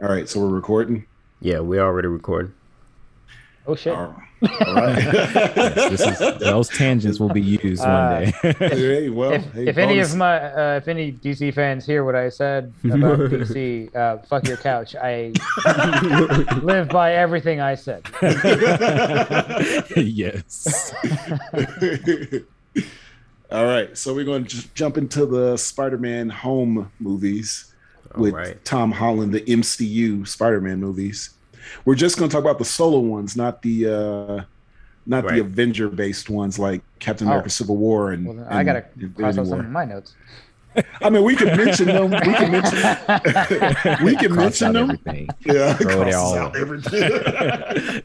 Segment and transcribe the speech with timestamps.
[0.00, 1.06] All right, so we're recording.
[1.40, 2.52] Yeah, we already recording.
[3.66, 3.92] Oh shit!
[3.92, 4.28] All right.
[4.40, 8.52] Yes, this is, those tangents will be used Uh, one day.
[8.68, 12.14] hey, well, if, hey, if any of my uh, if any DC fans hear what
[12.14, 14.94] I said about DC, uh, fuck your couch.
[14.94, 15.32] I
[16.62, 18.04] live by everything I said.
[19.96, 20.94] yes.
[23.50, 27.74] All right, so we're going to just jump into the Spider-Man home movies
[28.16, 28.64] with right.
[28.64, 31.30] Tom Holland, the MCU Spider-Man movies.
[31.84, 34.44] We're just going to talk about the solo ones, not the uh
[35.06, 35.34] not Right.
[35.36, 37.30] the Avenger-based ones like Captain Oh.
[37.30, 38.84] America: Civil War and, Well, then I gotta
[39.16, 40.14] cross out some of my notes.
[41.02, 42.10] I mean, we can mention them.
[42.10, 42.78] We can mention.
[44.04, 44.90] we can Cross mention out them.
[44.90, 45.28] everything.
[45.46, 46.56] Yeah, Throw it all out out.
[46.56, 48.02] everything.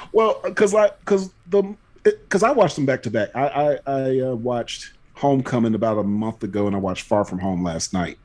[0.12, 3.30] well, because I because the because I watched them back to back.
[3.34, 7.38] I I, I uh, watched Homecoming about a month ago, and I watched Far From
[7.40, 8.18] Home last night.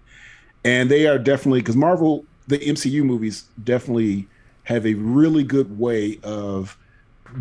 [0.63, 4.27] And they are definitely because Marvel, the MCU movies definitely
[4.63, 6.77] have a really good way of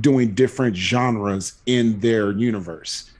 [0.00, 3.10] doing different genres in their universe.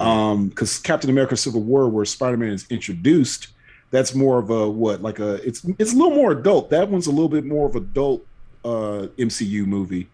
[0.00, 3.48] Um, because Captain America: Civil War, where Spider-Man is introduced,
[3.90, 6.70] that's more of a what like a it's it's a little more adult.
[6.70, 8.26] That one's a little bit more of a adult
[8.64, 10.08] uh MCU movie.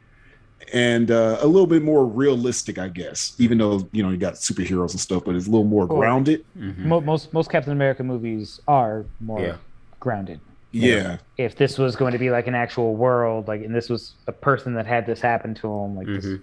[0.72, 3.34] And uh, a little bit more realistic, I guess.
[3.38, 5.98] Even though you know you got superheroes and stuff, but it's a little more Cool.
[5.98, 6.44] grounded.
[6.54, 9.56] Mo- most most Captain America movies are more Yeah.
[9.98, 10.40] grounded.
[10.72, 14.12] Yeah, If this was going to be like an actual world, like and this was
[14.28, 16.40] a person that had this happen to him, like this, Mhm.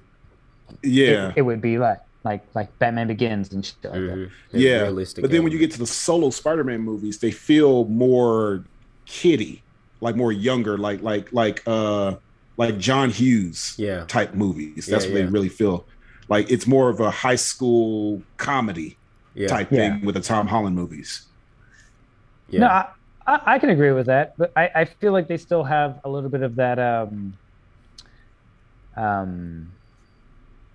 [0.83, 3.99] yeah, it, it would be like like like Batman Begins and shit like that.
[4.17, 4.29] Mhm.
[4.51, 4.81] Yeah.
[4.81, 8.65] realistic But then when you get to the solo Spider-Man movies, they feel more
[9.05, 9.63] kiddie,
[10.01, 12.15] like more younger, like like like uh
[12.57, 14.87] like John Hughes yeah, type movies.
[14.87, 15.25] That's Yeah, what yeah.
[15.25, 15.87] they really feel.
[16.29, 18.99] Like it's more of a high school comedy
[19.33, 19.97] yeah, type Yeah.
[19.97, 21.27] thing with the Tom Holland movies.
[22.49, 22.87] yeah, No, I,
[23.27, 26.09] I, I can agree with that, but I, I feel like they still have a
[26.09, 27.39] little bit of that um,
[28.95, 29.75] um,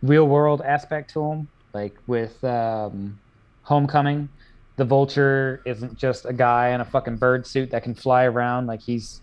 [0.03, 1.49] real world aspect to them.
[1.75, 3.21] Like with um,
[3.63, 4.31] Homecoming,
[4.77, 8.67] the Vulture isn't just a guy in a fucking bird suit that can fly around.
[8.67, 9.22] Like he's,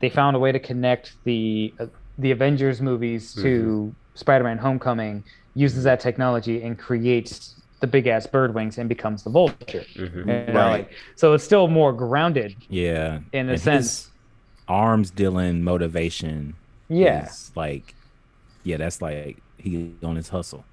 [0.00, 1.86] they found a way to connect the uh,
[2.18, 5.24] the Avengers movies to Spider-Man: Homecoming,
[5.54, 9.84] uses that technology and creates the big ass bird wings and becomes the Vulture.
[9.96, 10.16] Mhm.
[10.16, 10.70] You know, Right.
[10.70, 13.20] like, so it's still more grounded Yeah.
[13.34, 14.10] in a And sense.
[14.66, 16.54] arms dealing motivation.
[16.88, 17.26] Yeah.
[17.26, 17.94] is like,
[18.62, 20.64] yeah, that's like he on his hustle.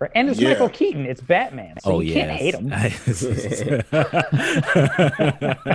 [0.00, 0.10] Right.
[0.14, 0.50] And it's Yeah.
[0.50, 1.04] Michael Keaton.
[1.04, 1.78] It's Batman.
[1.80, 2.26] So oh you yeah.
[2.26, 2.70] can't hate him.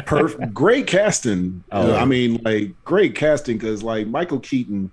[0.06, 1.63] Perf- great casting.
[1.72, 2.02] Oh, Uh, yeah.
[2.02, 4.91] I mean, like great casting because like Michael Keaton.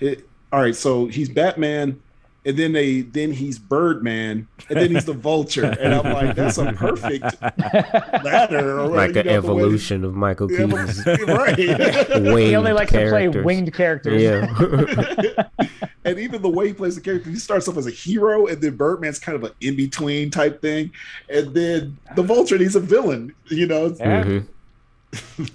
[0.00, 2.00] It, all right, so he's Batman,
[2.44, 6.58] and then they then he's Birdman, and then he's the Vulture, and I'm like, that's
[6.58, 7.40] a perfect
[8.24, 8.80] ladder.
[8.80, 11.58] or, like you an know, the evolution of Michael Yeah, Keaton's right.
[11.58, 14.22] he only likes to play winged characters.
[14.22, 15.48] Yeah,
[16.04, 18.60] and even the way he plays the character, he starts off as a hero, and
[18.60, 20.92] then Birdman's kind of an in between type thing,
[21.28, 23.34] and then the Vulture, he's a villain.
[23.48, 24.24] You know, Yeah.
[24.24, 24.46] Mhm.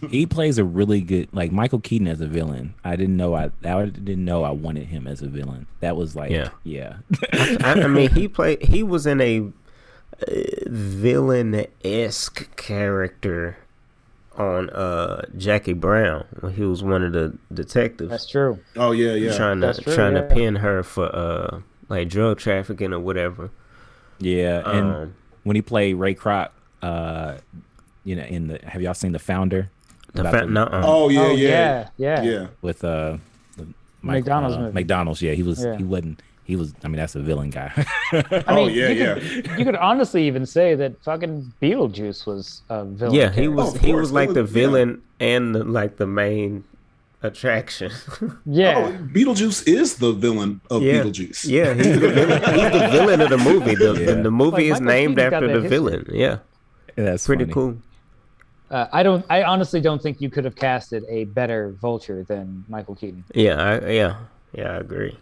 [0.10, 2.74] He plays a really good like Michael Keaton as a villain.
[2.84, 5.68] I didn't know I I didn't know I wanted him as a villain.
[5.80, 6.50] That was like Yeah.
[6.64, 6.98] yeah.
[7.34, 8.62] I, I mean, he played.
[8.64, 9.52] He was in a
[10.68, 13.58] villain esque character
[14.38, 18.60] on uh Jackie Brown when he was one of the detectives That's true.
[18.76, 19.36] oh yeah, yeah.
[19.36, 20.28] trying to true, trying yeah.
[20.28, 23.50] to pin her for uh like drug trafficking or whatever.
[24.20, 26.50] Yeah, and Um, when he played Ray Kroc,
[26.82, 27.38] uh,
[28.06, 29.70] you know, in the have y'all seen the founder?
[30.14, 30.82] the fa- the- nuh-uh.
[30.86, 31.90] Oh yeah, oh, yeah, yeah.
[31.98, 32.22] Yeah.
[32.24, 32.48] yeah.
[32.62, 33.18] with uh,
[33.58, 33.68] the
[34.02, 34.74] McDonald's uh, movie.
[34.74, 35.76] McDonald's, yeah, he was Yeah.
[35.78, 36.74] he wasn't he was.
[36.84, 37.72] I mean, that's a villain guy.
[38.14, 39.14] I Oh, mean, yeah, you yeah.
[39.16, 43.16] Could, you could honestly even say that fucking Beetlejuice was a villain.
[43.16, 44.62] yeah, he was Oh, he was it like the was- yeah.
[44.62, 46.64] villain and the, like the main
[47.24, 47.92] attraction.
[48.46, 48.76] Yeah.
[48.78, 51.02] Oh, Beetlejuice is the villain of Yeah.
[51.02, 51.48] Beetlejuice.
[51.50, 52.42] yeah, he's the villain.
[52.54, 53.74] He's the villain of the movie.
[53.76, 54.14] The, Yeah.
[54.14, 55.70] the, the movie Like, is Michael named Keaton's after the history.
[55.70, 56.06] villain.
[56.14, 56.38] Yeah,
[56.96, 57.54] that's pretty funny.
[57.54, 57.78] cool.
[58.75, 59.25] Uh, I don't.
[59.30, 63.23] I honestly don't think you could have casted a better Vulture than Michael Keaton.
[63.34, 64.17] Yeah, I, yeah,
[64.53, 64.73] yeah.
[64.73, 65.17] I agree.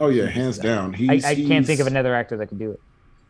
[0.00, 0.92] Oh yeah, hands down.
[0.92, 2.80] I, He's, can't think of another actor that could do it.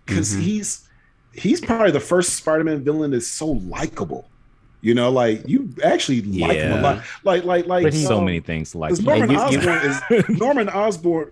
[0.07, 0.41] because Mm-hmm.
[0.41, 0.89] he's
[1.35, 4.27] he's probably the first Spider-Man villain that's so likable.
[4.81, 7.03] You know, like you actually like him a lot.
[7.23, 9.79] Like like like But he's So um, many things like Because Norman you- you- Osborn
[10.21, 11.31] is Norman Osborn.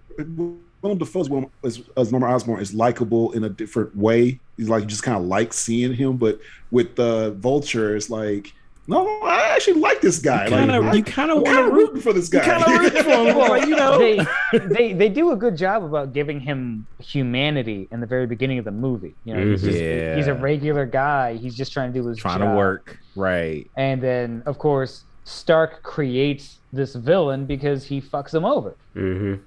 [0.83, 4.41] Willem Dafoe's Willem, as, as Norman Osborn is likable in a different way.
[4.57, 6.41] He's like you just kind of like seeing him, but
[6.71, 8.53] with the Vulture, it's like
[8.87, 10.45] No, I actually like this guy.
[10.45, 11.73] You kind like, of, you kind of want to root.
[11.89, 12.41] rooting for this guy.
[12.45, 13.37] kind of rooting for him.
[13.37, 13.99] Well, like, you know.
[13.99, 14.27] they,
[14.59, 18.65] they they do a good job about giving him humanity in the very beginning of
[18.65, 19.15] the movie.
[19.25, 20.17] You know, he's, just, Yeah.
[20.17, 21.37] he's a regular guy.
[21.37, 22.53] He's just trying to do his trying job.
[22.53, 23.71] to work right.
[23.77, 28.75] And then, of course, Stark creates this villain because he fucks him over.
[28.97, 29.43] Mm-hmm.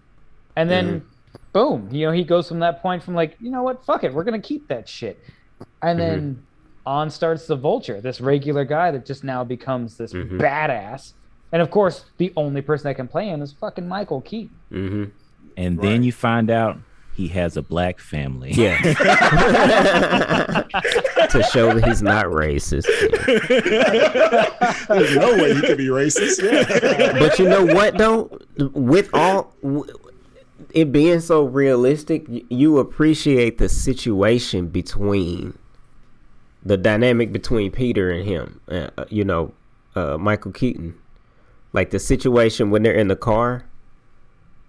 [0.55, 1.03] And then,
[1.51, 4.13] boom, you know, he goes from that point from like, you know what, fuck it,
[4.13, 5.19] we're gonna keep that shit.
[5.81, 6.43] And then
[6.85, 10.39] on starts the Vulture, this regular guy that just now becomes this Mhm.
[10.39, 11.13] badass.
[11.51, 14.55] And of course, the only person that can play him is fucking Michael Keaton.
[14.71, 15.03] Mm-hmm.
[15.55, 15.83] And Right.
[15.89, 16.77] then you find out
[17.15, 18.51] he has a black family.
[18.53, 18.75] Yeah.
[21.29, 22.87] to show that he's not racist.
[24.87, 26.41] There's no way he could be racist.
[26.41, 27.19] Yeah.
[27.19, 28.39] But you know what though?
[28.57, 29.85] With all w-
[30.73, 35.57] it being so realistic, you appreciate the situation between
[36.65, 38.59] the dynamic between Peter and him.
[38.67, 39.53] Uh, uh, you know,
[39.95, 40.95] uh, Michael Keaton.
[41.73, 43.65] Like the situation when they're in the car,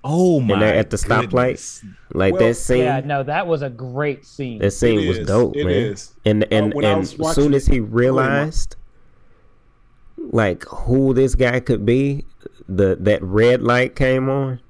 [0.02, 0.54] Oh my!
[0.54, 1.82] and they're at the stoplight.
[2.12, 2.78] Like Well, that scene.
[2.84, 4.58] Yeah, no, that was a great scene.
[4.58, 5.26] That scene It was is.
[5.26, 5.74] dope, It man.
[5.74, 6.14] is.
[6.24, 8.76] And and when I and as soon as he realized
[10.16, 12.24] like who this guy could be,
[12.68, 14.60] the that red light came on.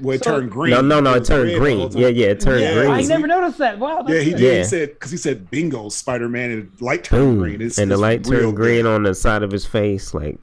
[0.00, 0.70] Well, it So- turned green.
[0.72, 1.90] No, no, no, it was turned green.
[1.92, 2.90] Yeah, yeah, it turned Yeah, green.
[2.90, 3.78] I never noticed that.
[3.78, 4.04] Wow.
[4.06, 4.40] Yeah, he did.
[4.40, 4.58] Yeah.
[4.58, 7.38] He said because he said bingo, Spider Man, and light turned Boom.
[7.38, 7.60] green.
[7.62, 8.94] It's, and the it's light turned green good.
[8.94, 10.38] on the side of his face, like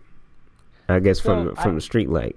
[0.90, 2.36] I guess from So, from I- the street light.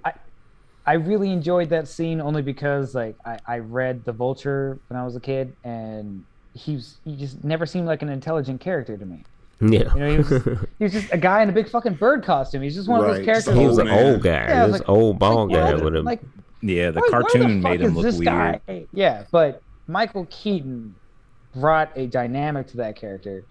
[0.85, 5.03] I really enjoyed that scene only because like I, I read The Vulture when I
[5.05, 6.23] was a kid and
[6.55, 9.23] he's he just never seemed like an intelligent character to me.
[9.61, 9.93] yeah.
[9.93, 10.45] You know, he was just,
[10.79, 12.63] he was just a guy in a big fucking bird costume.
[12.63, 13.53] He's just one of those characters.
[13.55, 14.31] he was an old guy.
[14.47, 15.83] Yeah, was this like- old bald like, guy what?
[15.83, 16.21] with a like
[16.61, 18.25] Yeah, the why- why cartoon fuck made him look this weird.
[18.67, 18.85] guy?
[18.93, 20.95] Yeah, but Michael Keaton
[21.55, 23.43] brought a dynamic to that character,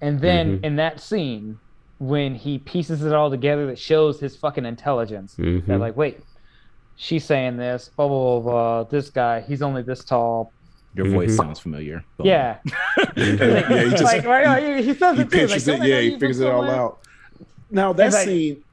[0.00, 0.64] and then Mhm.
[0.64, 1.58] in that scene
[1.98, 5.36] when he pieces it all together, that shows his fucking intelligence.
[5.38, 5.66] Mhm.
[5.66, 6.20] They're like, wait,
[6.96, 8.82] she's saying this, blah blah blah.
[8.82, 8.84] blah.
[8.84, 10.52] This guy, he's only this tall.
[10.94, 11.36] Your voice Mhm.
[11.36, 12.04] sounds familiar.
[12.16, 12.26] Boom.
[12.26, 12.56] Yeah,
[13.16, 15.46] yeah, he just like right, he, he says he it too.
[15.46, 15.88] Like, it.
[15.88, 16.98] Yeah, he figures it all out.
[17.70, 18.64] Now that like- scene,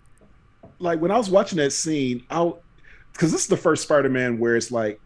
[0.80, 2.52] like when I was watching that scene, I
[3.18, 5.00] because this is the first Spider-Man where it's like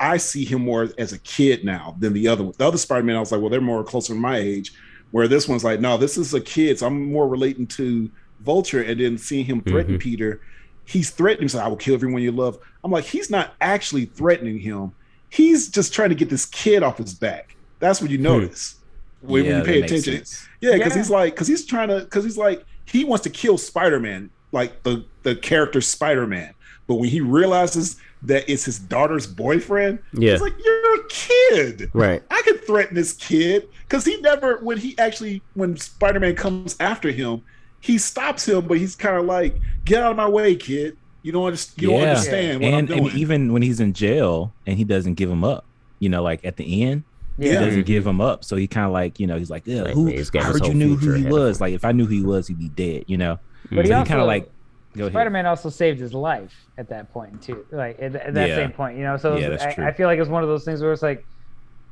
[0.00, 2.42] I see him more as a kid now than the other.
[2.44, 2.54] one.
[2.56, 4.72] The other Spider-Man, I was like, well, they're more closer to my age.
[5.10, 8.10] Where this one's like, no, this is a kid, so I'm more relating to
[8.40, 10.00] Vulture, and then seeing him threaten Mhm.
[10.00, 10.40] Peter,
[10.84, 11.44] he's threatening.
[11.44, 12.58] He's like, I will kill everyone you love.
[12.84, 14.92] I'm like, he's not actually threatening him.
[15.30, 17.56] He's just trying to get this kid off his back.
[17.78, 18.76] That's what you notice
[19.20, 20.22] when, when Yeah, you pay attention.
[20.60, 20.98] Yeah, because Yeah.
[20.98, 24.30] he's like, because he's trying to, because he's like, he wants to kill Spider Man,
[24.52, 26.52] like the the character Spider Man.
[26.88, 30.32] But when he realizes that it's his daughter's boyfriend, Yeah.
[30.32, 31.90] he's like, "You're a kid.
[31.92, 32.22] Right.
[32.30, 36.74] I can threaten this kid." Because he never, when he actually, when Spider Man comes
[36.80, 37.42] after him,
[37.80, 40.96] he stops him, but he's kind of like, "Get out of my way, kid.
[41.22, 41.82] You don't understand.
[41.82, 42.08] You don't Yeah.
[42.10, 45.30] understand what and I'm doing." and even when he's in jail and he doesn't give
[45.30, 45.64] him up,
[46.00, 47.04] you know, like at the end,
[47.38, 48.44] he doesn't give him up.
[48.44, 50.06] So he kind of like, you know, he's like, yeah, Like, who?
[50.06, 51.60] man, he's I heard you knew who he was.
[51.60, 53.04] Like if I knew who he was, he'd be dead.
[53.06, 53.38] You know.
[53.70, 54.50] But he so he also kind of like,
[54.98, 55.08] go.
[55.10, 57.64] Spider-Man also saved his life at that point too.
[57.70, 58.56] Like at, at that Yeah.
[58.56, 59.16] same point, you know.
[59.16, 59.84] So Yeah, it's- that's true.
[59.84, 61.24] I, I feel like it's one of those things where it's like,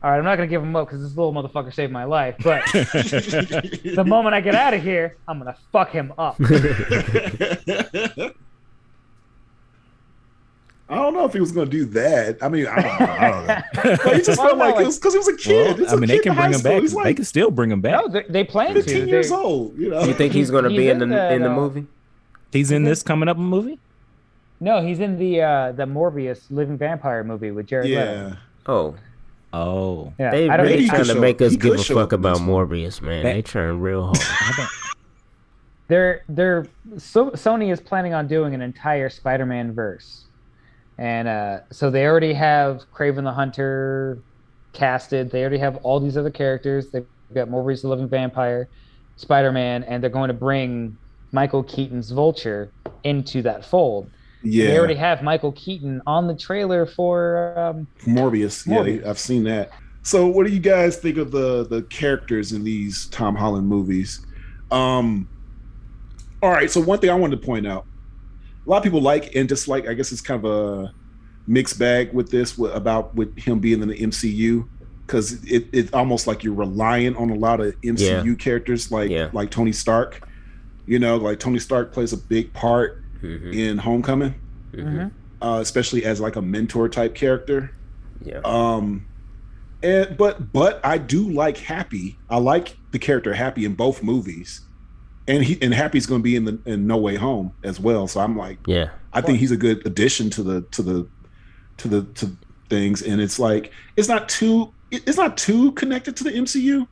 [0.02, 2.36] all right, I'm not gonna give him up because this little motherfucker saved my life.
[2.44, 6.36] But the moment I get out of here, I'm gonna fuck him up.
[10.88, 12.38] I don't know if he was going to do that.
[12.40, 13.06] I mean, I don't know.
[13.06, 13.96] I don't know.
[14.04, 15.66] But he just Well, felt no, like like- it was because he was a kid.
[15.78, 16.70] Well, It's I a mean, kid they can bring him school.
[16.72, 16.82] back.
[16.82, 17.92] He's they can still bring him back.
[18.02, 18.82] no, they, they plan to.
[18.82, 19.76] 15 years They- old.
[19.76, 21.54] You know, You think he's gonna He's be in the in the- in the the-
[21.54, 21.86] uh, movie?
[22.56, 23.78] He's in this coming up movie.
[24.58, 28.00] No, he's in the uh, the Morbius Living Vampire movie with Jared Leto.
[28.28, 28.36] Yeah.
[28.66, 28.94] Oh,
[29.52, 30.66] Oh, Yeah, they I don't.
[30.66, 32.38] really he trying could to show make us give a fuck about.
[32.38, 33.22] Morbius, man.
[33.22, 34.18] That- They trying real hard.
[34.18, 34.68] I don't.
[35.88, 36.66] they're they're
[36.98, 40.24] so Sony is planning on doing an entire Spider-Man verse,
[40.98, 44.18] and uh, so they already have Kraven the Hunter
[44.72, 45.30] casted.
[45.30, 46.88] They already have all these other characters.
[46.88, 48.68] They've got Morbius the Living Vampire,
[49.16, 50.96] Spider-Man, and they're going to bring
[51.36, 52.72] Michael Keaton's Vulture
[53.04, 54.10] into that fold.
[54.42, 54.68] Yeah.
[54.68, 58.66] They already have Michael Keaton on the trailer for um, Morbius.
[58.66, 59.02] Yeah, Morbius.
[59.02, 59.70] they- I've seen that.
[60.02, 64.24] So, what do you guys think of the the characters in these Tom Holland movies?
[64.70, 65.28] Um,
[66.42, 66.70] all right.
[66.70, 67.84] So, one thing I wanted to point out:
[68.66, 69.86] a lot of people like and dislike.
[69.88, 70.92] I guess it's kind of a
[71.48, 74.66] mixed bag with this with, about with him being in the MCU
[75.06, 79.28] because it, it's almost like you're relying on a lot of MCU characters, like Yeah.
[79.32, 80.25] like Tony Stark.
[80.86, 84.34] You know, like Tony Stark plays a big part Mhm, in Homecoming,
[84.72, 85.10] mhm.
[85.42, 87.70] uh, especially as like a mentor type character.
[88.24, 88.40] Yeah.
[88.44, 89.06] Um,
[89.82, 92.18] and but but I do like Happy.
[92.30, 94.60] I like the character Happy in both movies.
[95.28, 98.06] and he and Happy's going to be in the in No Way Home as well.
[98.06, 98.90] So I'm like, Yeah.
[99.12, 101.06] I think he's a good addition to the to the
[101.78, 102.36] to the to
[102.70, 106.86] things, and it's like it's not too it's not too connected to the MCU,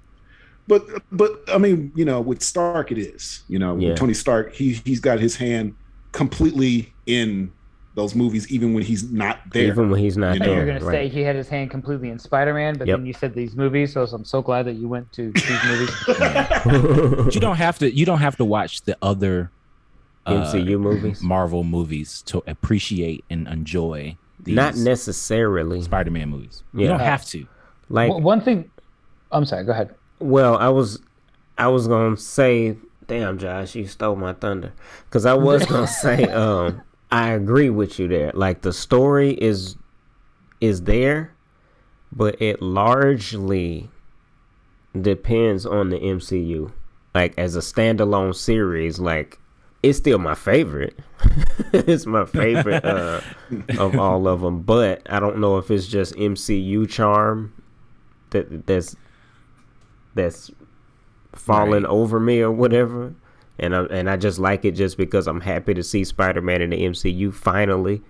[0.68, 3.42] but but I mean, you know, with Stark it is.
[3.48, 3.94] You know, Yeah.
[3.94, 5.74] Tony Stark, he he's got his hand
[6.12, 7.52] completely in
[7.96, 9.68] those movies, even when he's not there.
[9.68, 10.66] Even when he's not You I thought know, you there.
[10.74, 10.92] were gonna right.
[11.04, 12.98] say he had his hand completely in Spider-Man, but Yep.
[12.98, 15.90] then you said these movies, so I'm so glad that you went to these movies.
[17.34, 17.92] You don't have to.
[17.94, 19.50] You don't have to watch the other
[20.26, 21.20] uh, MCU movies.
[21.22, 25.80] Marvel movies to appreciate and enjoy these Not necessarily.
[25.82, 26.62] Spider-Man movies.
[26.72, 26.82] Yeah.
[26.82, 27.46] You don't have to.
[27.88, 28.70] Like Well, One thing,
[29.30, 29.64] I'm sorry.
[29.64, 29.94] Go ahead.
[30.18, 31.00] Well, I was,
[31.58, 34.72] I was gonna say, damn, Josh, you stole my thunder,
[35.06, 38.32] because I was gonna say, um, I agree with you there.
[38.34, 39.76] Like the story is,
[40.60, 41.34] is there,
[42.12, 43.90] but it largely
[45.00, 46.72] depends on the MCU.
[47.14, 49.38] Like as a standalone series, like
[49.82, 50.98] it's still my favorite.
[51.72, 53.20] it's my favorite uh,
[53.78, 57.52] of all of them, but I don't know if it's just MCU charm
[58.30, 58.96] that that's
[60.14, 60.50] that's
[61.32, 61.90] falling Right.
[61.90, 63.14] over me or whatever.
[63.58, 66.70] And I and I just like it just because I'm happy to see Spider-Man in
[66.70, 68.02] the MCU finally.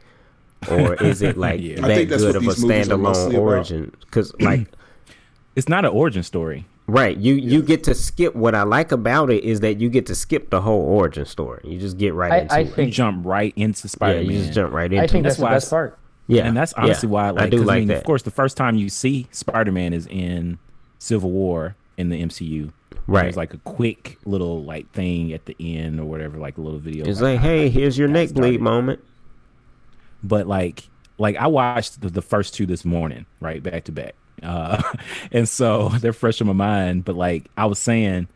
[0.71, 1.81] Or is it like Yeah.
[1.83, 3.93] That good of a these movies are mostly standalone origin?
[4.01, 4.69] Because like
[5.57, 6.67] It's not an origin story.
[6.89, 8.35] right, you you get to skip.
[8.35, 11.61] What I like about it is that you get to skip the whole origin story.
[11.65, 12.79] You just get right I- into I it.
[12.87, 14.31] You jump right into Spider-Man.
[14.31, 15.05] you just jump right into it.
[15.05, 15.29] I think it.
[15.29, 15.99] that's, That's the why I best s- part.
[16.27, 17.13] Yeah, and that's honestly yeah.
[17.13, 17.43] why I like.
[17.45, 17.99] I do 'cause, like mean, that.
[17.99, 20.59] Of course, the first time you see Spider-Man is in
[20.99, 22.73] Civil War in the MCU.
[23.07, 23.23] Right.
[23.23, 26.79] There's like a quick little like thing at the end or whatever, like a little
[26.79, 27.07] video.
[27.07, 29.01] It's like, hey, here's your neck bleed moment.
[30.23, 34.15] but like like I watched the, the first two this morning, right, back to back.
[34.43, 34.83] Uh,
[35.33, 37.05] and so they're fresh in my mind.
[37.05, 38.29] But like I was saying,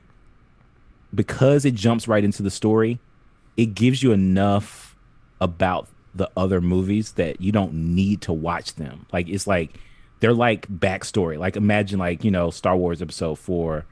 [1.15, 2.99] because it jumps right into the story,
[3.57, 4.97] it gives you enough
[5.41, 9.07] about the other movies that you don't need to watch them.
[9.12, 9.79] Like it's like
[10.21, 11.39] they're like backstory.
[11.39, 13.85] Like imagine like you know Star Wars Episode Four.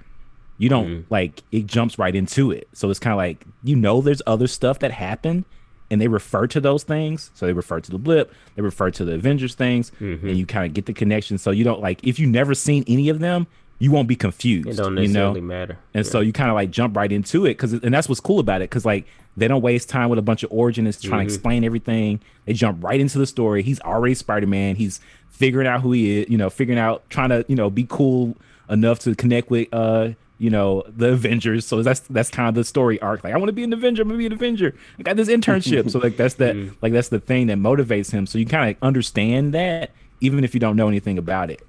[0.59, 1.13] You don't mm-hmm.
[1.13, 2.69] like it jumps right into it.
[2.73, 5.45] So it's kind of like you know there's other stuff that happened
[5.91, 7.31] and they refer to those things.
[7.35, 10.27] So they refer to the blip, they refer to the Avengers things, mm-hmm.
[10.29, 11.39] and you kind of get the connection.
[11.39, 13.47] So you don't like if you never seen any of them,
[13.79, 14.69] you won't be confused.
[14.69, 15.33] It don't you know?
[15.33, 15.79] necessarily matter.
[15.95, 18.41] And so you kind of like jump right into it because, and that's what's cool
[18.41, 21.27] about it because like they don't waste time with a bunch of origin and trying
[21.27, 22.21] to explain everything.
[22.47, 23.63] They jump right into the story.
[23.63, 24.77] He's already Spider Man.
[24.77, 26.31] He's figuring out who he is.
[26.31, 28.37] You know, figuring out trying to you know be cool
[28.69, 31.67] enough to connect with uh you know the Avengers.
[31.67, 33.25] So that's that's kind of the story arc.
[33.25, 34.03] Like I want to be an Avenger.
[34.03, 34.75] I'm gonna be an Avenger.
[34.99, 35.91] I got this internship.
[35.93, 38.27] so like that's that like that's the thing that motivates him.
[38.27, 41.61] So you kind of understand that even if you don't know anything about it.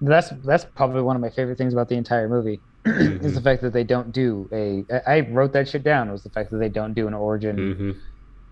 [0.00, 3.62] That's that's probably one of my favorite things about the entire movie is the fact
[3.62, 4.84] that they don't do a.
[5.06, 6.10] I I wrote that shit down.
[6.10, 7.90] Was the fact that they don't do an origin hmm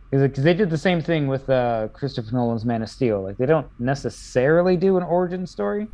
[0.08, 3.22] because they did the same thing with uh, Christopher Nolan's Man of Steel.
[3.24, 5.88] Like they don't necessarily do an origin story.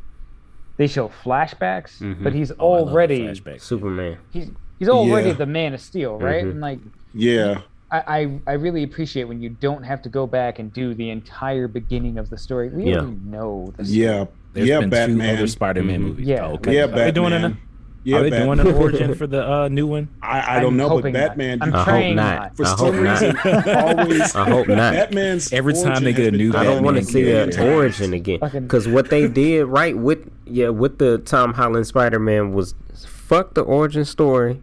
[0.77, 2.23] They show flashbacks, Mhm.
[2.23, 3.41] but he's Oh, I love the already.
[3.59, 4.19] Superman.
[4.31, 5.35] he's he's already Yeah.
[5.35, 6.45] the Man of Steel, right?
[6.45, 6.51] Mhm.
[6.51, 6.79] And like
[7.15, 7.62] Yeah.
[7.91, 11.09] I, I I really appreciate when you don't have to go back and do the
[11.11, 12.69] entire beginning of the story.
[12.69, 12.99] We Yeah.
[13.01, 13.99] already know the story.
[13.99, 14.25] Yeah.
[14.53, 15.37] There's yeah, been two Batman.
[15.37, 16.05] other Spider-Man Mhm.
[16.05, 16.27] movies.
[16.27, 16.47] Yeah.
[16.47, 16.75] Oh, okay.
[16.77, 17.57] Yeah, Are they doing Batman.
[18.04, 20.09] An, Yeah, are they doing an origin for the uh, new one?
[20.23, 21.28] I, I don't I'm know, but hoping not.
[21.28, 21.62] Batman.
[21.62, 22.37] I'm you- I hope trying not.
[22.38, 22.56] not.
[22.56, 23.21] for I some hope not.
[23.21, 23.37] reason,
[23.76, 24.35] always.
[24.37, 24.92] I hope not.
[24.94, 27.50] Batman's Every time they get a been new I don't want to see game.
[27.50, 32.18] the origin again because what they did right with yeah with the Tom Holland Spider
[32.18, 32.75] Man was
[33.06, 34.61] fuck the origin story.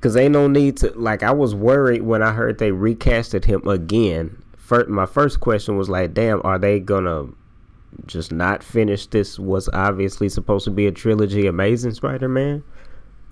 [0.00, 1.24] Cause ain't no need to like.
[1.24, 4.40] I was worried when I heard they recasted him again.
[4.56, 7.26] First, my first question was like, "Damn, are they gonna
[8.06, 9.38] just not finish this?
[9.38, 12.62] Was obviously supposed to be a trilogy, Amazing Spider Man.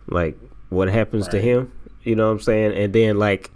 [0.08, 1.72] Like, what happens to him?
[2.02, 2.72] You know what I'm saying?
[2.76, 3.50] And then like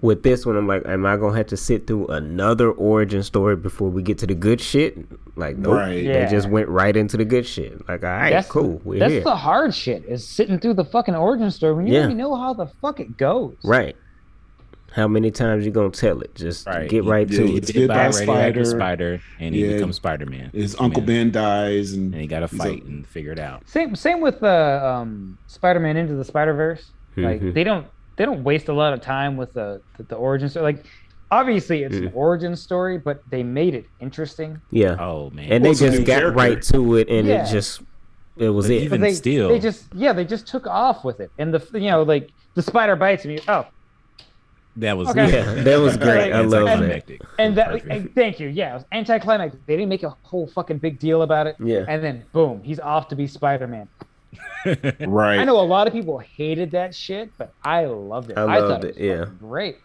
[0.00, 3.54] with this one, I'm like, am I gonna have to sit through another origin story
[3.54, 4.96] before we get to the good shit?
[5.36, 5.74] Like, nope.
[5.74, 6.04] Right.
[6.04, 7.86] They just went right into the good shit.
[7.88, 9.22] Like, all right, that's cool, we're that's here.
[9.22, 12.00] the hard shit is sitting through the fucking origin story when you Yeah.
[12.00, 13.56] already know how the fuck it goes.
[13.62, 13.94] right.
[14.92, 16.34] How many times you gonna tell it?
[16.34, 16.88] Just Right.
[16.88, 17.74] get right Yeah, to it's it.
[17.74, 18.64] Bit Bit by by a a spider.
[18.64, 19.74] spider, and he Yeah.
[19.74, 20.50] becomes Spider-Man.
[20.52, 23.38] His Uncle Ben dies, and and he got to he's a- fight and figure it
[23.38, 23.62] out.
[23.68, 26.90] Same same with uh, um, Spider-Man into the Spider-Verse.
[27.16, 27.54] Like Mhm.
[27.54, 30.64] they don't they don't waste a lot of time with the the, the origin story.
[30.64, 30.84] Like
[31.30, 32.06] obviously it's Mm.
[32.08, 34.60] an origin story, but they made it interesting.
[34.72, 35.44] Yeah, Oh man!
[35.44, 36.36] and Well, they it's just got character.
[36.36, 37.44] right to it, and Yeah.
[37.46, 37.82] it just
[38.36, 38.82] it was But it.
[38.82, 41.90] even- they still- they just yeah they just took off with it, and the you
[41.90, 43.38] know like the spider bites me.
[43.46, 43.66] Oh,
[44.76, 45.32] that was Okay.
[45.32, 46.32] yeah, that was great.
[46.32, 46.82] I love that.
[46.82, 47.22] anticlimactic.
[47.38, 48.48] and that and thank you.
[48.48, 49.64] Yeah, it was anticlimactic.
[49.66, 51.56] They didn't make a whole fucking big deal about it.
[51.58, 51.84] Yeah.
[51.88, 53.88] And then boom, he's off to be Spider-Man.
[55.00, 55.38] right.
[55.38, 58.38] I know a lot of people hated that shit, but I loved it.
[58.38, 59.24] I I, loved thought it, it, yeah.
[59.40, 59.78] great.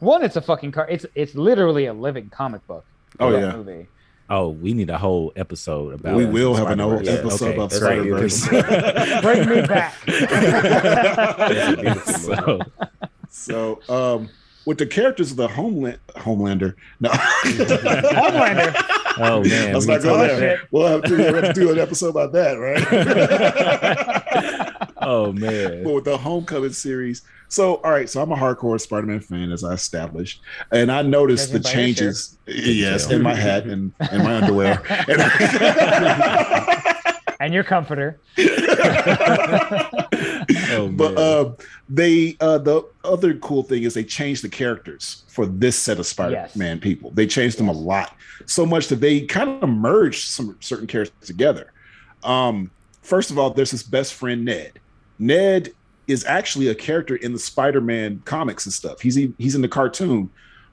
[0.00, 0.86] One, it's a fucking car.
[0.88, 2.84] It's it's literally a living comic book.
[3.18, 3.52] Oh, yeah.
[3.56, 3.88] movie.
[4.30, 6.14] Oh, we need a whole episode about.
[6.14, 7.18] We will have an whole Spider-Verse.
[7.18, 8.48] episode about Spider-Verse.
[9.22, 9.94] Bring me back.
[10.06, 12.34] That's a beautiful movie.
[12.36, 12.60] so,
[13.28, 14.28] so, um,
[14.66, 17.08] with the characters of the Homeland Homelander, no,
[17.44, 18.74] Homelander.
[19.18, 20.60] oh man, let's we not go there.
[20.70, 22.84] We'll have to, we'll have to do an episode about that, right?
[25.02, 25.40] oh man.
[25.40, 27.22] but man, with the Homecoming series.
[27.50, 31.50] So, all right, so I'm a hardcore Spider-Man fan, as I established, and I noticed
[31.50, 32.36] the Judging by changes.
[32.46, 34.82] Yes, in my hat and, and my underwear.
[35.08, 35.22] And-
[37.40, 38.20] and your comforter.
[40.70, 41.52] Oh but uh,
[41.88, 46.06] they uh, the other cool thing is they changed the characters for this set of
[46.06, 47.10] Spider-Man people.
[47.12, 48.14] They changed them a lot,
[48.46, 51.72] so much that they kind of merged some certain characters together.
[52.24, 52.70] Um,
[53.02, 54.80] first of all, there's his best friend Ned.
[55.18, 55.70] Ned
[56.06, 59.00] is actually a character in the Spider-Man comics and stuff.
[59.00, 60.30] He's he's in the cartoon,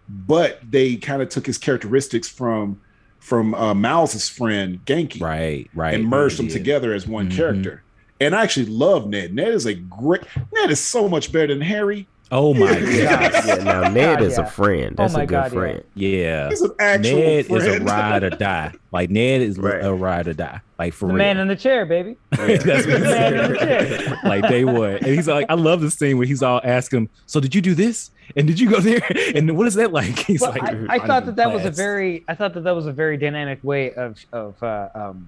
[0.09, 2.79] but they kind of took his characteristics from
[3.19, 7.35] from uh, Miles' friend Ganke right, right, and merged them together as one Mhm.
[7.35, 7.81] character.
[8.21, 9.33] And I actually love Ned.
[9.33, 10.21] Ned is a great.
[10.53, 12.07] Ned is so much better than Harry.
[12.31, 14.43] Oh my god, Yeah, now Ned God, is yeah.
[14.45, 14.95] a friend.
[14.97, 15.83] Oh That's my a good God, friend.
[15.93, 16.49] yeah.
[16.49, 17.85] He's an actual Ned is a friend.
[17.85, 18.73] ride or die.
[18.91, 19.83] Like Ned is Right.
[19.85, 20.59] a ride or die.
[20.79, 21.17] Like for The real.
[21.23, 22.17] man in the chair, baby.
[22.31, 24.19] That's what The man in the chair.
[24.23, 24.93] like day one.
[24.95, 27.61] And he's like, I love this scene where he's all asking him, So did you
[27.61, 28.09] do this?
[28.35, 29.01] And did you go there?
[29.35, 30.17] And what is that like?
[30.17, 32.63] He's Well, like, I, I thought in that that was a very, I thought that
[32.63, 35.27] that was a very dynamic way of of uh, um,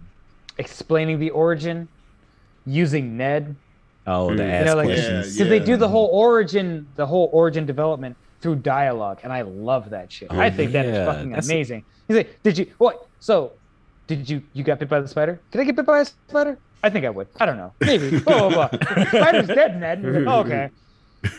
[0.57, 1.87] explaining the origin
[2.67, 3.55] using Ned.
[4.05, 4.49] Oh, the Mm.
[4.51, 5.37] ass You know, like- questions.
[5.37, 9.41] Yeah, because they do the whole origin, the whole origin development through dialogue, and I
[9.41, 10.27] love that shit.
[10.31, 11.83] Oh, I think that is fucking that's- amazing.
[12.07, 13.05] He's like, "Did you what?
[13.19, 13.51] So,
[14.05, 15.39] did you you got bit by the spider?
[15.51, 16.57] Can I get bit by a spider?
[16.83, 17.27] I think I would.
[17.39, 17.73] I don't know.
[17.81, 18.19] Maybe.
[18.19, 18.79] blah blah blah.
[19.07, 20.03] Spider's dead, Ned.
[20.03, 20.69] Like, oh, okay.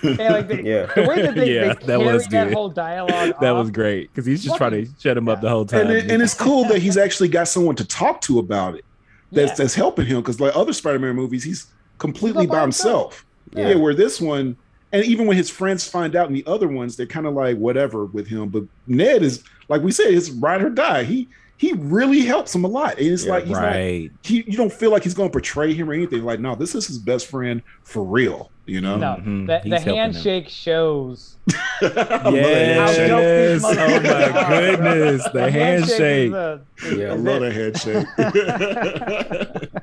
[0.02, 0.86] And like they, Yeah.
[0.94, 2.52] the way that they, Yeah, they that carry was that good.
[2.54, 3.34] whole dialogue.
[3.40, 5.82] That off, was great because he's just trying to shut him up the whole time.
[5.82, 8.84] And, it, and it's cool that he's actually got someone to talk to about it.
[9.32, 9.54] That's Yeah.
[9.56, 11.66] that's helping him because like other Spider-Man movies, he's
[11.98, 13.24] completely He's by by himself.
[13.52, 13.70] Yeah.
[13.70, 13.74] Yeah.
[13.76, 14.56] where this one,
[14.92, 17.56] and even when his friends find out in the other ones, they're kind of like
[17.56, 18.48] whatever with him.
[18.48, 21.04] But Ned is like we said, his ride or die.
[21.04, 22.96] He he really helps him a lot.
[22.98, 24.10] And it's Yeah, like he's not right.
[24.22, 26.22] he you don't feel like he's going to portray him or anything.
[26.22, 28.50] Like, no, this is his best friend for real.
[28.64, 29.46] You know, No, Mhm.
[29.46, 29.96] the, the helping him.
[30.12, 31.36] handshake shows.
[31.80, 33.08] I love that How handshake.
[33.08, 33.64] dope Yes.
[33.64, 35.28] Oh my goodness.
[35.32, 36.28] The handshake.
[36.28, 37.06] is a- is- Yeah.
[37.06, 37.74] I is love it.
[37.74, 39.68] that handshake.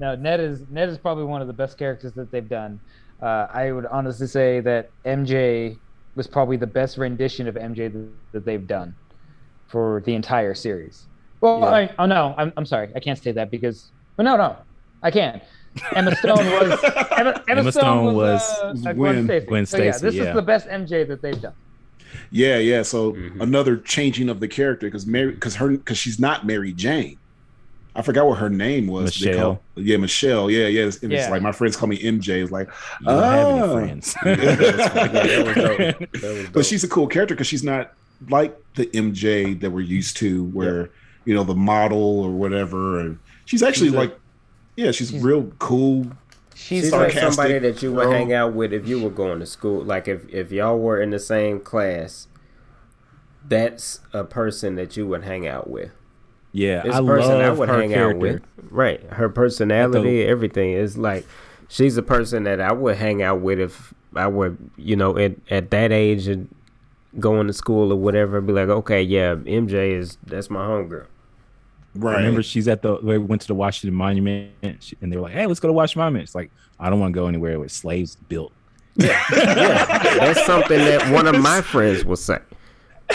[0.00, 2.78] No, Ned is Ned is probably one of the best characters that they've done.
[3.20, 5.76] Uh, I would honestly say that MJ
[6.14, 8.94] was probably the best rendition of MJ that, that they've done
[9.68, 11.06] for the entire series.
[11.40, 11.66] Well, Yeah.
[11.66, 14.56] I, oh no, I'm, I'm sorry, I can't say that because well, no, no,
[15.02, 15.40] I can.
[15.94, 19.46] Emma Stone was Emma, Emma, Emma Stone, Stone was, was uh, Gwen- Gwen Stacy.
[19.46, 20.22] Gwen So, yeah, this yeah.
[20.24, 21.52] is the best MJ that they've done.
[22.32, 22.82] yeah, yeah.
[22.82, 23.40] So Mhm.
[23.40, 27.18] another changing of the character because Mary because her because she's not Mary Jane.
[27.94, 29.04] I forgot what her name was.
[29.24, 29.56] Michelle.
[29.56, 30.50] call- yeah, Michelle.
[30.50, 30.84] Yeah, yeah.
[30.86, 31.30] It's, it's Yeah.
[31.30, 32.42] like my friends call me MJ.
[32.42, 32.68] It's like,
[33.00, 34.16] You don't have any friends.
[34.24, 35.78] Yeah, that was dope.
[36.20, 37.92] That was but she's a cool character because she's not
[38.28, 40.90] like the MJ that we're used to, where
[41.24, 42.98] you know the model or whatever.
[43.00, 44.18] And she's actually She's a- like,
[44.76, 46.06] yeah, she's, she's- real cool.
[46.54, 48.12] She's, She's like, like somebody that you would girl.
[48.12, 49.82] hang out with if you were going to school.
[49.84, 52.26] Like if if y'all were in the same class,
[53.46, 55.90] that's a person that you would hang out with.
[56.52, 58.16] yeah, this I a person I would her hang character.
[58.16, 58.42] out with.
[58.70, 59.02] Right.
[59.12, 61.26] Her personality, everything is like
[61.68, 65.36] she's a person that I would hang out with if I were, you know, at
[65.50, 66.52] at that age and
[67.18, 68.40] going to school or whatever.
[68.40, 71.06] Be like, okay, yeah, MJ is that's my homegirl.
[71.94, 72.16] Right.
[72.18, 72.96] Remember, she's at the.
[73.02, 75.68] We went to the Washington Monument, and she- and they were like, "Hey, let's go
[75.68, 78.52] to Washington Monument." It's like I don't want to go anywhere where slaves built.
[78.96, 82.38] Yeah, that's something that one of my friends will say.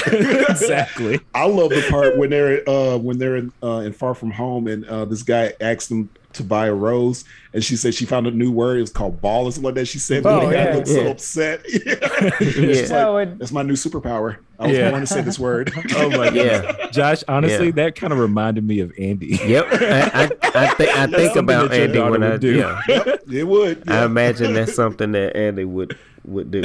[0.07, 1.19] exactly.
[1.35, 4.67] I love the part when they're uh when they're in, uh, in Far From Home
[4.67, 8.25] and uh this guy asks them to buy a rose and she said she found
[8.27, 8.77] a new word.
[8.77, 9.85] It was called ball or something like that.
[9.87, 10.75] She said, Oh, "Oh, the guy yeah.
[10.75, 11.09] looked so Yeah.
[11.09, 11.85] upset." She's
[12.89, 13.05] Yeah.
[13.05, 14.37] like, oh, "That's my new superpower.
[14.59, 14.89] I was Yeah.
[14.89, 16.89] born to say this word." Oh my Yeah.
[16.91, 17.71] Josh, honestly, Yeah.
[17.73, 19.39] that kind of reminded me of Andy.
[19.45, 22.55] Yep, I I, I, think I think about Andy when I do.
[22.55, 22.81] yeah.
[22.87, 23.89] Yep, it would.
[23.89, 26.63] I imagine that's something that Andy would would do.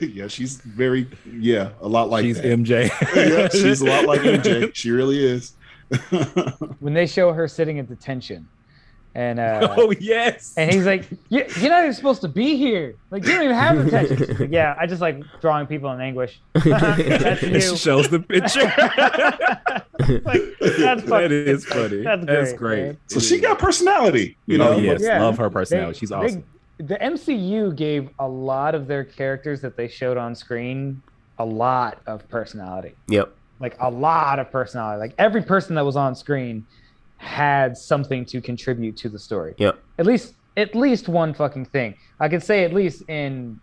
[0.00, 2.44] yeah, she's very yeah, a lot like She's that.
[2.44, 2.90] MJ.
[3.16, 4.74] yeah, she's a lot like MJ.
[4.74, 5.52] She really is.
[6.80, 8.48] when they show her sitting at detention
[9.14, 10.54] and uh, oh yes.
[10.56, 12.94] and he's like, "You- "You're not even supposed to be here.
[13.10, 16.00] Like, you don't even have protection." She's like, yeah, I just like drawing people in
[16.00, 16.40] anguish.
[16.54, 18.62] That's And shows the picture.
[20.24, 22.02] like, that's that fucking, funny.
[22.02, 22.82] That's That's, great, great.
[22.84, 22.98] man.
[23.08, 24.78] So she got personality, you oh know.
[24.78, 25.22] yes, Yeah.
[25.22, 25.92] love her personality.
[25.92, 26.44] They- She's they- awesome.
[26.78, 31.02] the MCU gave a lot of their characters that they showed on screen
[31.38, 32.94] a lot of personality.
[33.08, 33.34] Yep.
[33.62, 34.98] Like a lot of personality.
[34.98, 36.66] Like every person that was on screen
[37.18, 39.54] had something to contribute to the story.
[39.56, 39.78] Yep.
[39.98, 41.94] At least at least one fucking thing.
[42.20, 43.58] I could say at least in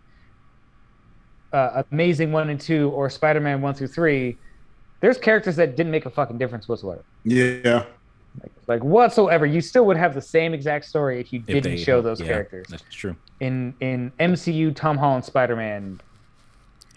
[1.52, 4.36] uh, Amazing 1 and 2 or Spider-Man 1 through 3,
[5.00, 7.04] there's characters that didn't make a fucking difference whatsoever.
[7.24, 7.84] Yeah.
[8.42, 9.44] Like, like whatsoever.
[9.46, 12.20] You still would have the same exact story if you If didn't they- show those
[12.20, 12.66] yeah, characters.
[12.70, 13.14] That's true.
[13.40, 16.00] in in MCU Tom Holland Spider Man.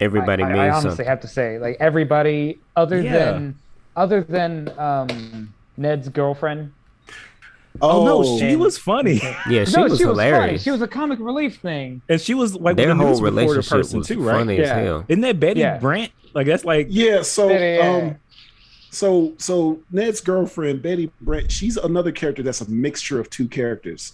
[0.03, 1.05] Everybody I, I, means I honestly something.
[1.05, 3.11] have to say, like everybody other Yeah.
[3.31, 3.55] than
[3.95, 6.71] other than um, Ned's girlfriend.
[7.81, 10.29] Oh, no, Oh, she and- was funny, Yeah, she no, was she was funny.
[10.29, 10.61] hilarious.
[10.63, 12.01] She was a comic relief thing.
[12.07, 14.37] and she was like Their the whole reporter relationship person was too, right?
[14.37, 15.05] funny as hell.
[15.07, 15.79] Isn't that Betty Yeah.
[15.79, 16.11] Brant?
[16.35, 17.95] Like that's like Yeah, so Yeah, yeah, yeah.
[18.09, 18.15] um
[18.91, 24.13] so so Ned's girlfriend, Betty Brant, she's another character that's a mixture of two characters.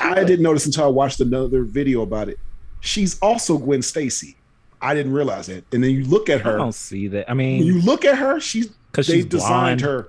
[0.00, 2.38] I didn't notice until I watched another video about it.
[2.80, 4.36] She's also Gwen Stacy.
[4.82, 5.64] I didn't realize it.
[5.72, 6.54] And then you look at her.
[6.54, 7.28] I don't see that.
[7.28, 9.80] I When mean, you look at her, she's because they she's designed blonde.
[9.82, 10.08] her.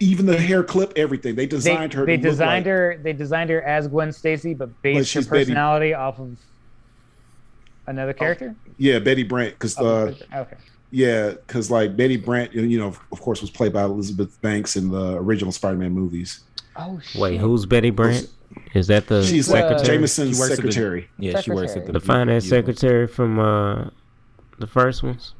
[0.00, 1.34] Even the hair clip, everything.
[1.34, 2.06] They They, designed her.
[2.06, 3.00] they to look designed like- her.
[3.02, 6.36] They designed her as Gwen Stacy, but based her she's Betty- personality off of
[7.86, 8.54] another character.
[8.78, 9.54] Yeah, Betty Brant.
[9.54, 10.56] Because uh, okay.
[10.90, 14.90] yeah, because like Betty Brant, you know, of course, was played by Elizabeth Banks in
[14.90, 16.40] the original Spider-Man movies.
[16.76, 17.20] Oh shit.
[17.20, 18.28] Wait, who's Betty Brant?
[18.74, 21.08] Is that the She's uh, like Jameson's She works at the- secretary.
[21.18, 23.90] Yeah, she works at the the finance usual- secretary from uh
[24.58, 25.34] the first ones?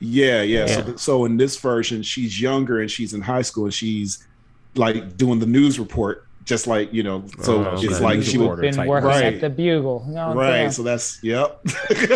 [0.00, 0.66] Yeah, yeah.
[0.66, 0.84] So, Yeah.
[0.84, 4.26] th- so in this version, she's younger and she's in high school and she's
[4.74, 7.24] like doing the news report, just like you know.
[7.40, 8.04] So Oh, it's okay.
[8.04, 8.44] like she would.
[8.44, 9.34] reporter Been type working Right.
[9.34, 10.04] at the Bugle.
[10.08, 10.50] You know what I'm Right.
[10.52, 10.70] saying?
[10.72, 11.60] So that's yep.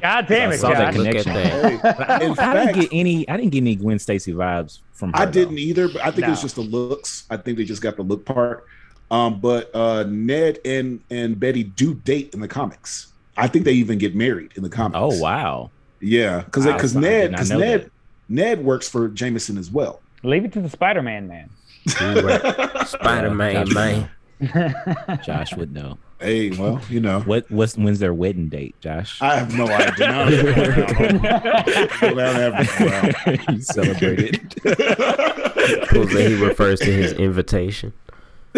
[0.00, 0.96] God damn I it, saw that Josh.
[0.96, 1.32] Look at connection.
[1.34, 1.82] that.
[1.98, 3.28] But I, In don't- I didn't get any.
[3.28, 5.18] I didn't get any Gwen Stacy vibes from her.
[5.20, 6.42] I didn't either, but I think it's No.
[6.42, 7.24] just the looks.
[7.30, 8.66] I think they just got the look part.
[9.10, 13.08] Um, but uh, Ned and and Betty do date in the comics.
[13.36, 14.96] I think they even get married in the comics.
[14.98, 15.70] Oh wow!
[16.00, 17.90] Yeah, because Wow, because I Ned because Ned that.
[18.28, 20.00] Ned works for Jameson as well.
[20.22, 21.50] Leave it to the Spider-Man man.
[21.86, 24.10] Spider Man, Josh man.
[25.24, 25.98] Josh would know.
[26.18, 27.48] Hey, well, you know, What?
[27.50, 29.20] What's when's their wedding date, Josh?
[29.20, 30.08] I have no idea.
[30.08, 34.50] Now I'm going down- going down every you celebrated.
[35.88, 37.92] Proves he refers to his invitation.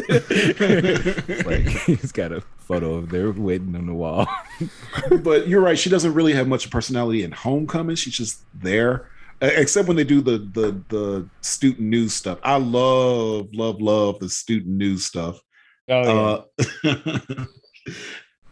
[1.47, 4.27] like he's got a photo of their wedding on the wall.
[5.23, 5.79] but you're right.
[5.79, 7.97] She doesn't really have much personality in Homecoming.
[7.97, 9.09] She's just there,
[9.41, 12.39] Uh, except when they do the the the student news stuff.
[12.43, 15.41] I love love love the student news stuff.
[15.89, 16.91] Oh yeah.
[16.91, 17.45] Uh,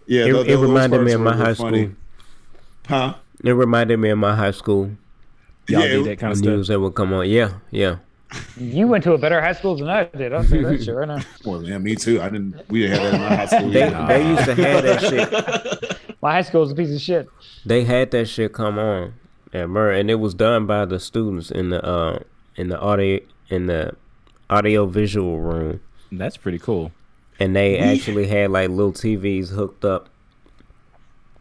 [0.07, 1.85] yeah, It, tho- it reminded me of my high funny.
[1.85, 1.97] school.
[2.87, 3.15] huh?
[3.45, 4.91] It reminded me of my high school
[5.69, 6.47] Y'all Yeah, did that kind the of stuff.
[6.55, 7.29] news that would come on.
[7.29, 7.97] Yeah, yeah.
[8.57, 10.33] You went to a better high school than I did.
[10.33, 11.21] I'll say that shit right now.
[11.45, 12.21] Well, yeah, me too.
[12.21, 12.61] I didn't.
[12.69, 13.71] We didn't have that in my high school.
[13.71, 14.07] They either.
[14.07, 15.99] they used to have that shit.
[16.23, 17.29] My high school was a piece of shit.
[17.65, 19.15] They had that shit come on
[19.53, 22.21] at Murray, and it was done by the students in the uh
[22.57, 23.95] in the audio in the
[24.51, 26.91] audio visual room, That's pretty cool.
[27.39, 30.09] and they We- actually had like little TVs hooked up,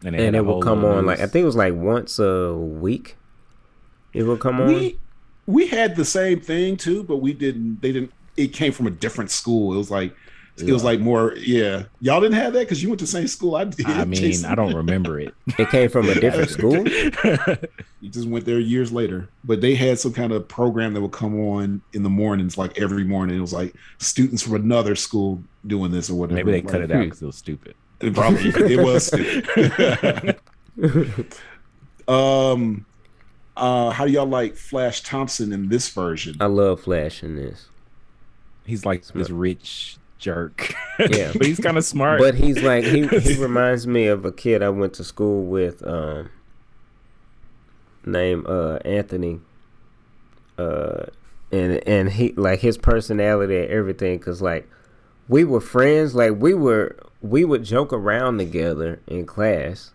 [0.02, 2.18] they had and it would come little on like I think it was like once
[2.20, 3.16] a week.
[4.12, 4.92] It would come on.
[5.46, 7.80] We we had the same thing too, but we didn't.
[7.80, 8.12] They didn't.
[8.36, 9.74] It came from a different school.
[9.74, 10.14] It was like
[10.58, 11.34] it was like more.
[11.36, 13.86] Yeah, y'all didn't have that because you went to the same school I did.
[13.86, 14.50] I mean, Jason.
[14.50, 15.34] I don't remember it.
[15.58, 16.86] It came from a different school.
[18.00, 21.12] You just went there years later, but they had some kind of program that would
[21.12, 23.36] come on in the mornings, like every morning.
[23.36, 26.44] It was like students from another school doing this or whatever.
[26.44, 27.74] Maybe they cut it out because it was stupid.
[27.98, 30.38] It probably it was stupid.
[32.06, 32.84] um,
[33.56, 36.36] uh, how do y'all like Flash Thompson in this version?
[36.40, 37.68] I love Flash in this,
[38.64, 40.74] He's like this rich jerk.
[40.98, 41.32] Yeah.
[41.34, 42.18] but he's kind of smart.
[42.20, 45.86] but he's like he he reminds me of a kid I went to school with,
[45.86, 46.30] um,
[48.04, 49.40] named uh Anthony.
[50.58, 51.06] Uh,
[51.52, 54.68] and and he like his personality and everything, cause like
[55.28, 59.92] we were friends, like we were we would joke around together in class,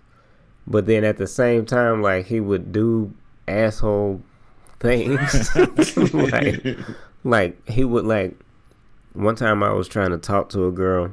[0.67, 3.12] but then at the same time, like he would do
[3.51, 4.21] asshole
[4.79, 5.55] things,
[6.13, 6.65] like
[7.23, 8.39] like he would like
[9.13, 11.11] one time I was trying to talk to a girl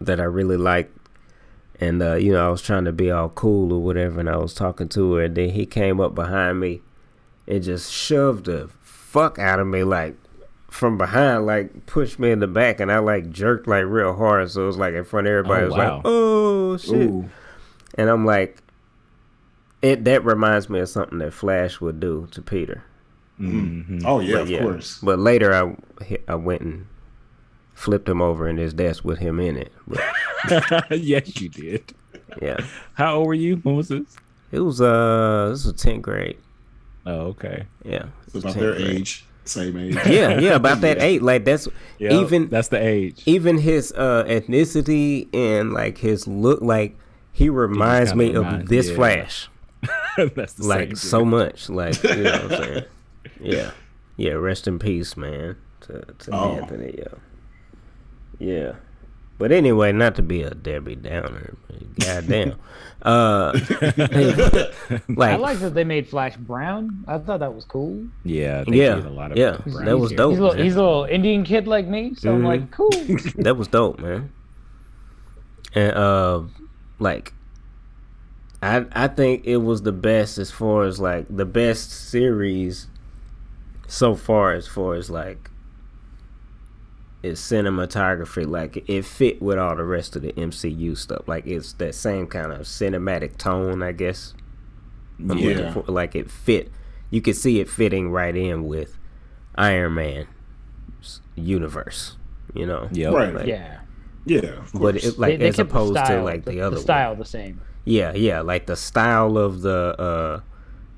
[0.00, 0.96] that I really liked
[1.80, 4.36] and uh, you know, I was trying to be all cool or whatever and I
[4.36, 6.82] was talking to her and then he came up behind me
[7.46, 10.16] and just shoved the fuck out of me like
[10.70, 14.50] from behind, like pushed me in the back, and I like jerked like real hard,
[14.50, 15.62] so it was like in front of everybody.
[15.62, 15.94] Oh, it was wow.
[15.96, 17.30] like, oh shit, Ooh.
[17.96, 18.62] and I'm like,
[19.82, 22.82] it that reminds me of something that Flash would do to Peter.
[23.40, 24.02] Mhm.
[24.04, 24.98] Oh yeah, But of yeah, course.
[25.02, 25.76] But later, I
[26.28, 26.86] I went and
[27.74, 29.72] flipped him over in his desk with him in it.
[29.88, 30.00] But
[31.00, 31.92] yes, you did.
[32.42, 32.58] yeah,
[32.94, 33.56] How old were you?
[33.56, 34.16] When was this?
[34.52, 36.36] it was uh, this was tenth grade.
[37.06, 37.64] Oh, okay.
[37.84, 38.88] Yeah, It's about their grade.
[39.00, 39.94] age, same age.
[40.06, 41.22] Yeah, yeah, about that eight.
[41.22, 41.66] Like that's
[41.98, 43.22] Yeah, even that's the age.
[43.24, 46.98] even his uh ethnicity and like his look like
[47.32, 48.94] he reminds me of reminds- this yeah.
[48.96, 49.48] flash
[50.34, 52.84] that's the like same so much like you know what i'm saying
[53.40, 53.70] yeah
[54.16, 56.56] yeah rest in peace man to, to Oh.
[56.56, 57.14] anthony yeah
[58.38, 58.72] yeah
[59.38, 62.56] but anyway not to be a debbie downer but goddamn
[63.02, 63.52] uh
[65.08, 67.04] like I like that they made Flash brown.
[67.08, 68.06] I thought that was cool.
[68.24, 70.76] Yeah, they yeah a lot of yeah brown that was dope He's a little, he's
[70.76, 72.46] a little Indian kid like me, so I'm Mhm.
[72.46, 72.90] like, cool.
[73.42, 74.30] that was dope, man.
[75.74, 76.42] And uh
[76.98, 77.32] like
[78.62, 82.86] I I think it was the best as far as like the best series
[83.86, 85.50] so far as far as like
[87.22, 91.74] its cinematography like it fit with all the rest of the MCU stuff like it's
[91.74, 94.32] that same kind of cinematic tone I guess
[95.18, 95.72] I'm Yeah.
[95.72, 96.70] for- like it fit
[97.10, 98.96] you could see it fitting right in with
[99.56, 100.26] Iron Man
[101.36, 102.16] universe
[102.54, 103.12] you know Yep.
[103.12, 103.34] Right.
[103.34, 103.80] like, yeah.
[104.26, 106.60] Yeah, of but it, like they, they as kept the opposed to like the, the,
[106.60, 106.82] other the one.
[106.84, 107.60] style the same.
[107.84, 110.40] Yeah, yeah, like the style of the uh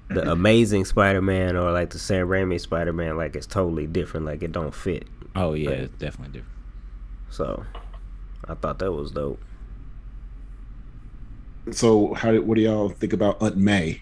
[0.09, 4.27] the Amazing Spider-Man or like the Sam Raimi Spider-Man, like it's totally different.
[4.27, 5.07] Like it don't fit.
[5.37, 6.53] Oh yeah, it's definitely different.
[7.31, 7.65] So
[8.47, 9.41] I thought that was dope.
[11.71, 12.35] so how?
[12.41, 14.01] What do y'all think about Aunt May?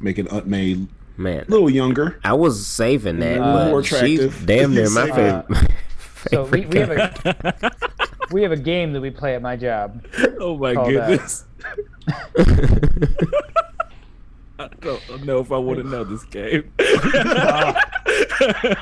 [0.00, 2.18] Making Aunt May man a little younger.
[2.24, 4.46] I was saving that, Uh, more but she's attractive.
[4.46, 5.70] damn near my Uh, favorite.
[6.30, 7.72] So we, we have a
[8.32, 10.02] we have a game that we play at my job.
[10.40, 11.44] oh my Called, uh, goodness.
[14.58, 16.72] I don't know if I want to know this game.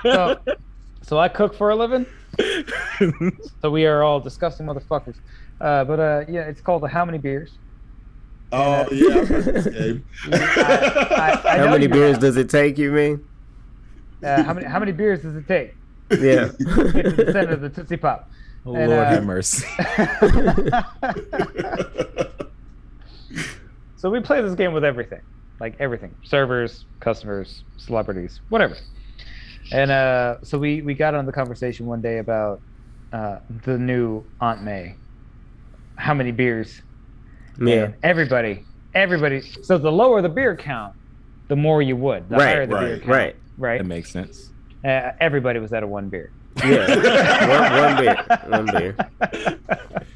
[0.02, 0.38] So,
[1.02, 2.06] so I cook for a living.
[3.60, 5.16] So we are all disgusting motherfuckers.
[5.60, 7.52] Uh, but uh, yeah, it's called the How Many Beers.
[8.50, 10.04] Oh yeah, I've heard this game.
[10.32, 12.20] I- I How many beers have.
[12.20, 12.78] does it take?
[12.78, 13.24] You mean?
[14.24, 15.74] Uh, how many how many beers does it take
[16.10, 16.48] Yeah.
[16.48, 18.30] to get to the center of the Tootsie Pop?
[18.66, 19.66] Oh, And, Lord uh, have mercy.
[24.02, 25.20] so we play this game with everything,
[25.60, 28.76] like everything: servers, customers, celebrities, whatever.
[29.70, 32.62] And uh, so we we got on the conversation one day about
[33.12, 34.98] uh, the new Aunt May.
[35.96, 36.82] How many beers?
[37.60, 37.84] yeah.
[37.84, 39.40] And everybody, everybody.
[39.62, 40.94] So the lower the beer count,
[41.48, 42.28] the more you would.
[42.28, 43.08] The Right, higher the beer right, count.
[43.08, 43.36] right.
[43.56, 43.78] Right.
[43.78, 44.50] That makes sense.
[44.84, 46.32] Uh, everybody was at a one beer.
[46.64, 46.86] Yeah.
[47.46, 48.16] one, one beer.
[48.48, 48.96] One beer.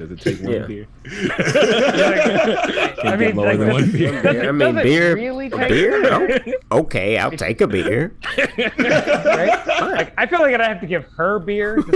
[0.00, 0.66] does it take one Yeah.
[0.66, 0.86] beer?
[3.04, 4.22] I mean, get lower like, than one beer.
[4.22, 5.14] does it- I mean, does beer.
[5.14, 6.54] Really take beer?
[6.70, 8.14] Oh, okay, I'll take a beer.
[8.38, 9.66] right?
[9.66, 11.82] Like, I feel like I have to give her beer.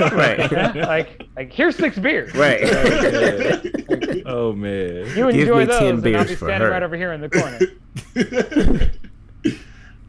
[0.00, 0.50] Right.
[0.76, 2.34] like, like here's six beers.
[2.34, 2.60] Right.
[4.26, 5.06] oh man.
[5.16, 6.70] You Give enjoy me those, 10 and I'll beers be standing her.
[6.70, 7.58] right over here in the corner.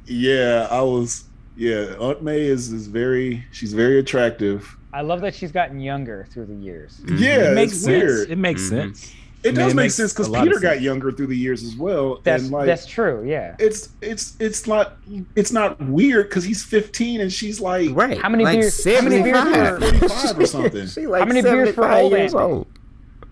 [0.06, 1.26] yeah, I was.
[1.58, 3.46] Yeah, Aunt May is is very.
[3.52, 4.78] She's very attractive.
[4.94, 7.00] I love that she's gotten younger through the years.
[7.08, 8.04] Yeah, it makes it's sense.
[8.04, 8.30] weird.
[8.32, 8.70] It makes Mhm.
[8.70, 9.14] sense.
[9.44, 11.26] It I mean, does it make sense because a lot of Peter got younger through
[11.28, 12.20] the years as well.
[12.24, 13.24] That's and like, that's true.
[13.26, 13.56] Yeah.
[13.58, 14.98] it's it's it's not
[15.36, 18.20] it's not weird because he's 15 and she's like Right.
[18.20, 19.80] How many like beers- how many beers 75.
[19.80, 20.88] for- 45 or something.
[20.88, 22.54] she like How many beers for 75 old years Aunt May?
[22.56, 22.68] old.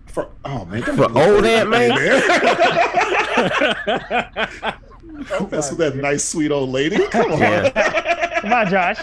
[0.06, 1.90] For, oh man, For be old Aunt May?
[5.20, 5.38] man.
[5.38, 6.98] Don't mess with that nice sweet old lady.
[7.10, 7.38] Come on.
[7.40, 8.40] Yeah.
[8.40, 8.96] Come on, Josh.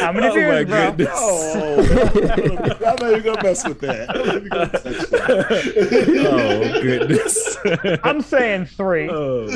[0.00, 0.90] How many Oh beers, my bro?
[0.90, 1.08] goodness.
[1.14, 1.80] Oh,
[2.86, 4.10] I'm not even gonna mess with that.
[4.10, 6.28] I'm not even gonna touch that.
[6.30, 7.56] oh goodness.
[8.04, 9.08] I'm saying three.
[9.10, 9.46] Oh,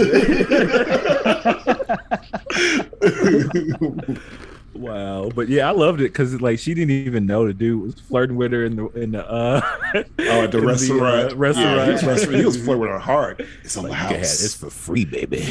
[4.79, 5.31] wow.
[5.35, 8.37] But yeah, I loved it because like she didn't even know the dude was flirting
[8.37, 9.61] with her in the in the uh
[9.95, 11.33] Oh, at the in restaurant.
[11.33, 11.77] uh, restaurant.
[11.77, 12.39] Yeah, he, was restaurant.
[12.39, 13.47] he was flirting with her hard.
[13.65, 14.11] It's on the Like, house.
[14.13, 15.39] "Yeah, it's for free, baby.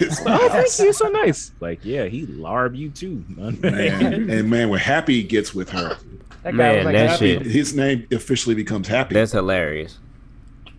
[0.00, 0.84] It's oh, thank you.
[0.84, 1.52] You're so nice.
[1.60, 3.60] Like, yeah, he larb you too, man.
[3.60, 5.96] Man, and man, when Happy gets with her,
[6.42, 9.14] That guy Man, was like, that "Happy, shit- his name officially becomes Happy.
[9.14, 9.98] That's hilarious.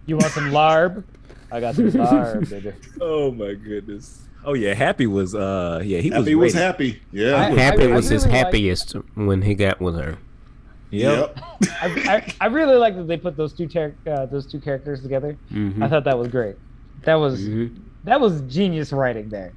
[0.05, 1.03] You want some larb?
[1.51, 2.73] I got some larb, baby.
[3.01, 4.21] oh my goodness.
[4.49, 6.99] Oh yeah, happy was uh yeah he Happy was was happy.
[7.11, 7.35] Yeah.
[7.35, 10.17] I- Happy I was his really like- happiest when he got with her.
[10.91, 11.37] Yep.
[11.83, 15.01] I, I, I really like that they put those two char- uh, those two characters
[15.03, 15.37] together.
[15.51, 15.83] Mhm.
[15.83, 16.55] I thought that was great.
[17.03, 17.75] That was Mhm.
[18.05, 19.53] that was genius writing there.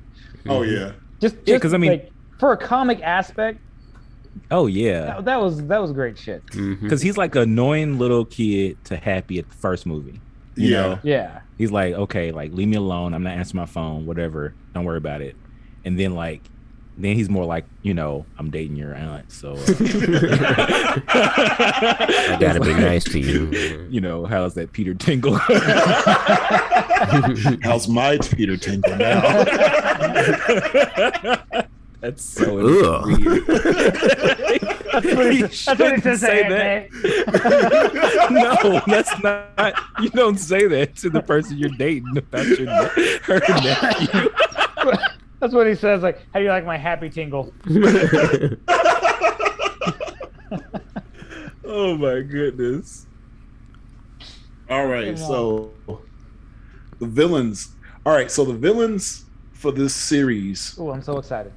[0.46, 0.92] Oh yeah.
[1.22, 3.60] Just, Yeah, just 'cause, I mean- like for a comic aspect,
[4.50, 6.44] Oh yeah, that, that was that was great shit.
[6.48, 6.82] Mhm.
[6.82, 10.20] because he's like an annoying little kid to happy at the first movie.
[10.54, 10.80] You Yeah.
[10.82, 11.40] know, Yeah.
[11.58, 13.14] he's like, okay, like leave me alone.
[13.14, 14.06] I'm not answering my phone.
[14.06, 14.54] Whatever.
[14.74, 15.36] Don't worry about it.
[15.84, 16.42] And then like,
[16.98, 19.52] then he's more like, you know, I'm dating your aunt, so.
[19.52, 19.56] uh,
[21.08, 23.86] I gotta be nice to you.
[23.90, 25.38] you know, how's that Peter Tingle?
[27.62, 29.20] How's my Peter Tingle now?
[32.00, 33.06] That's so Ugh.
[33.06, 34.78] weird.
[34.92, 36.88] That's what he, You that's what he shouldn't says say to that.
[38.30, 39.74] No, that's not.
[40.00, 44.30] You don't say that to the person you're dating about your ne- her nephew.
[45.40, 46.02] That's what he says.
[46.02, 47.52] Like, how do you like my happy tingle?
[51.64, 53.06] Oh my goodness.
[54.68, 55.70] All right, so
[56.98, 57.72] the villains.
[58.04, 61.52] All right, so the villains for this series, Oh, I'm so excited.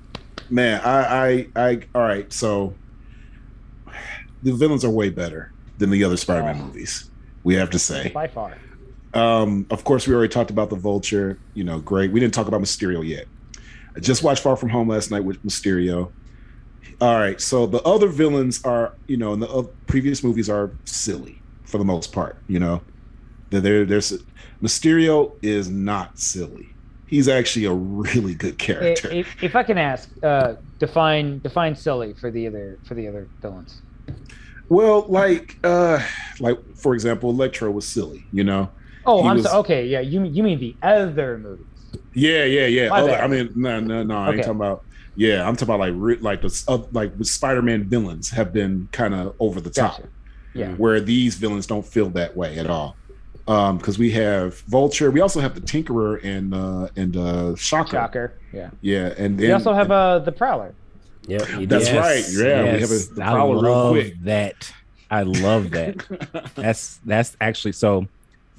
[0.50, 0.80] man.
[0.82, 1.80] I, I, I.
[1.96, 2.74] All right, so
[4.46, 6.66] the villains are way better than the other Spider-Man Oh.
[6.68, 7.10] movies.
[7.44, 8.12] We have to say.
[8.14, 8.56] By far.
[9.14, 11.40] Um, of course, we already talked about the Vulture.
[11.54, 12.12] You know, great.
[12.12, 13.26] We didn't talk about Mysterio yet.
[13.96, 16.12] I just watched Far From Home last night with Mysterio.
[17.02, 20.78] All right, so the other villains are, you know, in the uh, previous movies are
[20.86, 22.38] silly for the most part.
[22.48, 22.82] You know,
[23.50, 24.14] they're, there's
[24.62, 26.76] Mysterio is not silly.
[27.08, 29.10] He's actually a really good character.
[29.12, 33.28] If, if I can ask, uh, define define silly for the other for the other
[33.42, 33.82] villains.
[34.70, 36.00] Well, like, uh,
[36.40, 38.26] like for example, Electro was silly.
[38.32, 38.70] You know,
[39.08, 39.86] Oh, He I'm was- so okay.
[39.86, 41.66] Yeah, you you mean the other movies?
[42.14, 42.94] Yeah, yeah, yeah.
[42.94, 44.18] Other- I mean, no, no, no.
[44.18, 44.84] I ain't talking about.
[45.18, 49.34] Yeah, I'm talking about like like the uh, like Spider-Man villains have been kind of
[49.40, 50.10] over the top, Gotcha.
[50.54, 50.74] Yeah.
[50.74, 52.98] where these villains don't feel that way at all.
[53.48, 57.92] Um, because we have Vulture, we also have the Tinkerer and uh and uh Shocker.
[57.92, 58.34] Shocker.
[58.52, 58.72] Yeah.
[58.82, 60.74] Yeah, and We also have uh the Prowler.
[61.28, 61.98] Yep, That's did.
[61.98, 62.26] right.
[62.32, 64.16] Yeah, we have a- the I Prowler real quick.
[64.24, 64.72] that.
[65.10, 66.52] I love that.
[66.56, 68.08] that's that's actually so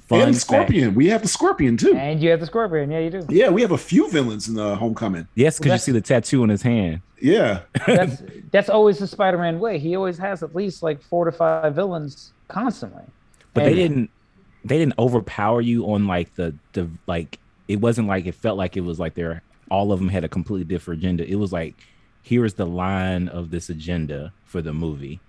[0.07, 0.21] fun.
[0.21, 0.41] and the fact.
[0.41, 0.95] Scorpion.
[0.95, 1.93] We have the Scorpion too.
[1.95, 2.89] And you have the Scorpion.
[2.91, 3.25] Yeah, you do.
[3.29, 5.27] Yeah, we have a few villains in the Homecoming.
[5.35, 7.01] Yes, because you see the tattoo on his hand.
[7.21, 9.79] Yeah, That's that's always the Spider-Man way.
[9.79, 13.03] He always has at least like four to five villains constantly.
[13.53, 14.09] But they didn't
[14.63, 18.77] they didn't overpower you on like the the like it wasn't like it felt like
[18.77, 21.27] it was like they're all of them had a completely different agenda.
[21.29, 21.75] It was like
[22.27, 25.19] here's the line of this agenda for the movie.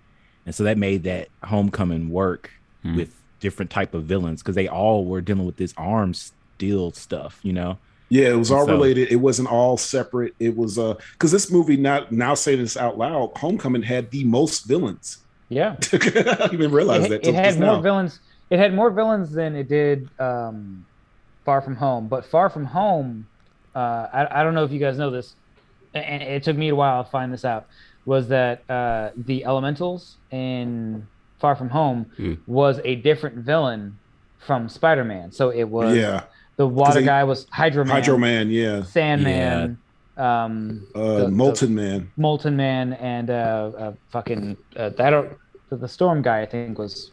[0.46, 2.50] And so that made that homecoming work
[2.82, 2.96] Hmm.
[2.96, 7.38] with different type of villains because they all were dealing with this arms steel stuff,
[7.42, 7.78] you know.
[8.08, 9.12] Yeah, it was all So- related.
[9.12, 10.34] It wasn't all separate.
[10.40, 14.24] It was uh because this movie not now saying this out loud, Homecoming had the
[14.24, 15.18] most villains.
[15.50, 15.76] Yeah.
[15.92, 17.26] I didn't even realize it, that.
[17.26, 17.80] it had more now.
[17.80, 18.20] villains.
[18.50, 20.84] It had more villains than it did um,
[21.44, 22.08] Far From Home.
[22.08, 23.26] But Far From Home,
[23.74, 25.34] uh, I, I don't know if you guys know this, a-
[25.94, 27.66] and it took me a while to find this out.
[28.04, 31.06] Was that uh, the Elementals in
[31.40, 32.34] Far From Home Hmm.
[32.46, 33.98] was a different villain
[34.38, 35.30] from Spider-Man.
[35.32, 36.22] So it was Yeah,
[36.56, 38.50] the water they- guy was Hydro Man, Hydro Man.
[38.50, 39.78] Yeah, Sandman,
[40.16, 42.10] um, uh, The- the- Molten Man.
[42.16, 45.36] Molten Man, and uh, uh, fucking uh, I don't
[45.68, 46.40] the, the Storm guy.
[46.40, 47.10] I think was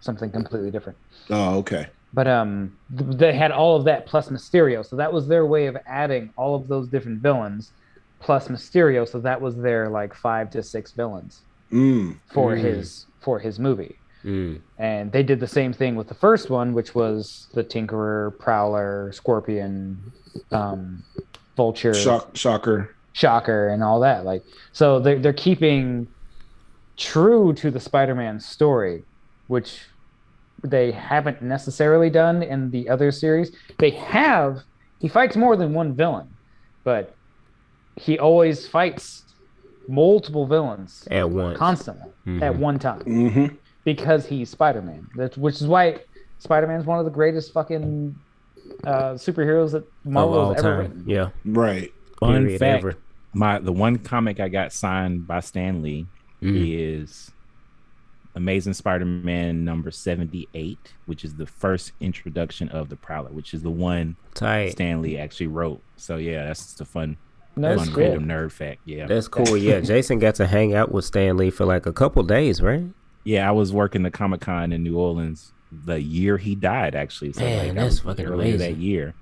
[0.00, 0.98] something completely different.
[1.30, 1.86] Oh, okay.
[2.14, 5.66] But um, th- they had all of that plus Mysterio, so that was their way
[5.66, 7.72] of adding all of those different villains
[8.20, 9.08] plus Mysterio.
[9.08, 12.16] So that was their like five to six villains Mm.
[12.32, 12.60] for Mm.
[12.62, 13.96] his for his movie.
[14.24, 14.60] Mm.
[14.78, 19.12] And they did the same thing with the first one, which was the Tinkerer, Prowler,
[19.12, 19.98] Scorpion,
[20.50, 21.04] um,
[21.56, 22.90] Vulture, Shock, shocker.
[23.12, 24.24] Shocker, and all that.
[24.24, 26.06] Like, so they're they're keeping
[26.96, 29.04] true to the Spider-Man story,
[29.46, 29.86] which
[30.64, 33.52] they haven't necessarily done in the other series.
[33.78, 34.62] They have.
[35.00, 36.28] He fights more than one villain,
[36.82, 37.14] but
[37.98, 39.24] he always fights
[39.88, 41.58] multiple villains At once.
[41.58, 42.10] constantly
[42.42, 42.58] at Mhm.
[42.58, 43.46] one time hmm
[43.84, 45.06] because he's Spider-Man.
[45.16, 46.00] That's which is why
[46.40, 48.14] Spider-Man's one of the greatest fucking
[48.84, 50.78] uh, superheroes that Of Marvel all has ever time.
[50.78, 51.04] written.
[51.06, 51.30] Yeah.
[51.44, 51.90] Right.
[52.20, 52.94] Fun Period fact, ever.
[53.32, 56.06] my the one comic I got signed by Stan Lee
[56.42, 56.54] Mm.
[57.02, 57.30] is
[58.34, 63.70] Amazing Spider-Man number 78, which is the first introduction of the Prowler, which is the
[63.70, 64.70] one Tight.
[64.72, 65.82] Stan Lee actually wrote.
[65.96, 67.16] So yeah, that's just a fun,
[67.60, 67.96] No fun shit.
[67.96, 68.80] random nerd fact.
[68.84, 69.06] Yeah.
[69.06, 69.56] That's cool.
[69.56, 72.84] Yeah, Jason got to hang out with Stan Lee for like a couple days, right?
[73.24, 75.52] Yeah, I was working the Comic Con in New Orleans
[75.84, 77.32] the year he died, actually.
[77.34, 78.58] So Man, like, that's was fucking earlier amazing.
[78.74, 79.14] that year,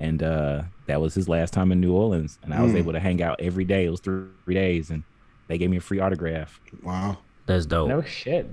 [0.00, 2.78] and uh, that was his last time in New Orleans, and I was Mm.
[2.78, 3.84] able to hang out every day.
[3.84, 5.04] It was three, three days, and
[5.46, 6.60] they gave me a free autograph.
[6.82, 7.18] Wow.
[7.46, 7.88] That's dope.
[7.88, 8.50] No shit.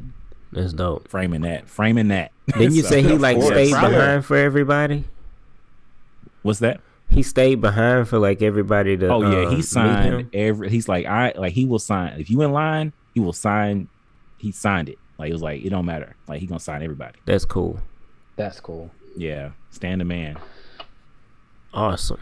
[0.51, 1.07] That's dope.
[1.07, 2.31] Framing that, framing that.
[2.55, 5.05] Didn't you So- say he like stayed behind for everybody?
[6.43, 6.81] What's that?
[7.09, 9.07] He stayed behind for like everybody to.
[9.09, 10.69] Oh yeah, uh, he signed every.
[10.69, 12.93] He's like I like he will sign if you in line.
[13.13, 13.87] He will sign.
[14.37, 14.97] He signed it.
[15.17, 16.15] Like it was like it don't matter.
[16.27, 17.19] Like he gonna sign everybody.
[17.25, 17.79] That's cool.
[18.35, 18.91] That's cool.
[19.17, 20.37] Yeah, Stan the man,
[21.73, 22.21] Awesome.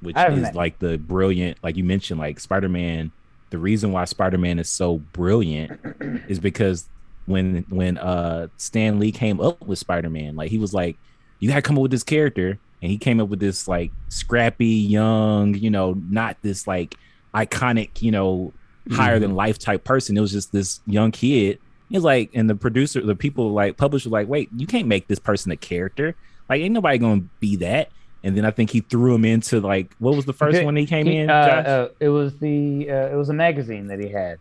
[0.00, 1.58] which is met- like the brilliant.
[1.62, 3.12] Like you mentioned, like Spider Man.
[3.50, 5.80] The reason why Spider Man is so brilliant
[6.28, 6.88] is because
[7.26, 10.96] when when uh Stan Lee came up with Spider Man, like he was like,
[11.38, 14.66] you gotta come up with this character, and he came up with this like scrappy,
[14.66, 16.94] young, you know, not this like
[17.34, 18.52] iconic, you know,
[18.92, 20.16] higher than life type person.
[20.16, 21.58] It was just this young kid.
[21.88, 25.06] He was like, and the producer, the people like publisher, like, wait, you can't make
[25.08, 26.14] this person a character.
[26.48, 27.90] Like, ain't nobody gonna be that.
[28.24, 30.74] And then I think he threw him into like, what was the first He- one
[30.76, 31.30] he came He- in?
[31.30, 34.38] uh, uh, it was the uh, it was a magazine that he had.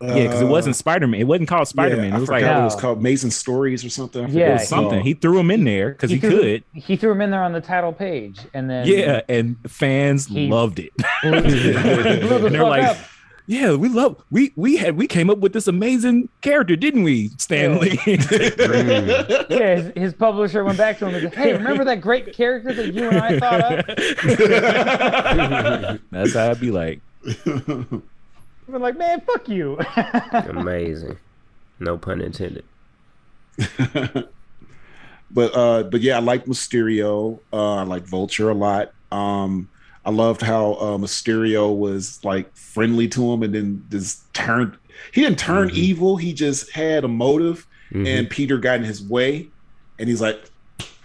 [0.00, 1.20] Yeah, because it wasn't Spider Man.
[1.20, 2.12] It wasn't called Spider Man.
[2.12, 2.60] Uh, Yeah, it was I like forgot No.
[2.60, 4.28] it was called Amazing Stories or something.
[4.28, 4.90] Yeah, it was something.
[4.90, 5.02] called.
[5.06, 6.64] He threw him in there because he, threw, could.
[6.74, 10.48] He threw him in there on the title page, and then Yeah, and fans He-
[10.48, 10.92] loved it.
[11.22, 12.96] blew, blew the And they're like, up.
[13.46, 17.28] yeah, we love we we had we came up with this amazing character, didn't we,
[17.38, 17.96] Stan Lee?
[17.96, 19.46] Mm.
[19.50, 22.74] Yeah, his, his publisher went back to him and said, "Hey, remember that great character
[22.74, 23.86] that you and I thought of?"
[26.10, 27.00] That's how I'd be like.
[28.68, 29.78] We're like, "Man, fuck you."
[30.32, 31.18] Amazing.
[31.78, 32.64] No pun intended.
[35.30, 39.68] but uh but yeah i like mysterio uh i like vulture a lot um
[40.04, 44.76] i loved how uh mysterio was like friendly to him and then just turned
[45.12, 45.74] he didn't turn Mhm.
[45.74, 48.06] evil he just had a motive Mhm.
[48.06, 49.48] and peter got in his way
[49.98, 50.50] and he's like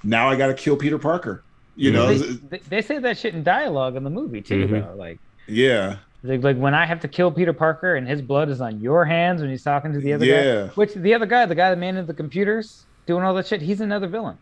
[0.04, 1.42] now i gotta kill peter parker
[1.78, 4.72] you know they, they, they say that shit in dialogue in the movie too, Mhm.
[4.88, 4.96] though.
[4.96, 8.62] Like, yeah like, like when I have to kill Peter Parker and his blood is
[8.62, 10.68] on your hands when he's talking to the other Yeah.
[10.68, 10.74] guy.
[10.76, 13.82] Which the other guy, the guy that managed the computers, doing all that shit, he's
[13.82, 14.38] another villain.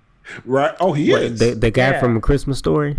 [0.46, 2.00] right oh he What, is the, the guy Yeah.
[2.00, 2.98] from A Christmas Story?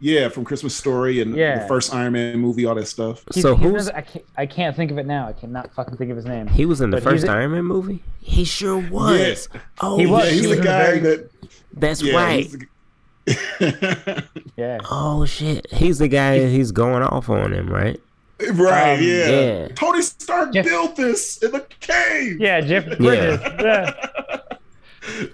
[0.00, 1.60] yeah from christmas story and Yeah.
[1.60, 4.46] the first iron man movie all that stuff He's, So who's- another- I can't, I
[4.46, 5.28] can't think of it now.
[5.28, 6.48] I cannot fucking think of his name.
[6.48, 8.02] He was in the But first Iron Man movie?
[8.20, 9.48] He sure was.
[9.80, 10.24] Oh, He was.
[10.24, 11.30] yeah, he's he the was the guy very- that
[11.74, 12.50] That's yeah, right.
[12.50, 12.66] the-
[14.56, 14.78] Yeah.
[14.90, 15.66] Oh, shit.
[15.72, 18.00] He's the guy he's going off on him, right?
[18.54, 19.28] right Um, yeah.
[19.30, 19.68] yeah.
[19.68, 23.40] tony stark Jeff- built this in the cave Yeah, Jeff Bridges.
[23.60, 23.92] Yeah.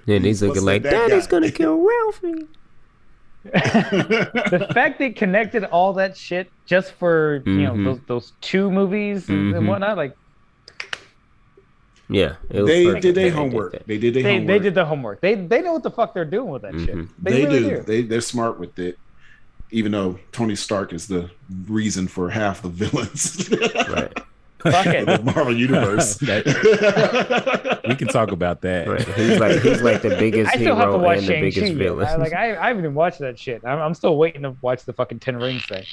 [0.07, 1.09] And he's looking What's like, that guy?
[1.09, 2.47] Daddy's gonna kill Ralphie.
[3.45, 7.84] the fact they connected all that shit just for you know Mhm.
[7.84, 10.14] those, those two movies and, and whatnot, like
[12.09, 12.36] Yeah.
[12.50, 13.72] It was they perfect did that their they homework.
[13.72, 13.86] that.
[13.86, 14.48] They did their they, homework.
[14.48, 15.20] they did the homework.
[15.20, 16.94] They they know what the fuck they're doing with that shit.
[16.96, 17.09] Mhm.
[17.22, 17.70] They, They, really do.
[17.76, 17.82] do.
[17.82, 18.98] They they're smart with it.
[19.70, 21.30] Even though Tony Stark is the
[21.66, 23.50] reason for half the villains
[23.90, 24.18] Right.
[24.61, 25.04] Fuck it.
[25.06, 26.18] the Marvel universe.
[27.88, 28.86] We can talk about that.
[28.86, 29.09] Right.
[29.14, 31.42] He's like he's like the biggest I still have to hero watch and the Shang
[31.52, 31.61] Chi.
[31.61, 32.06] biggest villain.
[32.06, 33.64] I, like I, I haven't even watched that shit.
[33.64, 35.84] I'm, I'm still waiting to watch the fucking Ten Rings thing.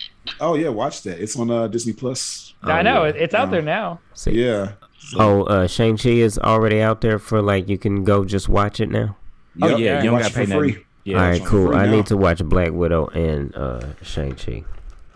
[0.42, 1.22] oh yeah, watch that.
[1.22, 2.54] It's on uh, Disney Plus.
[2.64, 3.12] Oh, I know yeah.
[3.16, 3.52] it's out Oh.
[3.52, 4.00] there now.
[4.14, 4.32] See.
[4.32, 4.74] Yeah.
[5.18, 8.80] Oh, uh, Shang Chi is already out there for like you can go just watch
[8.80, 9.16] it now.
[9.62, 10.74] Oh Yep, yeah, you don't watch got to pay for nothing.
[10.74, 10.86] free.
[11.04, 11.76] Yeah, All right, cool.
[11.76, 14.64] I need to watch Black Widow and uh, Shang Chi.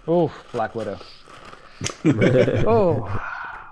[0.07, 0.99] Oh, Black Widow.
[2.05, 3.21] oh,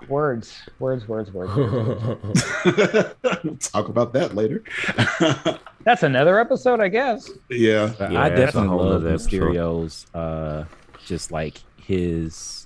[0.08, 1.54] words, words, words, words.
[1.54, 3.14] words.
[3.70, 4.64] Talk about that later.
[5.84, 7.30] That's another episode, I guess.
[7.48, 7.92] yeah.
[8.10, 9.30] Yeah, I definitely love other episode.
[9.30, 10.64] Mysterio's uh
[11.04, 12.57] just like his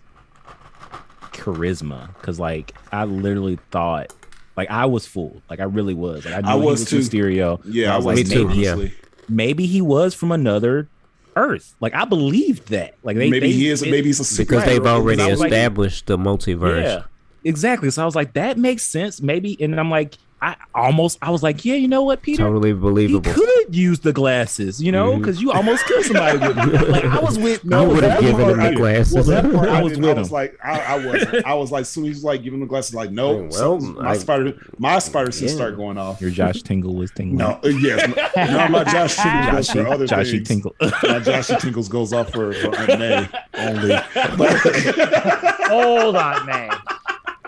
[1.32, 4.12] charisma cuz like I literally thought
[4.56, 5.42] like I was fooled.
[5.48, 6.24] Like I really was.
[6.24, 6.98] Like I knew I he was was too.
[6.98, 7.60] Mysterio.
[7.64, 8.88] Yeah, I was was like Me too, maybe, yeah.
[9.28, 10.88] maybe he was from another
[11.36, 11.74] earth.
[11.80, 12.94] Like I believed that.
[13.02, 13.82] Like they maybe they- he is.
[13.82, 16.82] it- maybe he's a super because they've already I was like- established the multiverse.
[16.82, 17.02] Yeah.
[17.44, 17.90] Exactly.
[17.90, 21.42] So I was like that makes sense maybe and I'm like I almost I was
[21.42, 22.42] like, yeah, you know what, Peter?
[22.42, 23.20] Totally believable.
[23.20, 23.32] he believable.
[23.64, 26.72] could use the glasses, you know, because you almost killed somebody with them.
[26.92, 29.14] Like I was with I would've given him the glasses.
[29.14, 30.32] Well, that part I I was was with I was him.
[30.34, 32.66] like, I, I was, I was like, soon as he was like giving him the
[32.66, 35.56] glasses, like, no, Well, so- my I- spider, my spider sense Yeah.
[35.56, 36.20] start going off.
[36.20, 37.38] Your Josh Tingle was tingling.
[37.38, 40.48] No, uh, yes, no, my Josh Tingle goes for other Joshy things.
[40.48, 40.74] Tingle.
[40.80, 40.88] My
[41.20, 43.94] Joshy Tinkles goes off for, for May only.
[44.36, 46.68] But, Old Aunt May.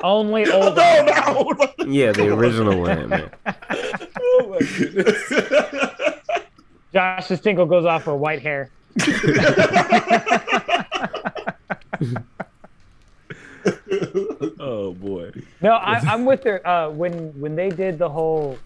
[0.05, 1.67] Only old no, Aunt May.
[1.87, 1.91] no.
[1.91, 3.31] Yeah, the original one, man.
[4.37, 5.33] Oh my goodness.
[6.93, 8.71] Josh's tinkle goes off for white hair.
[14.59, 15.31] oh boy.
[15.61, 16.67] No, I, I'm with her.
[16.67, 18.59] Uh, when when they did the whole,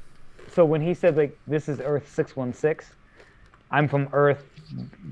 [0.53, 2.91] so when he said like this is Earth six one six,
[3.70, 4.45] I'm from Earth,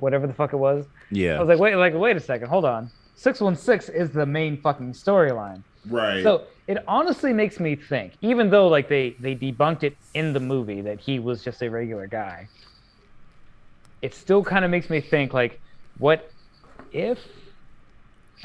[0.01, 0.87] whatever the fuck it was.
[1.11, 1.37] Yeah.
[1.37, 2.91] I was like, wait, like wait a second, hold on.
[3.14, 5.62] Six one six is the main fucking storyline.
[5.89, 6.22] Right.
[6.22, 10.41] So it honestly makes me think, even though like they they debunked it in the
[10.41, 12.49] movie that he was just a regular guy.
[14.03, 15.61] it still kind of makes me think like,
[15.99, 16.30] what
[16.93, 17.18] if?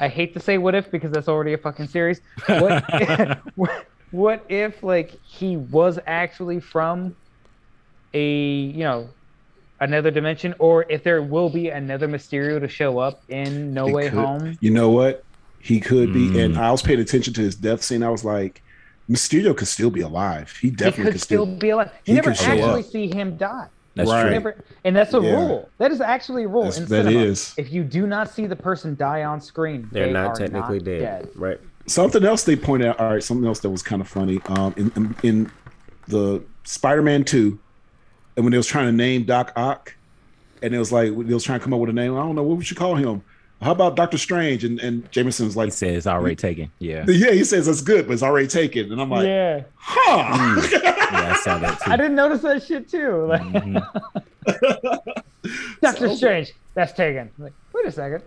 [0.00, 2.20] I hate to say what if because that's already a fucking series.
[2.46, 2.84] What?
[3.54, 7.16] what, what if like he was actually from
[8.14, 8.30] a
[8.78, 9.14] you know
[9.80, 13.92] another dimension, or if there will be another Mysterio to show up in No It
[13.92, 14.58] Way could- Home?
[14.60, 15.22] You know what?
[15.64, 16.58] He could be, and Mm.
[16.58, 18.02] I was paying attention to his death scene.
[18.02, 18.62] I was like,
[19.08, 20.52] Mysterio could still be alive.
[20.60, 21.90] He He definitely could still be alive.
[22.04, 22.84] You he never actually up.
[22.84, 23.68] see him die.
[23.94, 24.22] That's Right.
[24.22, 24.30] True.
[24.30, 25.36] never, and that's a Yeah.
[25.36, 25.68] rule.
[25.78, 27.24] That is actually a rule That's- in that cinema.
[27.24, 27.54] is.
[27.56, 30.78] If you do not see the person die on screen, They're they not are technically
[30.78, 31.28] not dead.
[31.36, 31.60] Right.
[31.86, 32.98] Something else they pointed out.
[33.00, 34.40] All right, something else that was kind of funny.
[34.46, 35.50] Um, in, in in
[36.08, 37.58] the Spider-Man Two,
[38.36, 39.94] and when they was trying to name Doc Ock,
[40.62, 42.14] and it was like they was trying to come up with a name.
[42.14, 43.22] I don't know what we should call him.
[43.62, 44.64] How about Doctor Strange?
[44.64, 46.70] And and Jameson was He says it's already taken.
[46.78, 47.04] Yeah.
[47.08, 48.90] yeah, he says that's good, but it's already taken.
[48.92, 50.60] And I'm like, yeah, huh.
[50.72, 51.90] Yeah, I saw that too.
[51.90, 53.26] I didn't notice that shit too.
[53.26, 53.84] Like Mhm.
[55.82, 57.30] Doctor So- Strange, that's taken.
[57.38, 58.22] Like, wait a second.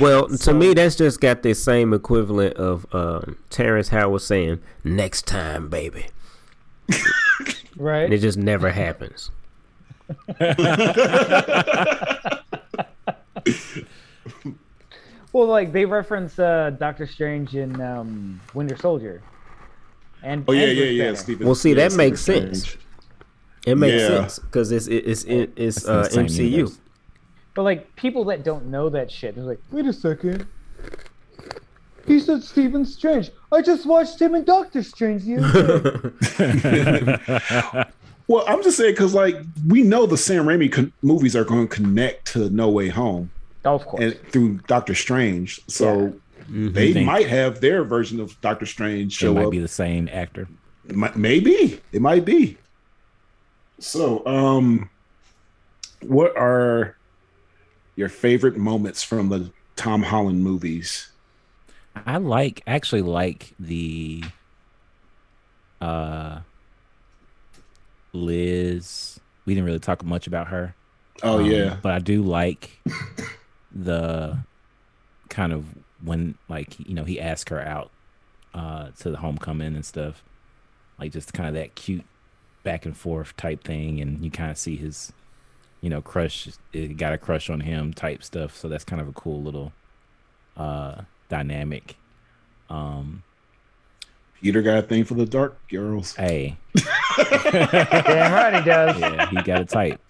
[0.00, 5.26] Well, to me, that's just got the same equivalent of um, Terrence Howard saying "next
[5.26, 6.06] time, baby,"
[6.88, 6.98] and
[7.76, 8.12] Right?
[8.12, 9.30] it just never happens.
[15.32, 19.22] Well, like they reference uh, Doctor Strange in um, Winter Soldier.
[20.22, 21.04] And Oh yeah, and yeah, yeah.
[21.04, 21.16] Banner.
[21.16, 22.62] Stephen, Well, see, yeah, that Stephen makes sense.
[22.62, 22.84] Strange.
[23.66, 24.08] It makes Yeah.
[24.08, 26.50] sense because it's it's it's, it's It's uh, MCU.
[26.50, 26.78] universe.
[27.54, 30.46] But like people that don't know that shit, they're like, wait a second.
[32.06, 33.30] He said Stephen Strange.
[33.52, 36.12] I just watched him in Doctor Strange the other
[37.84, 37.84] day.
[38.26, 39.34] Well, I'm just saying because like
[39.66, 43.30] we know the Sam Raimi con- movies are going to connect to No Way Home
[43.64, 44.02] oh, of course.
[44.02, 46.14] and through Doctor Strange, so
[46.50, 46.72] Mhm.
[46.72, 49.50] they Think- might have their version of Doctor Strange show It might up.
[49.52, 50.48] be the same actor.
[50.88, 52.56] Mi- Maybe it might be.
[53.78, 54.88] So, um,
[56.00, 56.96] what are
[57.96, 61.10] your favorite moments from the Tom Holland movies?
[62.06, 64.24] I like actually like the
[65.80, 66.40] uh
[68.12, 69.20] Liz.
[69.44, 70.74] We didn't really talk much about her.
[71.22, 72.80] Oh Um, yeah, But I do like
[73.74, 74.38] the
[75.28, 75.64] kind of
[76.02, 77.90] when like you know he asked her out
[78.54, 80.22] uh to the homecoming and stuff.
[80.98, 82.04] Like just kind of that cute
[82.62, 85.12] back and forth type thing and you kind of see his
[85.80, 88.56] you know crush it got a crush on him type stuff.
[88.56, 89.72] So that's kind of a cool little
[90.56, 91.96] uh dynamic.
[92.68, 93.22] Um
[94.42, 96.14] Peter got a thing for the dark girls.
[96.16, 98.98] hey, Damn right he does.
[98.98, 100.00] yeah, he got a type.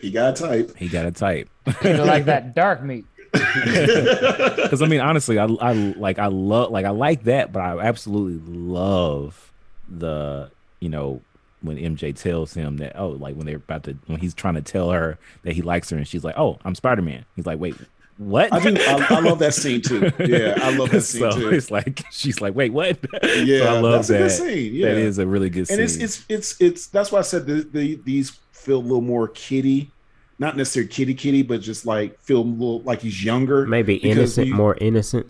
[0.00, 0.76] He got a type.
[0.76, 1.48] He got a type.
[1.80, 3.04] People like that dark meat.
[3.32, 7.78] Because I mean, honestly, I, I like I love like I like that, but I
[7.80, 9.52] absolutely love
[9.88, 10.50] the
[10.80, 11.20] you know
[11.62, 14.62] when MJ tells him that oh like when they're about to when he's trying to
[14.62, 17.24] tell her that he likes her and she's like oh I'm Spider Man.
[17.36, 17.76] He's like wait
[18.18, 18.52] what?
[18.52, 18.76] I do.
[18.78, 20.10] I, I love that scene too.
[20.18, 21.50] Yeah, I love that scene so too.
[21.50, 22.98] it's like she's like wait what?
[23.22, 24.18] Yeah, so I love that's a that.
[24.18, 24.74] good scene.
[24.74, 25.76] Yeah, That is a really good scene.
[25.80, 29.00] and it's it's it's it's that's why I said the, the these feel a little
[29.00, 29.90] more kitty,
[30.38, 33.66] not necessarily kitty kitty, but just like feel a little like he's younger.
[33.66, 35.26] Maybe innocent, we- more innocent.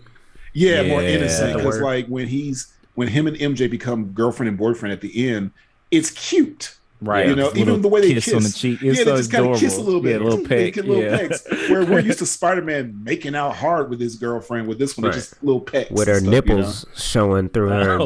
[0.53, 1.57] Yeah, more innocent.
[1.57, 5.51] Because like when he's when him and MJ become girlfriend and boyfriend at the end,
[5.89, 6.75] it's cute.
[7.07, 7.27] Right.
[7.27, 8.33] you know, Little even the way they kiss, kiss.
[8.33, 8.81] on the cheek.
[8.81, 10.65] It's yeah, so they just kind of kiss a little bit, Yeah, a little They
[10.65, 10.73] peck.
[10.75, 11.17] get little yeah.
[11.17, 11.43] pecks.
[11.69, 14.67] Where we're used to Spider Man making out hard with his girlfriend.
[14.67, 15.15] With this one, Right.
[15.15, 16.35] it's just little pecks with her stuff, you know?
[16.37, 18.05] nipples showing through her Oh,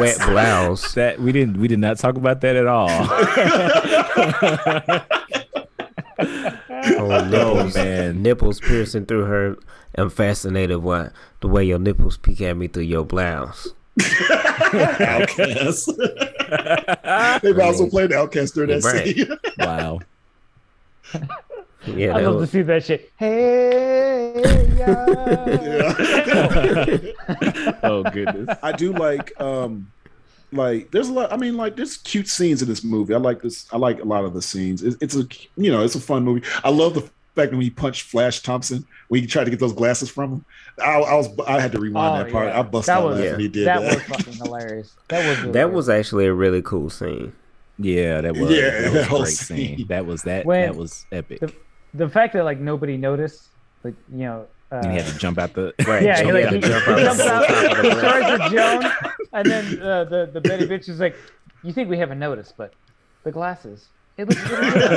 [0.00, 0.94] wet blouse.
[1.02, 2.88] That we didn't we did not talk about that at all.
[6.18, 8.22] Oh, oh no, man.
[8.22, 9.56] nipples piercing through her.
[9.96, 11.10] I'm fascinated by
[11.40, 13.68] the way your nipples peek at me through your blouse.
[15.00, 15.90] Outcast.
[17.42, 19.16] They've also played Outcast during that Right.
[19.16, 19.28] scene.
[19.58, 19.98] wow.
[21.86, 23.10] Yeah, I that love to see that shit.
[23.18, 24.32] Hey,
[24.76, 25.06] yeah.
[25.62, 25.94] Yeah.
[27.82, 28.56] Oh goodness.
[28.62, 29.90] I do like um
[30.52, 33.14] like there's a lot I mean like there's cute scenes in this movie.
[33.14, 34.82] I like this I like a lot of the scenes.
[34.82, 35.26] It, it's a
[35.56, 36.46] you know, it's a fun movie.
[36.64, 39.58] I love the fact that when he punched Flash Thompson when he tried to get
[39.60, 40.44] those glasses from him.
[40.80, 42.48] I, I was I had to rewind Oh, that part.
[42.48, 42.58] yeah.
[42.58, 43.94] I bust That out was- laughing when he did that that.
[43.94, 44.96] was fucking hilarious.
[45.08, 47.32] That was really that was actually a really cool scene.
[47.78, 49.76] Yeah, that was Yeah, that was that a great scene.
[49.78, 49.86] scene.
[49.88, 51.40] That was that When- that was epic.
[51.40, 51.52] the-
[51.94, 53.48] the fact that like nobody noticed,
[53.84, 54.46] like you know.
[54.70, 56.02] Uh, and he had to jump out the Right.
[56.02, 58.48] yeah, he, jump like, out he, the he jump out jumps out, top of the
[58.56, 61.14] Joan, and then uh, the the Betty bitch is like,
[61.62, 62.72] "You think we haven't noticed, but
[63.24, 64.92] the glasses, it looks really good."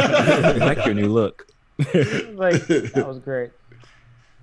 [0.61, 1.47] I like your new look.
[1.79, 3.51] like that was great.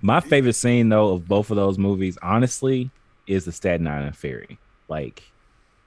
[0.01, 2.91] My favorite scene though of both of those movies, honestly,
[3.27, 4.59] is the Staten Island ferry.
[4.89, 5.23] Like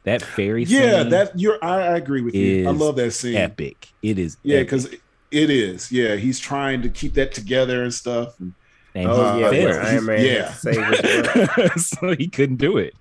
[0.04, 2.68] that ferry yeah, scene that you're I, I agree with you.
[2.68, 3.36] I love that scene.
[3.36, 3.88] epic.
[4.02, 4.86] It is Yeah, because
[5.30, 5.90] It is.
[5.92, 8.38] Yeah, he's trying to keep that together and stuff.
[8.40, 8.54] And
[8.96, 9.84] And Oh he yeah, failed.
[9.84, 10.32] Iron Man Yeah.
[10.32, 11.78] had to save his butt.
[11.80, 12.94] so he couldn't do it.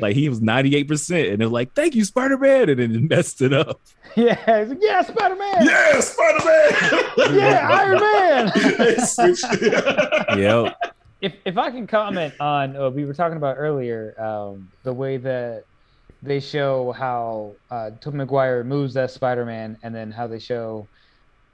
[0.00, 1.32] Like he was 98%.
[1.32, 2.68] And they're like, thank you, Spider-Man.
[2.70, 3.80] And then he messed it up.
[4.16, 4.38] Yeah,
[4.80, 5.66] yeah, Spider Man.
[5.66, 7.36] yeah, Spider Man.
[7.36, 8.52] Yeah, Iron Man.
[10.38, 10.76] Yep.
[11.20, 15.16] if if I can comment on uh, we were talking about earlier um, the way
[15.18, 15.64] that
[16.22, 20.88] they show how uh, Tobey Maguire moves as Spider Man, and then how they show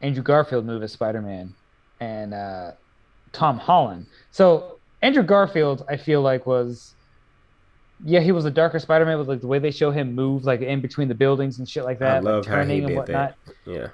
[0.01, 1.55] Andrew Garfield move as Spider Man,
[2.01, 2.73] and uh,
[3.33, 4.07] Tom Holland.
[4.31, 6.95] So Andrew Garfield, I feel like was.
[8.05, 10.61] Yeah, he was a darker Spider-Man, but like the way they show him move, like
[10.61, 12.89] in between the buildings and shit like I that, like loved how he turning and
[12.89, 13.87] did whatnot, Yeah,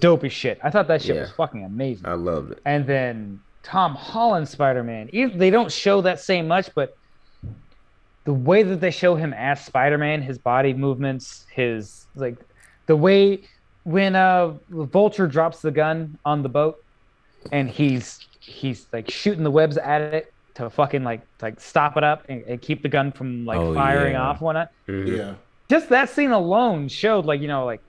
[0.00, 0.58] dope as shit.
[0.64, 1.22] I thought that shit Yeah.
[1.22, 2.58] was fucking amazing I loved it.
[2.64, 5.10] and then Tom Holland Spider Man.
[5.12, 6.90] They don't show that same much, but
[8.24, 12.36] the way that they show him as Spider Man, his body movements, his like
[12.88, 13.44] the way
[13.84, 16.76] when uh Vulture drops the gun on the boat
[17.52, 22.02] and he's he's like shooting the webs at it to fucking like like stop it
[22.04, 24.22] up and, and keep the gun from like Oh, firing yeah.
[24.22, 24.70] off and whatnot.
[24.88, 25.16] Mhm.
[25.16, 25.34] yeah.
[25.68, 27.80] Just that scene alone showed like you know like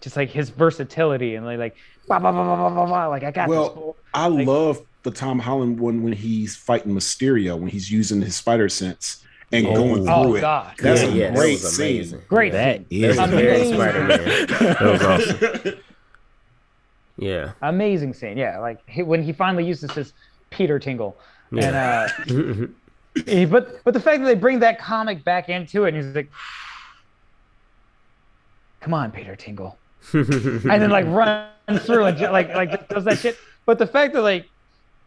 [0.00, 3.22] just like his versatility and like like blah, blah, blah, blah, blah, blah, blah, like
[3.22, 3.94] I got Well, this.
[4.14, 8.34] I Like- love the Tom Holland one when he's fighting Mysterio when he's using his
[8.36, 9.74] spider sense and Oh.
[9.74, 10.40] going through Oh it.
[10.40, 11.96] God, That's yeah, a yeah, great that scene.
[11.96, 12.22] amazing.
[12.28, 12.52] great.
[12.52, 13.04] That scene.
[13.04, 13.74] is That Amazing.
[13.74, 14.46] Spider-Man.
[14.48, 15.02] That was
[15.64, 15.74] awesome.
[17.18, 17.52] Yeah.
[17.62, 18.38] amazing scene.
[18.38, 20.12] Yeah, like he, when he finally uses his
[20.50, 21.16] Peter Tingle,
[21.52, 22.08] and uh,
[23.26, 26.14] he- but but the fact that they bring that comic back into it, and he's
[26.14, 26.30] like,
[28.80, 29.76] "Come on, Peter Tingle,"
[30.12, 33.36] and then like runs through and like like does that shit.
[33.66, 34.46] But the fact that like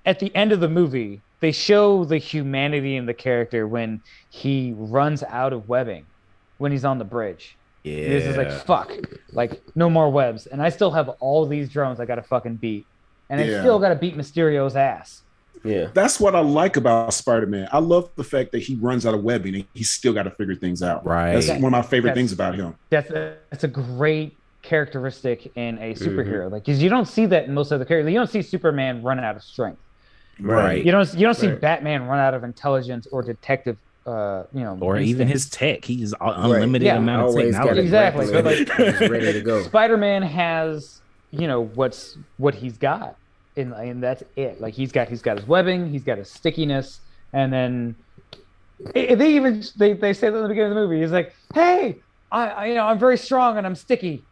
[0.05, 4.74] at the end of the movie they show the humanity in the character when he
[4.78, 6.05] runs out of webbing
[6.59, 7.55] when he's on the bridge.
[7.84, 8.09] Yeah.
[8.09, 8.91] He's just like, fuck,
[9.32, 12.86] like no more webs, and I still have all these drones I gotta fucking beat,
[13.29, 15.21] and I still gotta beat Mysterio's ass.
[15.63, 15.88] yeah.
[15.93, 17.67] That's what I like about Spider Man.
[17.71, 20.32] I love the fact that he runs out of webbing and he's still got to
[20.32, 21.05] figure things out.
[21.05, 21.34] Right.
[21.34, 22.75] That's one of my favorite That's- things about him.
[22.89, 26.03] That's a, that's a great characteristic in a Mm-hmm.
[26.03, 28.11] superhero, like because you don't see that in most other characters.
[28.11, 29.79] You don't see Superman run out of strength.
[30.39, 30.84] Right.
[30.86, 31.61] You don't you don't see Right.
[31.61, 33.77] Batman run out of intelligence or detective.
[34.05, 35.31] Uh, you know, or even instinct.
[35.33, 35.85] his tech.
[35.85, 36.97] He's un- unlimited Yeah.
[36.97, 37.79] amount of Always got technology.
[37.81, 38.43] it Exactly, right
[38.99, 39.61] like- ready to go.
[39.61, 43.15] Spider-Man has, you know, what's what he's got,
[43.55, 44.59] and and that's it.
[44.59, 46.99] Like he's got he's got his webbing, he's got his stickiness,
[47.31, 47.95] and then
[48.95, 50.99] they even they, they say that in the beginning of the movie.
[51.01, 51.97] He's like, "Hey,
[52.31, 54.23] I, I you know I'm very strong and I'm sticky."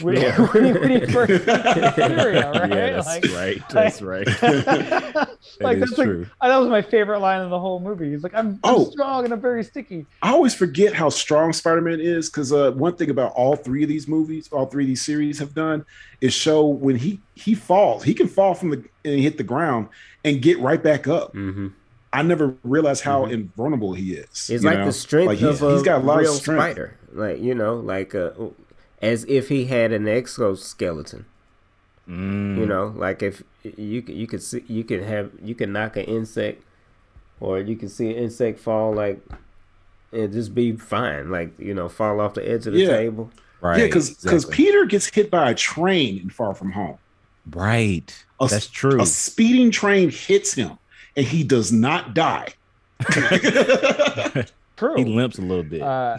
[0.00, 0.46] When, Yeah.
[0.52, 2.70] when, when he first meets Mysterio, right?
[2.70, 3.68] Yeah, that's Like- right.
[3.68, 4.26] That's right.
[5.60, 6.08] like is that's like
[6.40, 8.10] that was my favorite line in the whole movie.
[8.10, 8.90] He's like, "I'm, I'm Oh.
[8.90, 12.70] strong and I'm very sticky." I always forget how strong Spider Man is because uh,
[12.72, 15.84] one thing about all three of these movies, all three of these series have done
[16.22, 19.88] is show when he he falls, he can fall from the and hit the ground
[20.24, 21.32] and get right back up.
[21.32, 21.68] hmm
[22.14, 24.50] I never realized how invulnerable he is.
[24.50, 24.84] It's like know?
[24.86, 26.60] the strength Like, he's- of a he's got a lot of real strength.
[26.62, 26.98] spider.
[27.12, 28.30] Like you know, like uh,
[29.02, 31.26] as if he had an exoskeleton.
[32.08, 32.56] Mm.
[32.58, 35.96] You know, like if you could you could see you could have you could knock
[35.96, 36.62] an insect,
[37.40, 39.20] or you could see an insect fall like,
[40.12, 41.30] and just be fine.
[41.30, 42.96] Like you know, fall off the edge of the Yeah.
[42.96, 43.30] table.
[43.60, 43.78] right.
[43.78, 44.54] yeah, because exactly.
[44.54, 46.98] Peter gets hit by a train in Far From Home.
[47.50, 48.24] Right.
[48.40, 49.00] A, That's true.
[49.00, 50.78] A speeding train hits him,
[51.16, 52.48] and he does not die.
[54.76, 54.94] True.
[54.96, 55.82] he limps a little bit.
[55.82, 56.18] Uh,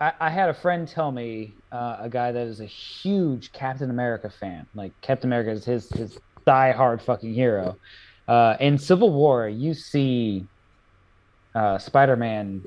[0.00, 3.90] I, I had a friend tell me uh, a guy that is a huge Captain
[3.90, 4.66] America fan.
[4.74, 7.76] Like Captain America is his his die-hard fucking hero.
[8.28, 10.48] Uh, in Civil War, you see
[11.54, 12.62] uh, Spider-Man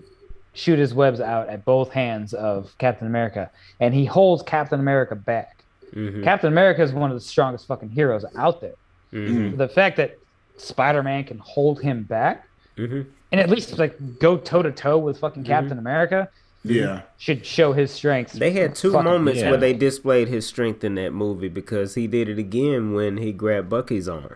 [0.54, 5.16] shoot his webs out at both hands of Captain America, and he holds Captain America
[5.16, 5.64] back.
[5.94, 8.76] hmm Captain America is one of the strongest fucking heroes out there.
[9.12, 10.12] hmm The fact that
[10.58, 12.46] Spider-Man can hold him back
[12.78, 13.02] hmm
[13.32, 16.28] and at least like go toe to toe with fucking Captain America
[16.64, 18.34] yeah, should show his strengths.
[18.34, 19.50] They had two Fucking- moments yeah.
[19.50, 23.32] where they displayed his strength in that movie because he did it again when he
[23.32, 24.36] grabbed Bucky's arm.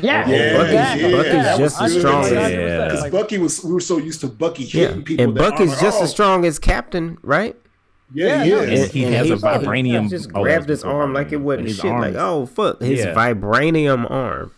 [0.00, 1.10] Yeah, Yeah, exactly.
[1.10, 1.16] yeah.
[1.16, 2.84] Bucky's that just as strong as- Yeah.
[2.86, 5.24] because Like, Bucky was we were so used to Bucky Yeah, hitting people.
[5.24, 5.80] and Bucky's armor.
[5.80, 7.54] just Oh, as strong as Captain, right?
[8.12, 8.80] Yeah, Yeah, he no, is.
[8.82, 10.04] And he has a vibranium- arm.
[10.04, 11.90] He Just grabbed his arm like it wasn't but his shit.
[11.92, 13.14] Like, oh fuck, his Yeah.
[13.14, 14.50] vibranium arm.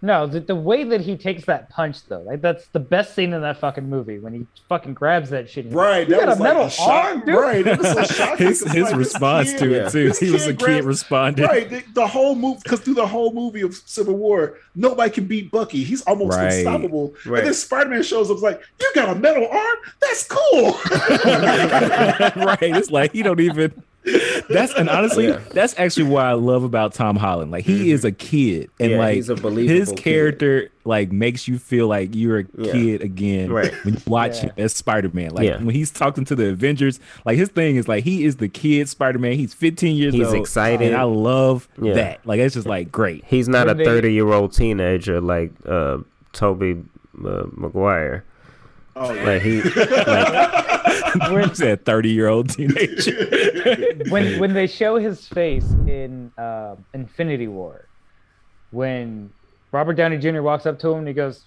[0.00, 3.32] No, the, the way that he takes that punch though, like that's the best scene
[3.32, 5.72] in that fucking movie when he fucking grabs that shit.
[5.72, 6.88] Right, You that got was a like metal a shock.
[6.88, 7.34] arm, dude?
[7.34, 8.46] Right, that was so shocking.
[8.46, 10.12] his 'cause, his like, response kid- to it too.
[10.24, 11.46] He was a kid kid grabbed- responding.
[11.46, 15.24] Right, the, the whole movie because through the whole movie of Civil War, nobody can
[15.26, 15.82] beat Bucky.
[15.82, 16.52] He's almost Right.
[16.52, 17.14] unstoppable.
[17.26, 17.38] Right.
[17.38, 19.76] And then Spider Man shows up like, "You got a metal arm?
[20.00, 20.72] That's cool."
[22.44, 22.58] right.
[22.62, 23.72] It's like he don't even
[24.48, 25.40] that's and honestly, Yeah.
[25.52, 27.50] that's actually what I love about Tom Holland.
[27.50, 29.98] Like he is a kid, and Yeah, like he's a believable his kid.
[29.98, 32.72] character like makes you feel like you're a Yeah.
[32.72, 33.72] kid again Right.
[33.84, 34.42] when you watch Yeah.
[34.44, 35.30] him as Spider Man.
[35.32, 35.58] Like Yeah.
[35.62, 38.88] when he's talking to the Avengers, like his thing is like he is the kid
[38.88, 39.32] Spider Man.
[39.34, 40.86] He's 15 years He's old, excited.
[40.88, 41.92] and I love Yeah.
[41.94, 42.20] that.
[42.24, 43.24] Like it's just like great.
[43.26, 45.98] He's not When a 30 year old teenager like uh,
[46.32, 46.76] Tobey
[47.24, 48.24] uh, Maguire.
[48.98, 49.22] Oh, yeah.
[49.22, 50.68] Like he, like,
[51.30, 53.94] When said 30 year old teenager.
[54.08, 57.86] when when they show his face in uh, Infinity War,
[58.70, 59.30] when
[59.72, 60.40] Robert Downey Jr.
[60.42, 61.44] walks up to him and he goes,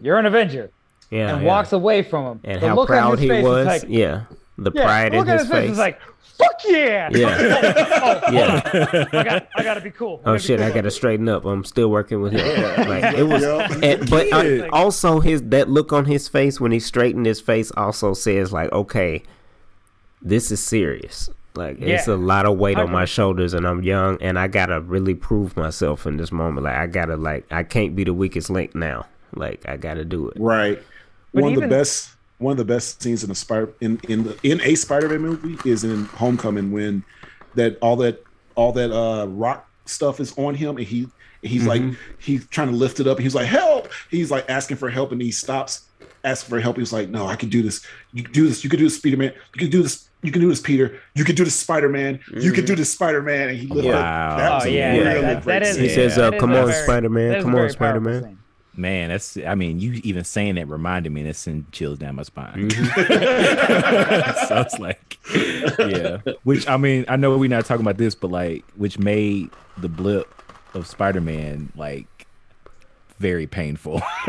[0.00, 0.70] "You're an Avenger,"
[1.10, 1.48] yeah, and yeah.
[1.48, 3.66] walks away from him, and the how look on proud his he face was.
[3.66, 4.24] like, yeah,
[4.58, 5.70] the yeah, pride look in at his his face face.
[5.72, 7.90] is like, "Fuck yeah!" Yeah.
[8.02, 9.08] oh, yeah.
[9.12, 10.20] I got I gotta be cool.
[10.24, 10.60] Oh shit!
[10.60, 11.44] I gotta straighten up.
[11.44, 12.38] I'm still working with him.
[12.88, 13.70] Like it was, Yup.
[13.82, 14.70] and, but uh, Kid.
[14.70, 18.72] also his that look on his face when he straightened his face also says like,
[18.72, 19.22] okay,
[20.22, 21.30] this is serious.
[21.54, 24.80] Like it's a lot of weight on my shoulders, and I'm young, and I gotta
[24.80, 26.64] really prove myself in this moment.
[26.64, 29.06] Like I gotta like I can't be the weakest link now.
[29.34, 30.38] Like I gotta do it.
[30.40, 30.82] Right.
[31.34, 34.24] But one of the best one of the best scenes in a spider in in
[34.24, 37.04] the in a Spider-Man movie is in Homecoming when
[37.54, 38.22] that all that
[38.54, 41.08] all that uh rock stuff is on him and he
[41.42, 41.82] he's like
[42.18, 43.18] he's trying to lift it up.
[43.18, 43.88] He's like help.
[44.10, 45.86] He's like asking for help and he stops
[46.24, 46.76] asking for help.
[46.76, 47.84] He's like no, I can do this.
[48.12, 48.62] You can do this.
[48.62, 49.32] You can do this, Spider-Man.
[49.54, 50.08] You can do this.
[50.22, 50.98] You can do this, Peter.
[51.14, 52.18] You can do this, Spider-Man.
[52.40, 53.50] You can do this, Spider-Man.
[53.50, 54.30] And he lifted Wow.
[54.32, 54.38] up.
[54.38, 55.74] That was Oh a yeah, really that- that, great that is.
[55.76, 55.84] scene.
[55.84, 57.28] He says, that uh, "Come on, very- Spider-Man.
[57.28, 58.38] that is a Come on, very Spider-Man."
[58.78, 58.82] Scene.
[58.82, 62.16] Man, that's I mean, you even saying that reminded me, and that sent chills down
[62.16, 62.70] my spine.
[62.70, 64.46] Mm-hmm.
[64.48, 65.18] so it's like,
[65.78, 66.18] yeah.
[66.44, 69.88] Which I mean, I know we're not talking about this, but like, which made the
[69.88, 70.32] blip
[70.74, 72.06] of Spider Man like
[73.18, 73.94] very painful.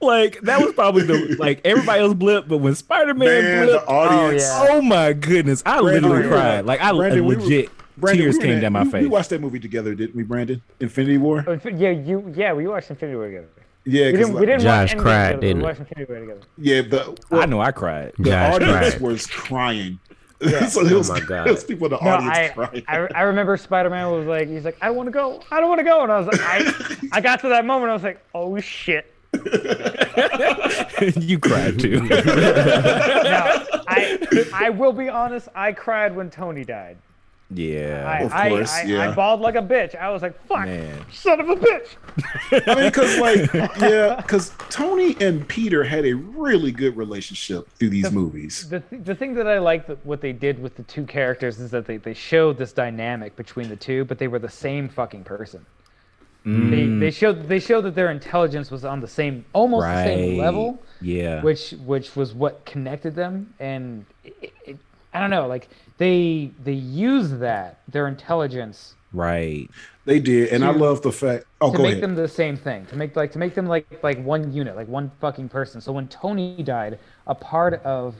[0.00, 3.72] like that was probably the like everybody else blip, but when Spider Man Man, blipped,
[3.72, 4.44] the audience.
[4.46, 6.66] Oh, oh my goodness, I Brandon, literally cried.
[6.66, 9.02] Like I Brandon, we were- legit Brandon, tears we came in- down my we, face.
[9.02, 10.60] We watched that movie together, didn't we, Brandon?
[10.80, 11.44] Infinity War.
[11.46, 12.32] Oh, Yeah, you.
[12.36, 13.48] Yeah, we watched Infinity War together.
[13.86, 14.34] Yeah, We 'cause didn't.
[14.40, 15.66] We didn't Josh watch Endgame cried, together, didn't we he?
[15.66, 16.40] watched Infinity War together.
[16.58, 18.12] yeah, the I know I cried.
[18.18, 19.00] the Josh audience cried.
[19.00, 19.98] was crying.
[20.40, 20.66] Yeah.
[20.68, 21.46] so there was, Oh my God.
[21.46, 22.84] there was people in the No, audience I, crying.
[22.88, 25.60] I I remember Spider Man was like, he's like, I don't want to go, I
[25.60, 27.94] don't want to go, and I was like, I I got to that moment, I
[27.94, 29.06] was like, oh shit.
[31.16, 32.00] you cried too.
[32.02, 36.98] Now I I will be honest, I cried when Tony died.
[37.50, 38.04] Yeah.
[38.06, 39.10] I, Of course, I, yeah.
[39.10, 39.94] I bawled like a bitch.
[39.94, 41.04] I was like, fuck, Man.
[41.12, 41.96] son of a bitch.
[42.66, 47.90] I mean, because like, yeah, because Tony and Peter had a really good relationship through
[47.90, 48.68] these movies.
[48.68, 51.70] The, the thing that I like that what they did with the two characters is
[51.70, 55.24] that they, they showed this dynamic between the two, but they were the same fucking
[55.24, 55.64] person.
[56.46, 57.00] They, mm.
[57.00, 60.82] they showed they showed that their intelligence was on the same almost the same level.
[61.00, 61.40] Yeah.
[61.40, 64.78] which which was what connected them and it, it,
[65.14, 65.68] i don't know like
[65.98, 69.68] they they use that their intelligence right.
[70.06, 71.44] They did, and I love the fact.
[71.62, 72.02] Oh, to go make ahead.
[72.02, 74.88] them the same thing to make like to make them like like one unit like
[74.88, 78.14] one fucking person so when tony died a part of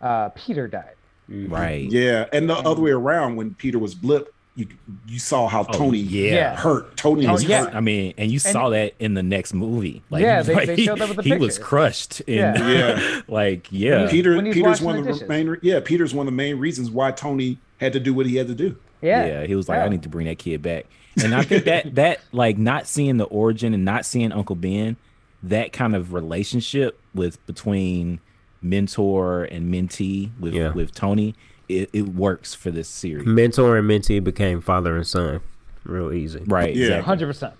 [0.00, 0.94] uh peter died
[1.28, 1.88] Right.
[1.90, 4.66] yeah, and the other way around, when Peter was blip, you
[5.06, 6.32] you saw how Oh, Tony yeah.
[6.32, 6.56] Yeah.
[6.56, 6.96] hurt.
[6.96, 7.64] Tony Oh, was yeah.
[7.66, 7.74] hurt.
[7.74, 10.02] I mean, and you saw that in the next movie.
[10.10, 12.20] Like, Yeah, he was they- like, they he, showed that with the he was crushed.
[12.22, 12.68] In, Yeah.
[12.68, 13.20] Yeah.
[13.28, 14.08] like, yeah.
[14.10, 15.28] Peter when Peter's one of the dishes.
[15.28, 15.56] main.
[15.62, 18.48] Yeah, Peter's one of the main reasons why Tony had to do what he had
[18.48, 18.76] to do.
[19.00, 19.84] yeah yeah, he was like, Yeah.
[19.84, 20.86] I need to bring that kid back.
[21.22, 24.96] And I think that that like not seeing the origin and not seeing Uncle Ben,
[25.44, 28.20] that kind of relationship with between
[28.62, 30.72] mentor and mentee with Yeah.
[30.72, 31.34] with Tony,
[31.70, 33.26] it, it works for this series.
[33.26, 35.40] Mentor and mentee became father and son,
[35.84, 36.42] real easy.
[36.46, 36.74] Right.
[36.74, 36.98] Yeah.
[36.98, 37.26] Exactly.
[37.26, 37.52] 100%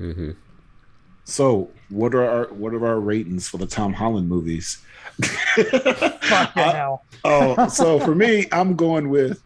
[0.00, 0.30] mm-hmm.
[1.24, 4.78] So, what are our what are our ratings for the Tom Holland movies?
[5.20, 9.42] fuck the hell Oh, so for me, I'm going with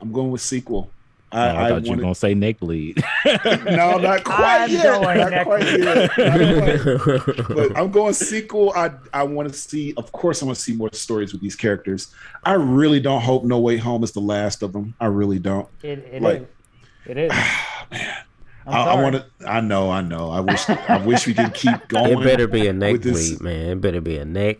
[0.00, 0.90] I'm going with sequel.
[1.36, 3.02] I, I, I, thought you were gonna say neck bleed.
[3.44, 4.82] no, not quite I'm yet.
[4.84, 6.10] going Not next quite yet.
[6.16, 7.48] Not quite.
[7.48, 8.72] but I'm going sequel.
[8.74, 9.92] I I want to see.
[9.96, 12.14] Of course, I want to see more stories with these characters.
[12.44, 14.94] I really don't hope No Way Home is the last of them.
[15.00, 15.68] I really don't.
[15.82, 16.46] it, it Like- is.
[17.10, 17.32] it is
[18.68, 19.26] I'm I, I want to.
[19.46, 19.90] I know.
[19.90, 20.30] I know.
[20.30, 20.68] I wish.
[20.68, 22.18] I wish we could keep going.
[22.18, 23.66] it better be a neck with this- bleed, man.
[23.70, 24.58] It better be a neck.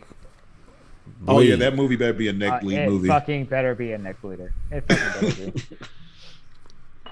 [1.27, 3.07] Oh yeah, that movie better be a neck Uh, bleed it movie.
[3.07, 4.53] fucking better be a neck bleeder.
[4.71, 5.63] It fucking better be.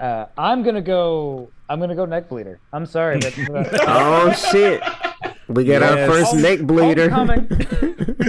[0.00, 1.48] Uh, I'm gonna go.
[1.68, 2.58] I'm gonna go neck bleeder.
[2.72, 4.82] I'm sorry, but uh, Oh shit!
[5.48, 7.08] We got our first Home- neck bleeder.
[7.08, 7.48] Homecoming,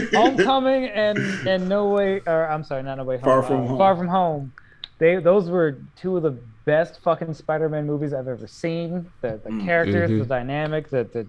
[0.14, 2.22] Homecoming, and and No Way.
[2.26, 3.24] Or I'm sorry, not No Way Home.
[3.26, 3.78] Far From uh, Home.
[3.78, 4.54] Far from Home.
[5.00, 9.10] They those were two of the best fucking Spider-Man movies I've ever seen.
[9.22, 9.66] The the Mm.
[9.66, 10.20] characters, Mhm.
[10.20, 11.28] the dynamic, the the.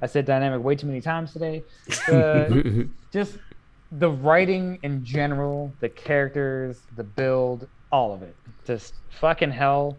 [0.00, 1.64] I said dynamic way too many times today.
[2.06, 3.38] The, just
[3.90, 8.36] the writing in general, the characters, the build, all of it.
[8.68, 9.96] Just fucking hell.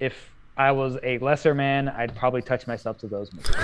[0.00, 0.14] If
[0.56, 3.54] I was a lesser man, I'd probably touch myself to those movies.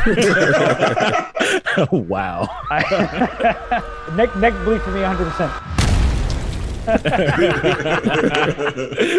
[1.90, 2.46] wow.
[2.70, 3.82] I,
[4.16, 5.62] neck neck bleed for me 100%.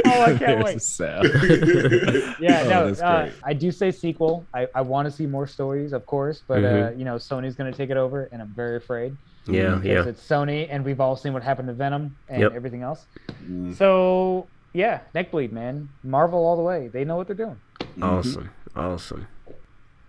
[0.05, 0.82] oh, I can't wait.
[2.39, 3.30] yeah, Oh, no, that's uh.
[3.43, 4.45] I do say sequel.
[4.53, 6.99] I, I want to see more stories, of course, but uh, Mhm.
[6.99, 9.17] you know, Sony's going to take it over, and I'm very afraid.
[9.45, 10.05] Yeah, because yeah.
[10.05, 12.53] It's Sony, and we've all seen what happened to Venom and Yep.
[12.53, 13.05] everything else.
[13.45, 13.75] Mm.
[13.75, 14.47] So
[14.78, 15.89] yeah, neck bleed, man.
[16.03, 16.88] Marvel all the way.
[16.88, 17.59] They know what they're doing.
[17.99, 18.51] Awesome.
[18.75, 19.28] Awesome.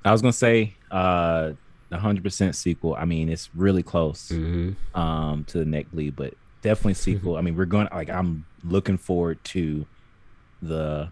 [0.05, 1.53] I was gonna say uh
[1.89, 2.95] the hundred percent sequel.
[2.95, 7.37] I mean, it's really close hmm um to the neck bleed, but definitely sequel.
[7.37, 9.87] I mean, we're going like I'm looking forward to
[10.61, 11.11] the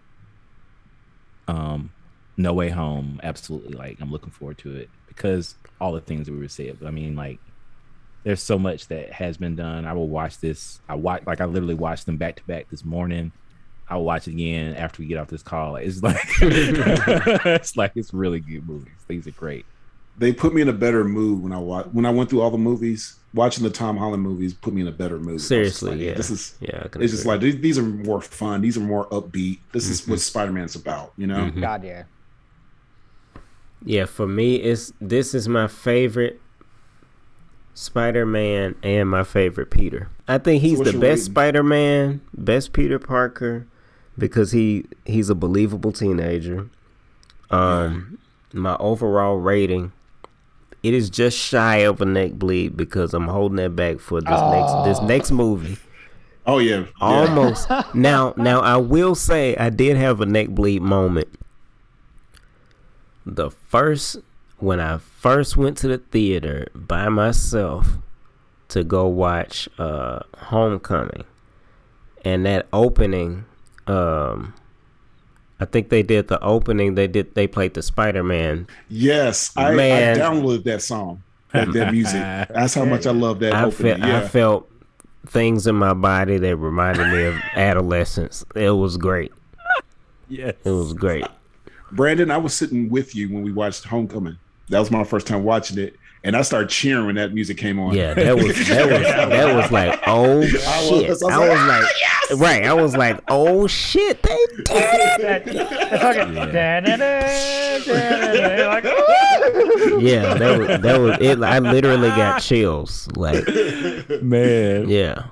[1.47, 1.89] um
[2.37, 3.19] No Way Home.
[3.23, 6.77] Absolutely, like I'm looking forward to it because all the things that we were saying.
[6.79, 7.39] But I mean, like
[8.23, 9.85] there's so much that has been done.
[9.87, 10.79] I will watch this.
[10.87, 13.31] I watch like I literally watched them back to back this morning.
[13.89, 15.77] I'll watch it again after we get off this call.
[15.77, 18.93] It's like it's like it's really good movies.
[19.07, 19.65] These are great.
[20.17, 22.51] They put me in a better mood when I watch when I went through all
[22.51, 23.15] the movies.
[23.33, 25.29] Watching the Tom Holland movies put me in a better mood.
[25.29, 26.13] I was just Seriously, like, yeah.
[26.15, 28.61] This is Yeah, I can it's just like these, these are more fun.
[28.61, 29.59] These are more upbeat.
[29.73, 31.13] This is what Spider Man's about.
[31.17, 31.51] You know.
[31.51, 31.61] Mhm.
[31.61, 32.03] God yeah.
[33.85, 36.41] Yeah, for me, it's this is my favorite
[37.77, 40.09] Spider-Man and my favorite Peter.
[40.27, 41.25] I think he's what the best?
[41.25, 43.67] Spider-Man, best Peter Parker,
[44.17, 46.69] because he he's a believable teenager.
[47.49, 48.19] Um,
[48.53, 49.91] my overall rating,
[50.83, 54.29] it is just shy of a neck bleed because I'm holding that back for this
[54.29, 55.77] next this next movie.
[56.45, 56.79] Oh yeah.
[56.79, 56.85] yeah.
[57.01, 57.69] Almost.
[57.93, 61.27] now, now I will say I did have a neck bleed moment.
[63.25, 64.17] The first
[64.59, 67.97] when I first went to the theater by myself
[68.69, 71.25] to go watch uh Homecoming.
[72.25, 73.45] And that opening
[73.89, 74.53] um
[75.59, 76.95] I think they did the opening.
[76.95, 77.33] They did.
[77.33, 78.67] They played the Spider Man.
[78.89, 79.75] Yes, I, I
[80.15, 82.21] downloaded that song, that, that music.
[82.21, 83.97] That's how much I love that I opening.
[83.97, 84.07] felt.
[84.07, 84.19] yeah.
[84.19, 84.71] I felt
[85.25, 88.45] things in my body that reminded me of adolescence.
[88.55, 89.31] It was great.
[90.29, 90.55] Yes.
[90.63, 91.25] It was great.
[91.91, 94.37] Brandon, I was sitting with you when we watched Homecoming.
[94.69, 97.79] That was my first time watching it, and I started cheering when that music came
[97.79, 97.93] on.
[97.95, 100.63] Yeah, that was that was that was like oh shit.
[100.65, 101.83] I was, I was like,
[102.31, 102.63] like, right.
[102.65, 104.21] I was like oh shit.
[104.23, 104.65] They did it.
[105.21, 107.77] That, that fucking Yeah.
[109.99, 111.41] Yeah, that was that was it.
[111.41, 113.07] I literally got chills.
[113.15, 113.45] Like
[114.21, 114.89] Man.
[114.89, 115.27] yeah,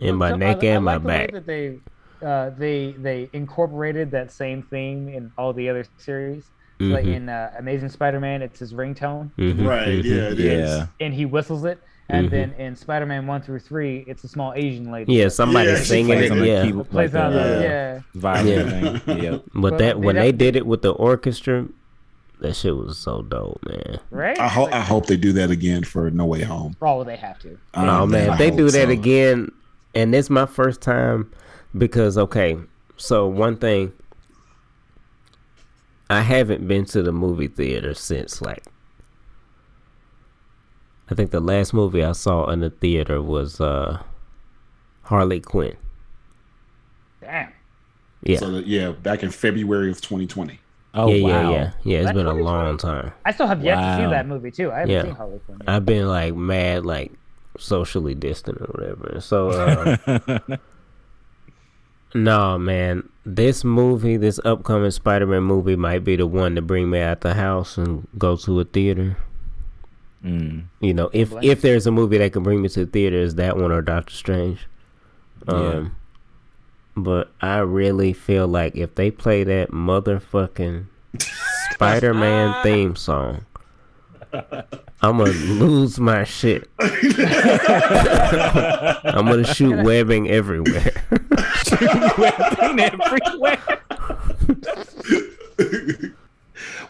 [0.00, 1.32] in my So neck I, I and my like back.
[1.32, 1.78] That they,
[2.22, 6.44] uh, they they incorporated that same theme in all the other series.
[6.80, 10.70] So, Like in uh, Amazing Spider-Man, it's his ringtone, Mhm, Right, yeah, it is.
[10.70, 10.86] Yeah.
[11.00, 11.78] and he whistles it.
[12.08, 12.30] And Mhm.
[12.30, 15.14] then in Spider-Man one through three, it's a small Asian lady.
[15.14, 16.32] Yeah, somebody Yeah, singing plays it.
[16.32, 18.00] on Yeah, key- Plays like on the, the- yeah.
[18.14, 19.18] violin thing.
[19.22, 19.42] Yep.
[19.54, 21.66] but But that they when they did it with the orchestra,
[22.40, 24.00] that shit was so dope, man.
[24.10, 24.38] Right?
[24.38, 26.74] I hope Like, I hope they do that again for No Way Home.
[26.82, 27.56] oh, they have to.
[27.74, 28.90] Oh man, if they do that so.
[28.90, 29.50] again,
[29.94, 31.30] and it's my first time
[31.78, 32.58] because okay,
[32.96, 33.92] so one thing
[36.10, 38.64] I haven't been to the movie theater since like
[41.10, 44.02] I think the last movie I saw in the theater was uh
[45.02, 45.76] Harley Quinn.
[47.20, 47.52] Damn.
[48.22, 48.38] Yeah.
[48.38, 50.58] So that, yeah, back in February of 2020.
[50.96, 51.30] Oh yeah, wow.
[51.30, 51.98] yeah, yeah, yeah.
[51.98, 53.12] It's That been a long time.
[53.24, 54.70] I still have yet to see that movie too.
[54.72, 55.02] I haven't Yeah.
[55.02, 55.58] seen Harley Quinn.
[55.60, 55.68] Yet.
[55.68, 57.12] I've been like mad, like
[57.58, 59.20] socially distant or whatever.
[59.20, 60.56] So, uh,
[62.14, 67.00] no, man, this movie, this upcoming Spider-Man movie, might be the one to bring me
[67.00, 69.16] out the house and go to a theater.
[70.24, 70.64] Mm.
[70.80, 73.16] You know, if blame if there's a movie that can bring me to the theater,
[73.16, 74.66] is that one or Doctor Strange?
[75.48, 75.54] Yeah.
[75.54, 75.96] Um,
[76.96, 80.86] but I really feel like if they play that motherfucking
[81.72, 83.46] Spider-Man theme song.
[85.02, 86.68] I'm gonna lose my shit.
[86.80, 86.90] I'm
[89.26, 91.04] gonna shoot webbing everywhere.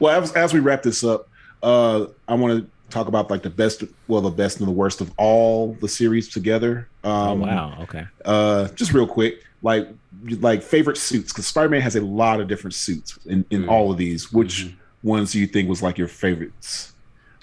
[0.00, 1.28] well, as, as we wrap this up,
[1.62, 5.00] uh, I want to talk about like the best, well, the best and the worst
[5.00, 6.88] of all the series together.
[7.02, 7.78] Oh Um, wow.
[7.82, 8.06] Okay.
[8.24, 9.88] uh just real quick like
[10.40, 13.68] like favorite suits because spider-man has a lot of different suits in, in Mm.
[13.70, 16.92] all of these which ones do you think was like your favorites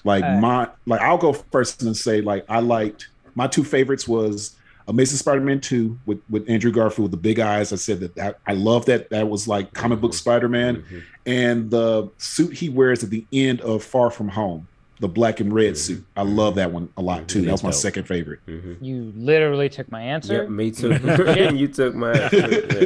[0.04, 4.06] like Uh, my like i'll go first and say like i liked my two favorites
[4.08, 4.56] was
[4.88, 8.38] amazing spider-man 2 with with andrew garfield with the big eyes i said that, that
[8.46, 10.84] i love that that was like comic book spider-man
[11.26, 14.66] and the suit he wears at the end of far from home
[15.00, 16.04] the black and red suit.
[16.16, 17.40] I love that one a lot too.
[17.40, 18.38] Really That was my second favorite.
[18.80, 20.42] You literally took my answer.
[20.42, 20.92] Yep, me too.
[21.26, 22.12] and you took my.
[22.12, 22.84] Yeah.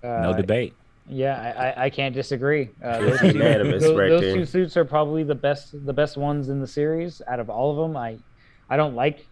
[0.00, 0.74] No Uh, debate.
[1.08, 2.70] Yeah, I, I, I can't disagree.
[2.82, 6.50] Uh, those two, those, right those two suits are probably the best the best ones
[6.50, 7.96] in the series out of all of them.
[7.96, 8.18] I
[8.70, 9.26] I don't like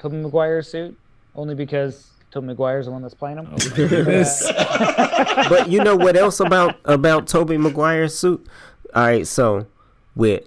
[0.00, 0.98] Tobey Maguire's suit
[1.34, 3.48] only because Tobey Maguire's the one that's playing him.
[3.52, 3.56] Oh
[5.48, 8.46] but you know what else about about Tobey Maguire's suit?
[8.94, 9.66] All right, so
[10.14, 10.44] with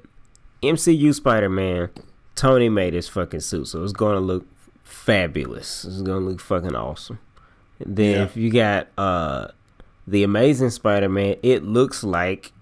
[0.62, 1.89] MCU Spider Man,
[2.36, 4.45] Tony made his fucking suit, so it's gonna look
[4.84, 5.84] fabulous.
[5.86, 7.20] It's gonna look fucking awesome.
[7.80, 8.24] Then Yeah.
[8.24, 9.47] if you got uh
[10.08, 12.53] the Amazing Spider Man, it looks like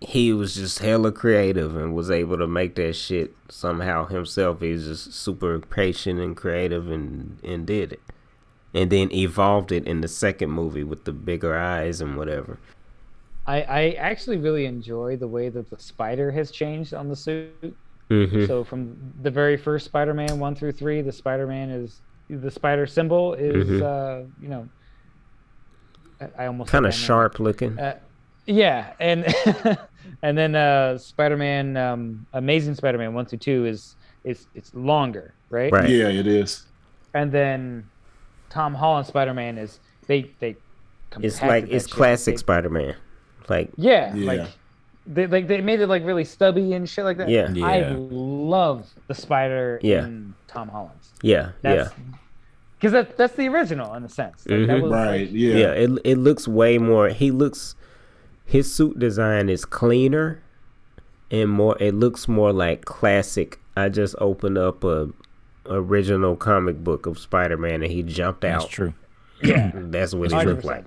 [0.00, 4.60] he was just hella creative and was able to make that shit somehow himself.
[4.60, 8.00] He's just super patient and creative and and did it
[8.72, 12.58] and then evolved it in the second movie with the bigger eyes and whatever.
[13.46, 17.76] I, I actually really enjoy the way that the spider has changed on the suit.
[18.08, 18.46] Mm-hmm.
[18.46, 23.34] So from the very first Spider-Man one through three, the Spider-Man is the spider symbol
[23.34, 23.82] is Mhm.
[23.82, 24.68] uh, you know
[26.20, 27.76] I, I almost kind of sharp looking.
[27.78, 27.98] Uh,
[28.46, 29.24] yeah, and
[30.22, 35.72] and then uh, Spider-Man, um, Amazing Spider-Man one through two is is it's longer, right?
[35.72, 35.88] Right.
[35.88, 36.66] Yeah, it is.
[37.14, 37.88] And then
[38.50, 40.56] Tom Holland Spider-Man is they they.
[41.20, 41.94] it's like it's shit.
[41.96, 42.94] classic They- Spider Man.
[43.48, 44.26] Like Yeah, Yeah.
[44.26, 44.48] like
[45.06, 47.28] they like they made it like really stubby and shit like that.
[47.28, 47.50] Yeah.
[47.50, 47.66] Yeah.
[47.66, 50.04] I love the spider Yeah.
[50.04, 51.12] in Tom Holland's.
[51.22, 52.04] yeah, That's, yeah,
[52.76, 54.46] Because that that's the original in a sense.
[54.46, 54.82] Like, that Mhm.
[54.82, 55.20] was, Right.
[55.22, 55.54] like- Yeah.
[55.54, 55.72] yeah.
[55.72, 57.08] It it looks way more.
[57.08, 57.74] He looks.
[58.50, 60.42] His suit design is cleaner,
[61.30, 61.76] and more.
[61.80, 63.60] It looks more like classic.
[63.76, 65.08] I just opened up a
[65.66, 68.52] original comic book of Spider Man, and he jumped out.
[68.62, 68.70] That's out.
[68.70, 68.94] true.
[69.42, 69.70] yeah.
[69.74, 70.84] That's what he looked like.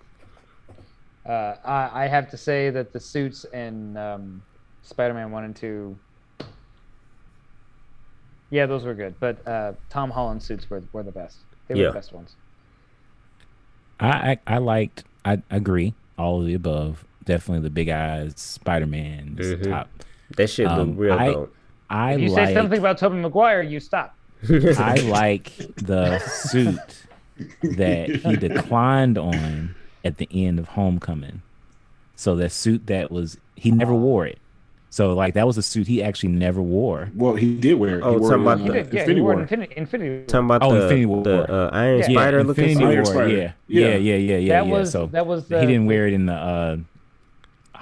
[1.26, 4.42] Uh, I, I have to say that the suits in um,
[4.82, 5.98] Spider-Man One and Two,
[8.50, 9.16] yeah, those were good.
[9.22, 11.38] But uh, Tom Holland suits were, were the best.
[11.68, 11.88] They were Yeah.
[11.88, 12.36] the best ones.
[14.02, 15.06] I, I I liked.
[15.24, 15.94] I agree.
[16.18, 17.06] All of the above.
[17.26, 18.34] Definitely the big eyes.
[18.38, 19.70] Spider Man is Mhm.
[19.70, 19.90] top.
[20.38, 21.56] That shit Um, looked real I- dope.
[21.90, 22.48] I If you like.
[22.50, 24.16] say something about Tobey Maguire, you stop.
[24.50, 26.80] I like the suit
[27.62, 31.42] that he declined on at the end of Homecoming.
[32.16, 34.40] So that suit that was he never wore it.
[34.90, 37.10] So like that was a suit he actually never wore.
[37.16, 38.02] Well, he did wear it.
[38.04, 39.42] Oh, he wore talking it about in, He did, yeah, he Infinity wore War.
[39.42, 40.26] Infinity, Infinity War.
[40.26, 41.24] Talking about Oh, the, Infinity War.
[41.24, 42.06] the uh, Iron Yeah.
[42.06, 43.28] Spider looking Infinity War, Spider.
[43.30, 43.52] yeah.
[43.68, 43.88] Yeah.
[43.88, 44.72] yeah, yeah, yeah, yeah, that yeah.
[44.74, 46.78] was so that was the, he didn't wear it in the uh,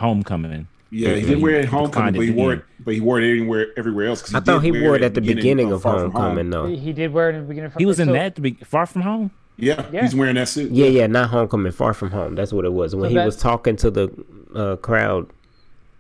[0.02, 0.68] Homecoming.
[0.89, 2.64] Yeah, he didn't wear it Homecoming, but he wore it.
[2.84, 4.22] But he wore it anywhere, everywhere else.
[4.24, 6.22] 'cause I thought he wear wore it at the beginning of Far From Home.
[6.22, 6.66] Homecoming, though.
[6.66, 7.68] He, he did wear it in the beginning.
[7.68, 7.82] Of Homecoming.
[7.84, 9.32] He was in so- that to be far from home.
[9.58, 10.02] Yeah, Yeah.
[10.02, 10.72] he's wearing that suit.
[10.72, 12.36] Yeah, yeah, not Homecoming, Far From Home.
[12.36, 12.93] That's what it was.
[12.95, 14.10] When So he was talking to the
[14.56, 15.28] uh, crowd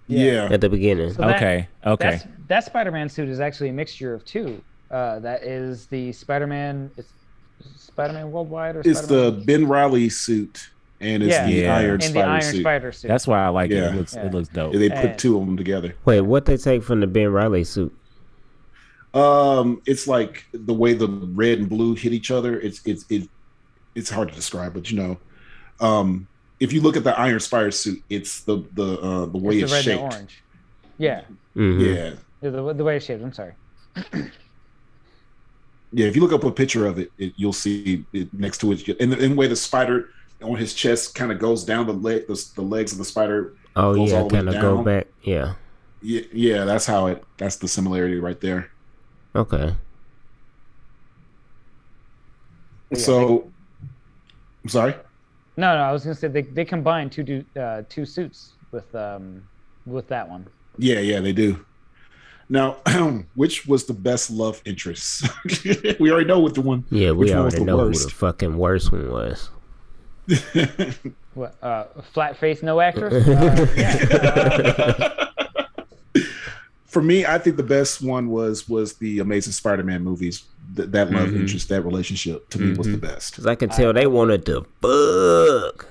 [0.07, 0.49] yeah.
[0.51, 1.13] at the beginning.
[1.13, 2.19] So that- okay, okay.
[2.47, 4.61] That Spider-Man suit is actually a mixture of two.
[4.89, 6.91] Uh, that is the Spider-Man.
[6.97, 7.07] It's
[7.77, 9.45] Spider-Man Worldwide or It's the Spider-Man?
[9.45, 10.69] Ben Reilly suit,
[11.01, 11.45] and it's Yeah.
[11.47, 11.75] the Yeah.
[11.77, 12.59] Iron and the Spider Iron suit.
[12.61, 13.07] Spider suit.
[13.07, 13.75] That's why I like it.
[13.75, 13.89] Yeah.
[13.89, 14.25] It looks Yeah.
[14.27, 14.73] it looks dope.
[14.73, 15.95] They put And- two of them together.
[16.05, 17.93] Wait, what they take from the Ben Reilly suit?
[19.13, 22.59] Um, it's like the way the red and blue hit each other.
[22.59, 23.27] It's it's it,
[23.95, 25.17] it's hard to describe, but you know,
[25.85, 26.27] um,
[26.61, 29.71] if you look at the Iron Spider suit, it's the the uh, the way it's
[29.73, 30.13] it's, the red and shaped.
[30.15, 30.43] orange.
[30.97, 31.21] Yeah,
[31.57, 31.81] Mhm.
[31.95, 33.21] Yeah, Yeah, the, the way it's shaped.
[33.23, 33.53] I'm sorry.
[35.91, 36.05] yeah.
[36.07, 38.87] If you look up a picture of it, it you'll see it next to it,
[38.99, 40.09] and the, and the way the spider
[40.41, 43.53] on his chest kind of goes down the leg, the, the legs of the spider.
[43.75, 44.83] Oh Goes yeah, all the way kind of go down.
[44.83, 45.07] back.
[45.21, 45.53] Yeah.
[46.01, 46.65] Yeah, yeah.
[46.65, 47.23] That's how it.
[47.37, 48.71] That's the similarity right there.
[49.35, 49.75] Okay.
[52.91, 53.49] Yeah, so,
[54.63, 54.95] I'm sorry.
[55.57, 58.93] No, no, I was gonna say they, they combine two do, uh, two suits with
[58.95, 59.43] um
[59.85, 60.47] with that one.
[60.77, 61.63] Yeah, yeah, they do.
[62.49, 62.77] Now,
[63.35, 65.25] which was the best love interest?
[65.99, 66.83] we already know what the one.
[66.89, 68.09] Yeah, we Which one was already the know who worst?
[68.09, 69.49] the fucking worst one was.
[71.33, 71.55] What?
[71.63, 73.13] Uh, flat face, no actress.
[73.27, 75.13] Uh, yeah.
[76.85, 80.43] For me, I think the best one was was the Amazing Spider-Man movies.
[80.75, 81.37] Th- that love Mhm.
[81.39, 83.33] interest, that relationship, to me was the best.
[83.37, 85.87] Cause I can tell they wanted to fuck.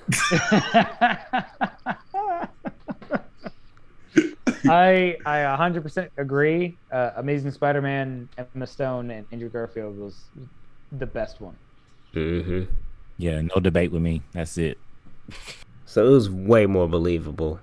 [4.69, 6.79] I I 100% agree.
[6.93, 10.29] Uh, Amazing Spider-Man, Emma Stone, and Andrew Garfield was
[10.93, 11.57] the best one.
[12.13, 12.65] hmm
[13.21, 14.23] Yeah, no debate with me.
[14.33, 14.79] That's it.
[15.87, 17.61] So it was way more believable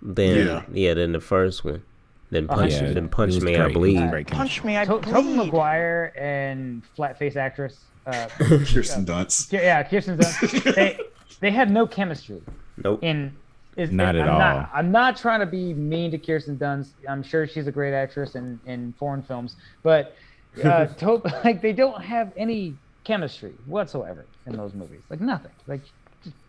[0.00, 0.62] than Yeah.
[0.72, 1.82] yeah, than the first one.
[2.30, 3.56] Than Oh, punch yeah, than it punch me, great.
[3.56, 4.10] I It was bleed.
[4.10, 4.66] great chemistry.
[4.66, 7.78] me, I To- Tobey Maguire and flat face actress.
[8.06, 9.52] Uh, Kirsten Dunst.
[9.52, 10.74] yeah, Kirsten Dunst.
[10.74, 10.98] They
[11.40, 12.40] they had no chemistry
[12.82, 13.00] Nope.
[13.02, 13.32] in
[13.76, 14.38] Is, Not at I'm all.
[14.38, 16.90] Not, I'm not trying to be mean to Kirsten Dunst.
[17.08, 20.14] I'm sure she's a great actress in, in foreign films, but
[20.62, 22.74] uh, to, like they don't have any
[23.04, 25.00] chemistry whatsoever in those movies.
[25.10, 25.50] Like nothing.
[25.66, 25.80] Like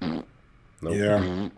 [0.02, 0.26] Nope.
[0.96, 1.50] Yeah.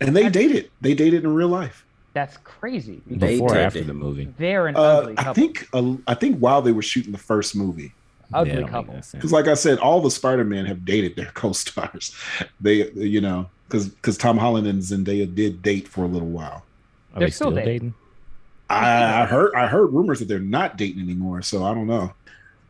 [0.00, 0.70] And they dated.
[0.80, 1.84] They dated in real life.
[2.14, 3.00] that's crazy.
[3.06, 4.32] They Before or after the movie.
[4.38, 5.68] They're an Uh, ugly I think.
[5.72, 7.92] Uh, I think while they were shooting the first movie,
[8.30, 8.94] Yeah, ugly it couple.
[9.12, 12.14] because like I said, all the Spider-Man have dated their co-stars.
[12.60, 16.64] They, you know, because because Tom Holland and Zendaya did date for a little while.
[17.14, 17.72] Are They're they still still dating.
[17.72, 17.94] dating?
[18.70, 22.12] I, I heard I heard rumors that they're not dating anymore, so I don't know.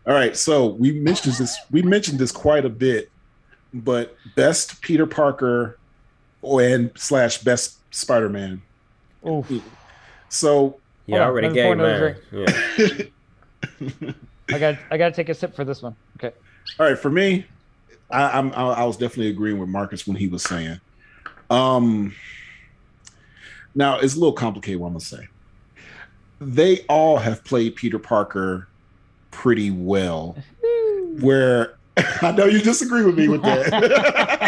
[0.07, 3.11] All right, so we mentioned this we mentioned this quite a bit,
[3.73, 5.79] but best Peter Parker
[6.43, 8.61] or and slash best Spider Man.
[9.27, 9.51] Oof.
[10.29, 13.09] So You Hold on, already let me pour gave another.
[13.91, 14.13] Yeah.
[14.55, 15.97] I got I got to take a sip for this one.
[16.19, 16.37] Okay.
[16.79, 17.47] all right, for me,
[18.11, 20.81] I, I'm I, I was definitely agreeing with Marcus when he was saying.
[21.49, 22.15] Um
[23.75, 25.29] now it's a little complicated what I'm gonna say.
[26.43, 28.69] They all have played Peter Parker
[29.35, 30.37] pretty well.
[31.21, 31.77] where
[32.23, 34.45] I know you disagree with me with that.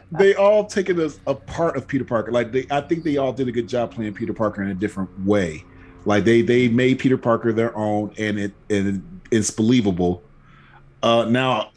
[0.12, 2.30] they all taken a, a part of Peter Parker.
[2.30, 4.74] Like they, I think they all did a good job playing Peter Parker in a
[4.74, 5.64] different way.
[6.04, 10.22] Like they they made Peter Parker their own, and it and it's believable.
[11.02, 11.70] Uh, now,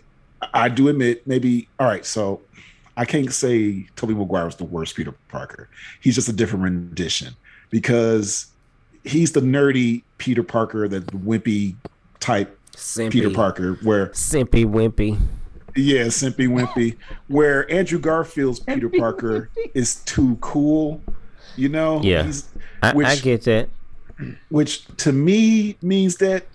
[0.54, 2.06] I do admit, maybe all right.
[2.06, 2.42] So
[2.96, 5.70] I can't say Tobey Maguire was the worst Peter Parker.
[6.00, 7.36] He's just a different rendition
[7.70, 8.48] because
[9.04, 11.76] he's the nerdy Peter Parker, that the wimpy
[12.24, 13.12] type Simpy.
[13.12, 15.20] Peter Parker, where Simpy Wimpy.
[15.76, 16.96] yeah, Simpy Wimpy,
[17.28, 21.02] where Andrew Garfield's Peter Parker is too cool,
[21.56, 22.02] you know?
[22.02, 22.24] Yeah.
[22.24, 22.48] He's,
[22.82, 23.70] I, I get that.
[24.50, 26.46] which to me means that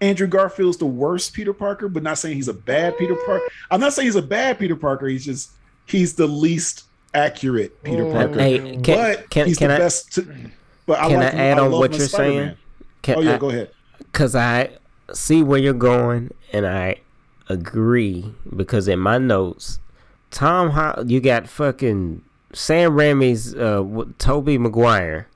[0.00, 3.44] Andrew Garfield's the worst Peter Parker, but not saying he's a bad Peter Parker.
[3.70, 5.06] I'm not saying he's a bad Peter Parker.
[5.06, 5.52] He's just
[5.86, 8.12] he's the least accurate Peter Oh.
[8.12, 8.38] Parker.
[8.38, 10.12] Hey, can, but can, he's can the I best.
[10.14, 10.26] To,
[10.84, 12.44] but I can like I him- add on love what you're Spider-Man.
[12.46, 12.56] saying?
[13.02, 13.70] Can Oh yeah, I, go ahead.
[14.12, 14.70] Cause I
[15.12, 17.00] see where you're going, and I
[17.48, 19.78] agree because in my notes,
[20.30, 25.28] Tom, Ho- you got fucking Sam Raimi's uh, Tobey Maguire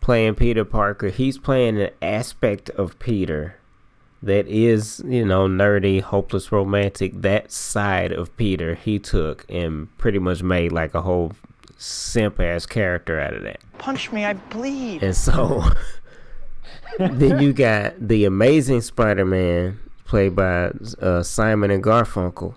[0.00, 1.08] playing Peter Parker.
[1.08, 3.56] He's playing an aspect of Peter
[4.22, 7.20] that is, you know, nerdy, hopeless, romantic.
[7.22, 11.32] That side of Peter he took and pretty much made like a whole
[11.76, 13.60] simp ass character out of that.
[13.78, 15.02] Punch me, I bleed.
[15.02, 15.62] And so
[16.98, 22.54] then you got the amazing Spider-Man played by uh, Simon and Garfunkel,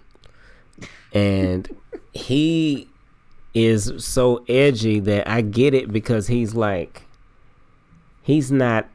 [1.14, 1.68] and
[2.14, 2.88] he
[3.54, 7.04] is so edgy that I get it because he's like
[8.22, 8.88] he's not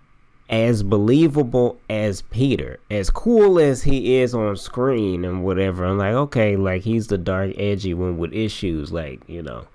[0.48, 5.84] as believable as Peter, as cool as he is on screen and whatever.
[5.84, 9.66] I'm like, okay, like he's the dark, edgy one with issues, like you know,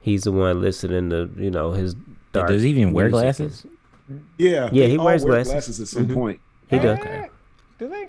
[0.00, 1.94] he's the one listening to you know his
[2.32, 2.48] dark.
[2.48, 3.66] Does he even wear glasses?
[4.10, 5.80] And- Yeah, Yeah, he wears wear glasses.
[5.80, 6.14] at some Mhm.
[6.14, 6.40] point.
[6.68, 6.98] He does.
[7.78, 8.08] Do they?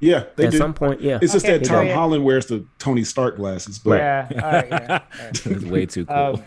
[0.00, 0.46] Yeah, they do.
[0.48, 0.58] At do.
[0.58, 1.18] some point, yeah.
[1.22, 1.94] It's just Okay, that Tom yeah.
[1.94, 4.28] Holland wears the Tony Stark glasses, but Yeah.
[4.30, 4.66] All right.
[4.68, 4.78] Yeah.
[4.80, 5.02] All right.
[5.46, 6.16] it's way too cool.
[6.16, 6.42] Um,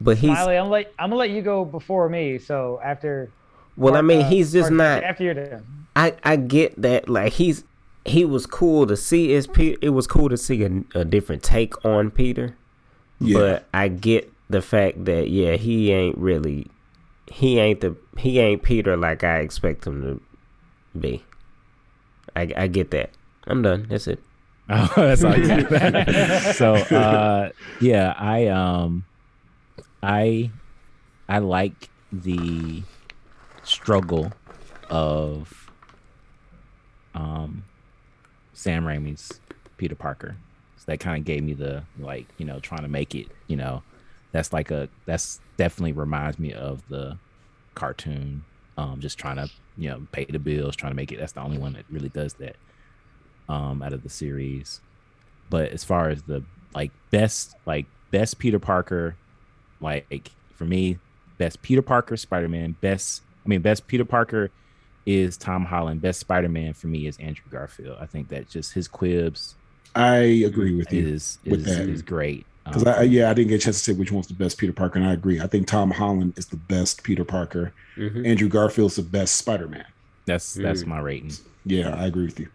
[0.00, 2.38] But he's Smiley, I'm let I'm gonna let you go before me.
[2.38, 3.30] So after.
[3.76, 3.96] well.
[3.96, 5.02] I mean, uh, he's just or not.
[5.04, 5.64] After you're done.
[5.96, 7.08] I I get that.
[7.08, 7.64] Like he's
[8.04, 9.76] he was cool to see as Peter.
[9.82, 12.54] It was cool to see a, a different take on Peter.
[13.20, 16.66] yeah, But I get the fact that yeah, he ain't really.
[17.30, 21.22] He ain't the he ain't Peter like I expect him to be.
[22.34, 23.10] I I get that.
[23.46, 23.86] I'm done.
[23.88, 24.20] That's it.
[24.70, 25.46] Oh, that's all you
[26.52, 27.50] so uh
[27.80, 29.06] yeah, I um
[30.02, 30.50] I
[31.26, 32.82] I like the
[33.62, 34.30] struggle
[34.90, 35.70] of
[37.14, 37.64] um
[38.52, 39.40] Sam Raimi's
[39.78, 40.36] Peter Parker.
[40.76, 43.56] So that kind of gave me the like, you know, trying to make it, you
[43.56, 43.82] know,
[44.32, 47.18] that's like a that's definitely reminds me of the
[47.74, 48.44] cartoon.
[48.76, 51.18] Um just trying to, you know, pay the bills, trying to make it.
[51.18, 52.56] That's the only one that really does that
[53.48, 54.80] um out of the series.
[55.50, 56.44] But as far as the
[56.74, 59.16] like best like best Peter Parker,
[59.80, 60.98] like for me,
[61.38, 64.50] best Peter Parker, Spider Man, best I mean best Peter Parker
[65.06, 66.02] is Tom Holland.
[66.02, 67.96] Best Spider Man for me is Andrew Garfield.
[67.98, 69.56] I think that just his quibs
[69.94, 71.88] I agree with you is with is, that.
[71.88, 72.46] is great.
[72.68, 74.58] Because Um, I yeah I didn't get a chance to say which one's the best
[74.58, 75.40] Peter Parker, and I agree.
[75.40, 77.72] I think Tom Holland is the best Peter Parker.
[77.96, 78.24] Mm-hmm.
[78.26, 79.84] Andrew Garfield's the best Spider Man.
[80.26, 80.86] that's that's Mm.
[80.88, 81.32] my rating.
[81.64, 82.48] Yeah, I agree with you.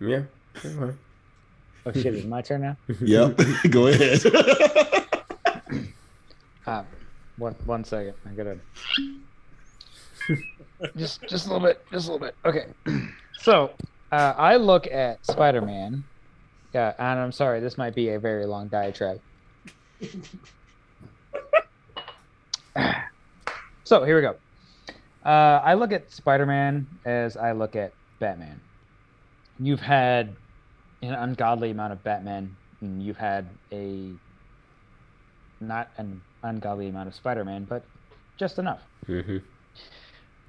[0.00, 0.22] Yeah.
[1.84, 2.14] Oh shit!
[2.14, 2.76] Is my turn now?
[3.00, 3.40] Yep,
[3.70, 4.20] go ahead.
[6.66, 6.86] Um,
[7.38, 8.14] one one second.
[8.28, 8.58] I gotta
[10.96, 12.34] just just a little bit, just a little bit.
[12.44, 12.66] Okay.
[13.38, 13.72] So
[14.12, 16.04] uh, I look at Spider-Man,
[16.72, 19.20] Yeah, and I'm sorry, this might be a very long diatribe.
[23.84, 24.36] so here we go.
[25.24, 28.60] Uh, I look at Spider-Man as I look at Batman.
[29.60, 30.34] You've had
[31.02, 34.10] an ungodly amount of Batman, and you've had a
[35.60, 37.84] not an ungodly amount of Spider-Man, but
[38.36, 38.80] just enough.
[39.06, 39.38] Mm-hmm.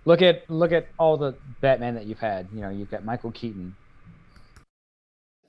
[0.05, 2.47] Look at look at all the Batman that you've had.
[2.53, 3.75] You know, you've got Michael Keaton.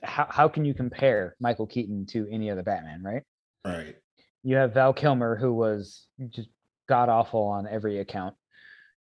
[0.03, 3.23] How how can you compare Michael Keaton to any other Batman, right?
[3.65, 3.95] Right.
[4.43, 6.49] You have Val Kilmer, who was just
[6.87, 8.35] god awful on every account.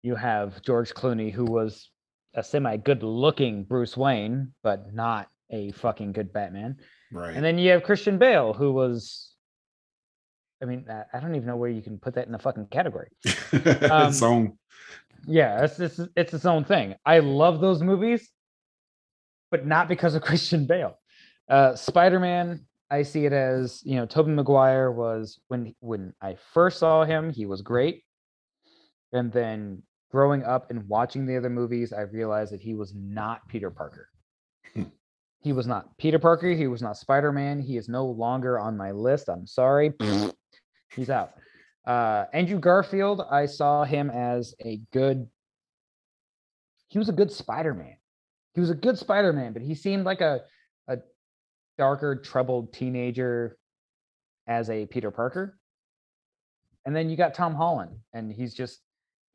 [0.03, 1.91] You have George Clooney, who was
[2.35, 6.77] a semi good looking Bruce Wayne, but not a fucking good Batman.
[7.13, 7.35] Right.
[7.35, 9.33] And then you have Christian Bale, who was,
[10.63, 13.09] I mean, I- don't even know where you can put that in a fucking category.
[13.53, 14.59] um, its own.
[15.27, 16.95] Yeah, it's it's it's its own thing.
[17.05, 18.31] I love those movies,
[19.51, 20.99] but not because of Christian Bale.
[21.49, 26.37] Uh, Spider Man, I see it as you know, Tobey Maguire was when when I
[26.53, 28.05] first saw him, he was great,
[29.13, 33.47] and then growing up and watching the other movies, I realized that he was not
[33.49, 34.09] Peter Parker.
[34.75, 34.85] Hmm.
[35.41, 36.51] he was not Peter Parker.
[36.51, 37.61] He was not Spider Man.
[37.61, 39.29] He is no longer on my list.
[39.29, 39.93] I'm sorry.
[40.95, 41.33] He's out.
[41.87, 45.29] Uh, Andrew Garfield, I saw him as a good.
[46.89, 47.98] He was a good Spider-Man.
[48.59, 50.41] He was a good Spider-Man, but he seemed like a
[50.89, 50.99] a
[51.79, 53.57] darker, troubled teenager
[54.49, 55.57] as a Peter Parker.
[56.85, 58.81] And then you got Tom Holland, and he's just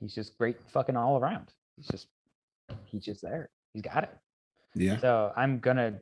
[0.02, 1.54] he's just great fucking all around.
[1.78, 2.08] He's just
[2.84, 3.50] he's just there.
[3.72, 4.10] He's got it.
[4.76, 5.00] Yeah.
[5.00, 6.02] So I'm gonna,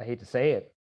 [0.00, 0.74] I hate to say it,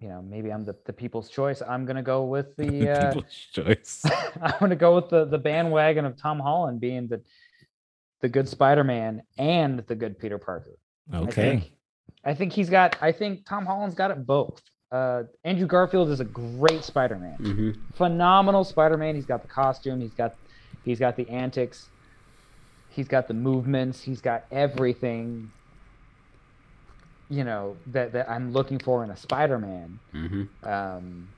[0.00, 1.62] you know, maybe I'm the, the people's choice.
[1.66, 4.02] I'm gonna go with the uh, People's choice.
[4.42, 7.22] I'm gonna go with the the bandwagon of Tom Holland being the
[8.20, 10.76] the good Spider-Man and the good Peter Parker.
[11.10, 11.32] I Okay.
[11.32, 11.72] think,
[12.24, 12.96] I think he's got.
[13.00, 14.62] I think Tom Holland's got it both.
[14.90, 17.70] Uh, Andrew Garfield is a great Spider-Man, Mm-hmm.
[17.94, 19.14] phenomenal Spider-Man.
[19.14, 20.00] He's got the costume.
[20.00, 20.32] He's got
[20.84, 21.88] he's got the antics.
[22.88, 24.02] He's got the movements.
[24.02, 25.52] He's got everything.
[27.30, 30.68] You know that that I'm looking for in a Spider-Man Mm-hmm.
[30.70, 31.28] um,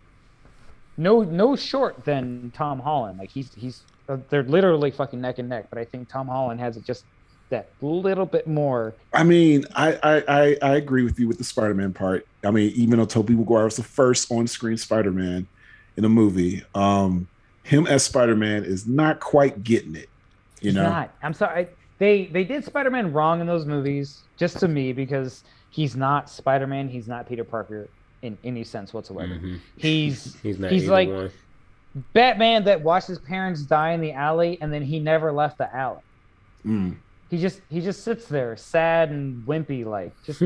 [0.97, 3.19] no no short than Tom Holland.
[3.19, 5.69] Like he's he's uh, they're literally fucking neck and neck.
[5.71, 7.05] But I think Tom Holland has it just
[7.51, 8.95] that little bit more.
[9.13, 12.27] I mean, I, I I I agree with you with the Spider-Man part.
[12.45, 15.47] I mean, even though Tobey Maguire was the first on-screen Spider-Man
[15.97, 17.29] in a movie, um,
[17.63, 20.09] him as Spider-Man is not quite getting it.
[20.61, 21.15] You he's know, not.
[21.23, 21.69] I'm sorry.
[21.99, 26.89] They they did Spider-Man wrong in those movies, just to me, because he's not Spider-Man.
[26.89, 27.89] He's not Peter Parker
[28.23, 29.35] in any sense whatsoever.
[29.35, 29.57] Mm-hmm.
[29.77, 30.73] He's He's not.
[30.73, 31.31] He's like- one.
[32.13, 35.73] Batman that watched his parents die in the alley, and then he never left the
[35.73, 36.03] alley.
[36.67, 36.97] Mm.
[37.31, 40.41] He just he just sits there, sad and wimpy, like just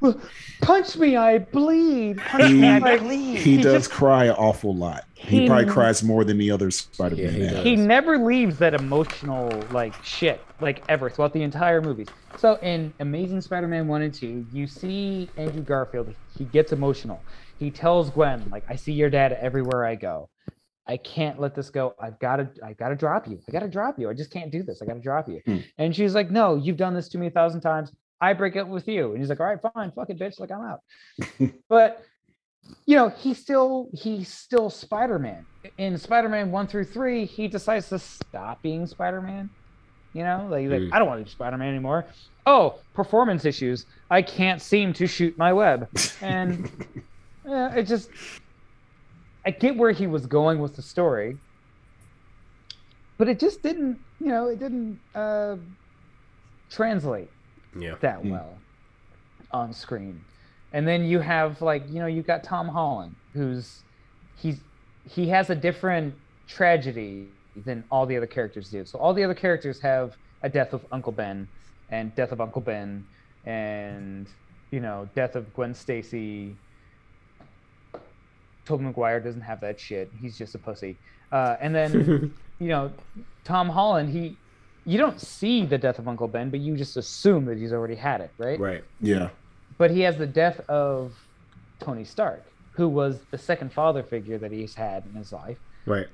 [0.62, 2.18] punch me, I bleed.
[2.18, 3.38] Punch He- me, I bleed.
[3.40, 5.04] he does just- cry an awful lot.
[5.14, 7.34] He, He- probably cries more than the other Spider-Man.
[7.40, 12.08] Yeah, he he never leaves that emotional like shit like ever throughout the entire movies.
[12.36, 16.14] So in Amazing Spider-Man one and two, you see Andrew Garfield.
[16.36, 17.22] He gets emotional.
[17.58, 20.28] He tells Gwen like, "I see your dad everywhere I go.
[20.86, 21.94] I can't let this go.
[22.00, 22.48] I've got to.
[22.64, 23.40] I got to drop you.
[23.48, 24.10] I got to drop you.
[24.10, 24.82] I just can't do this.
[24.82, 25.58] I got to drop you." Hmm.
[25.78, 27.90] And she's like, "No, you've done this to me a thousand times.
[28.20, 30.38] I break up with you." And he's like, "All right, fine, fuck it, bitch.
[30.38, 30.80] Like I'm out."
[31.68, 32.02] but
[32.86, 35.46] you know, he's still he's still Spider-Man.
[35.78, 39.48] In Spider-Man one through three, he decides to stop being Spider-Man.
[40.12, 40.92] You know, like, like Mm.
[40.92, 42.04] I don't want to be Spider-Man anymore.
[42.46, 43.86] Oh, performance issues.
[44.10, 45.88] I can't seem to shoot my web.
[46.22, 46.70] And
[47.46, 48.10] yeah, it just
[49.46, 51.36] I get where he was going with the story.
[53.18, 55.56] But it just didn't, you know, it didn't uh
[56.70, 57.30] translate
[57.78, 57.94] yeah.
[58.00, 58.30] that Mm.
[58.30, 58.58] well
[59.52, 60.20] on screen.
[60.72, 63.82] And then you have like, you know, you've got Tom Holland, who's
[64.36, 64.60] he's
[65.08, 66.14] he has a different
[66.48, 67.28] tragedy
[67.64, 68.84] than all the other characters do.
[68.84, 71.46] So all the other characters have a death of Uncle Ben
[71.90, 73.06] and death of Uncle Ben
[73.46, 74.26] and
[74.70, 76.56] you know, death of Gwen Stacy.
[78.64, 80.10] Tobey Maguire doesn't have that shit.
[80.20, 80.96] He's just a pussy.
[81.32, 82.90] Uh, and then you know,
[83.44, 84.36] Tom Holland, he
[84.86, 87.94] you don't see the death of Uncle Ben, but you just assume that he's already
[87.94, 88.60] had it, right?
[88.60, 88.84] right.
[89.00, 89.30] Yeah.
[89.78, 91.14] But he has the death of
[91.80, 95.58] Tony Stark, who was the second father figure that he's had in his life.
[95.86, 96.06] Right.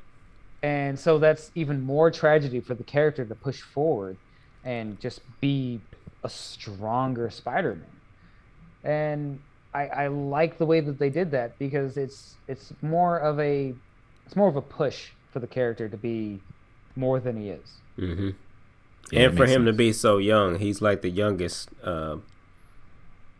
[0.63, 4.17] And so that's even more tragedy for the character to push forward
[4.65, 5.81] and just be
[6.23, 7.87] a stronger Spider-Man.
[8.85, 9.41] And
[9.73, 13.73] I, I like the way that they did that because it's it's more of a
[14.27, 16.41] it's more of a push for the character to be
[16.97, 17.69] more than he is.
[17.99, 18.31] Mm-hmm.
[19.13, 21.69] Yeah, and for makes him to be so young, he's like the youngest.
[21.83, 22.17] Uh,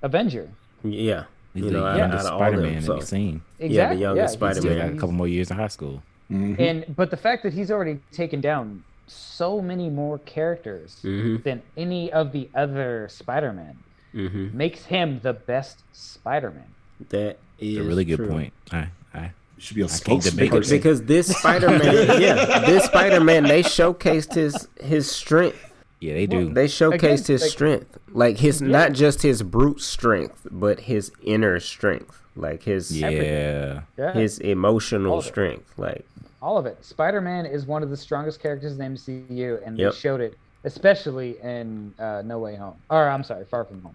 [0.03, 0.51] Avenger.
[0.83, 1.25] yeah.
[1.53, 2.87] He's You know, out- youngest out of Spider-Man so.
[2.93, 3.43] that we've seen.
[3.59, 4.01] Exactly.
[4.01, 4.63] youngest he's- Spider-Man.
[4.63, 6.03] Still got a couple more years in high school.
[6.31, 6.61] Mhm.
[6.61, 11.43] And but the fact that he's already taken down so many more characters Mhm.
[11.43, 13.77] than any of the other Spider-Man
[14.15, 14.53] Mhm.
[14.55, 16.65] makes him the best Spider-Man.
[17.11, 18.29] That is It's a really good true.
[18.29, 18.53] point.
[18.73, 23.63] I, I, should be a can't debate Because, because this Spider-Man, yeah, this Spider-Man, they
[23.63, 25.73] showcased his his strength.
[26.01, 26.53] yeah, they do.
[26.53, 28.69] They showcased Again, his like- strength, like his Yeah.
[28.69, 34.47] not just his brute strength, but his inner strength, like his yeah, Yeah, his all
[34.47, 35.73] emotional of strength.
[35.79, 36.07] Like
[36.43, 36.83] all of it.
[36.85, 39.93] Spider-Man is one of the strongest characters in the MCU, and Yep.
[39.93, 42.77] they showed it, especially in uh, No Way Home.
[42.89, 43.95] Or I'm sorry, Far From Home.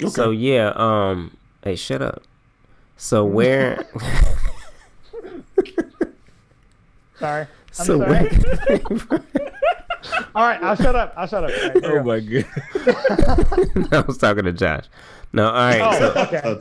[0.00, 0.10] Okay.
[0.10, 0.72] so, yeah.
[0.76, 2.22] Um, hey, shut up.
[2.96, 3.84] So where?
[7.18, 7.46] Sorry.
[7.78, 8.28] I'm so sorry.
[8.28, 9.24] where?
[10.34, 11.14] All right, I'll shut up.
[11.16, 11.50] I'll shut up.
[11.50, 13.92] All right, there Oh my god.
[13.94, 14.84] I was talking to Josh.
[15.32, 15.80] No, all right.
[15.80, 16.60] Oh, So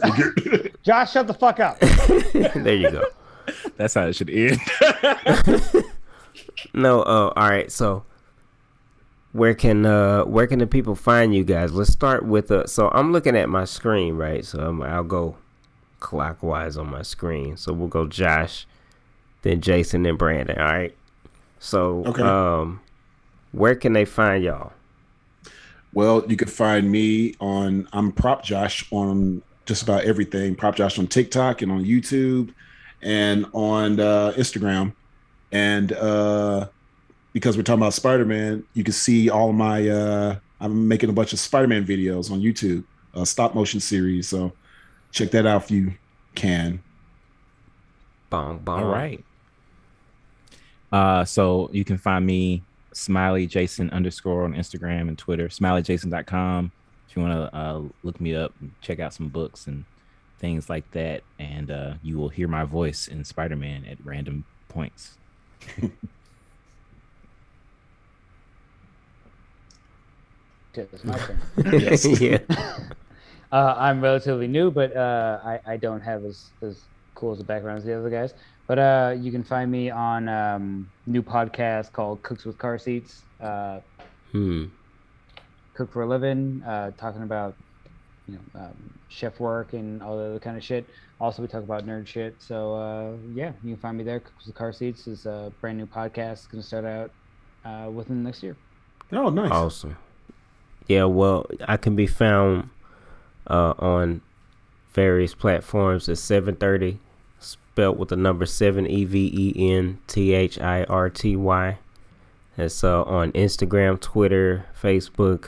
[0.52, 0.72] okay.
[0.84, 1.80] Josh, shut the fuck up.
[1.80, 3.04] there you go.
[3.78, 4.60] That's how it should end.
[6.74, 7.70] No, uh, all right.
[7.72, 8.04] So,
[9.34, 11.74] where can uh, where can the people find you guys?
[11.74, 12.68] Let's start with uh.
[12.68, 14.46] So I'm looking at my screen, right?
[14.46, 15.38] So I'm, I'll go
[16.00, 17.56] clockwise on my screen.
[17.58, 18.68] So we'll go Josh,
[19.44, 20.58] then Jason, then Brandon.
[20.58, 20.96] All right.
[21.60, 22.24] So, Okay.
[22.24, 22.82] um,
[23.52, 24.74] where can they find y'all?
[25.94, 30.56] Well, you can find me on I'm Prop Josh on just about everything.
[30.56, 32.54] Prop Josh on TikTok and on YouTube
[33.02, 34.94] and on uh, Instagram.
[35.52, 36.70] And uh,
[37.34, 39.88] because we're talking about Spider Man, you can see all of my.
[39.88, 42.84] Uh, I'm making a bunch of Spider Man videos on YouTube,
[43.14, 44.28] a stop motion series.
[44.28, 44.52] So
[45.12, 45.94] check that out if you
[46.36, 46.82] can.
[48.30, 48.84] Bong bong.
[48.84, 49.24] All right.
[50.92, 52.64] Uh, so you can find me
[52.94, 56.72] smiley jason underscore on Instagram and Twitter, smileyjason.com.
[57.08, 59.86] If you want to uh, look me up and check out some books and
[60.40, 64.46] things like that, and uh, you will hear my voice in Spider Man at random
[64.70, 65.18] points.
[70.76, 71.40] Shit, it's my turn.
[71.80, 72.06] Yes.
[72.22, 72.38] yeah.
[73.52, 76.80] Uh, I'm relatively new, but uh, I, I don't have as, as
[77.16, 78.34] cool as a background as the other guys.
[78.68, 83.24] But uh, you can find me on um, new podcast called Cooks with Car Seats.
[83.42, 83.80] Uh,
[84.32, 84.68] Hmm.
[85.74, 87.54] cook for a living, uh, talking about
[88.30, 90.86] you know um, chef work and all the other kind of shit.
[91.20, 92.36] Also, we talk about nerd shit.
[92.40, 94.22] So uh, yeah, you can find me there.
[94.22, 96.32] Cooks with Car Seats is a brand new podcast.
[96.32, 97.12] It's gonna start out
[97.66, 98.56] uh, within the next year.
[99.12, 99.52] Oh, nice.
[99.52, 99.98] Awesome.
[100.88, 102.70] Yeah, well, I can be found
[103.48, 104.22] uh, on
[104.94, 107.00] various platforms at 730,
[107.40, 111.78] spelled with the number 7 E V E N T H I R T Y.
[112.58, 115.48] That's uh, on Instagram, Twitter, Facebook,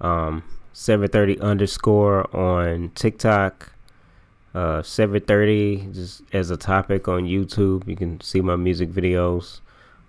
[0.00, 0.42] um,
[0.72, 3.72] 730 underscore on TikTok,
[4.54, 7.86] uh, 730 just as a topic on YouTube.
[7.86, 9.60] You can see my music videos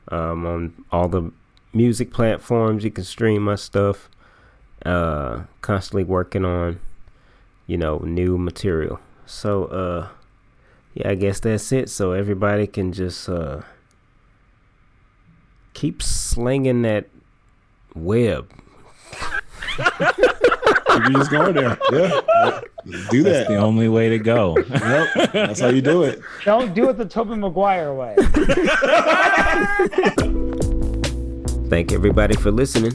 [0.10, 1.32] um, on all the
[1.74, 2.84] music platforms.
[2.84, 4.10] You can stream my stuff.
[4.86, 6.80] Uh, constantly working on,
[7.68, 9.00] you know, new material.
[9.26, 10.08] So, uh,
[10.94, 11.90] yeah, I guess that's it.
[11.90, 13.62] So everybody can just uh
[15.74, 17.08] keep slinging that
[17.96, 18.52] web.
[20.92, 21.78] You just go in there.
[21.92, 22.22] Yeah.
[23.10, 23.24] Do that.
[23.24, 23.48] That's that.
[23.48, 24.58] the only way to go.
[24.58, 25.32] Yep.
[25.32, 26.20] That's how you do it.
[26.44, 28.16] Don't do it the Tobey Maguire way.
[31.70, 32.92] Thank everybody for listening.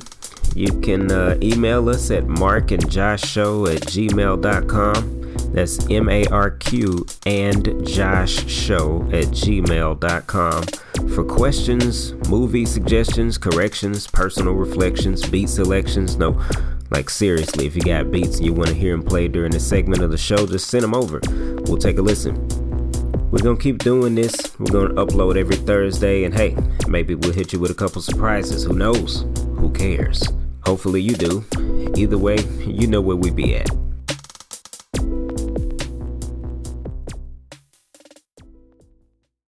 [0.57, 5.53] You can uh, email us at marqandjoshshow at gmail.com.
[5.53, 10.65] That's M A R Q and Josh Show at gmail.com
[11.15, 16.17] for questions, movie suggestions, corrections, personal reflections, beat selections.
[16.17, 16.43] No,
[16.91, 19.61] like seriously, if you got beats and you want to hear them played during a
[19.61, 21.21] segment of the show, just send them over.
[21.67, 22.35] We'll take a listen.
[23.31, 24.59] We're gonna keep doing this.
[24.59, 26.57] We're gonna upload every Thursday, and hey,
[26.89, 28.65] maybe we'll hit you with a couple surprises.
[28.65, 29.27] Who knows?
[29.59, 30.23] Who cares?
[30.67, 31.45] Hopefully you do.
[31.97, 33.86] Either way, you know where we be at.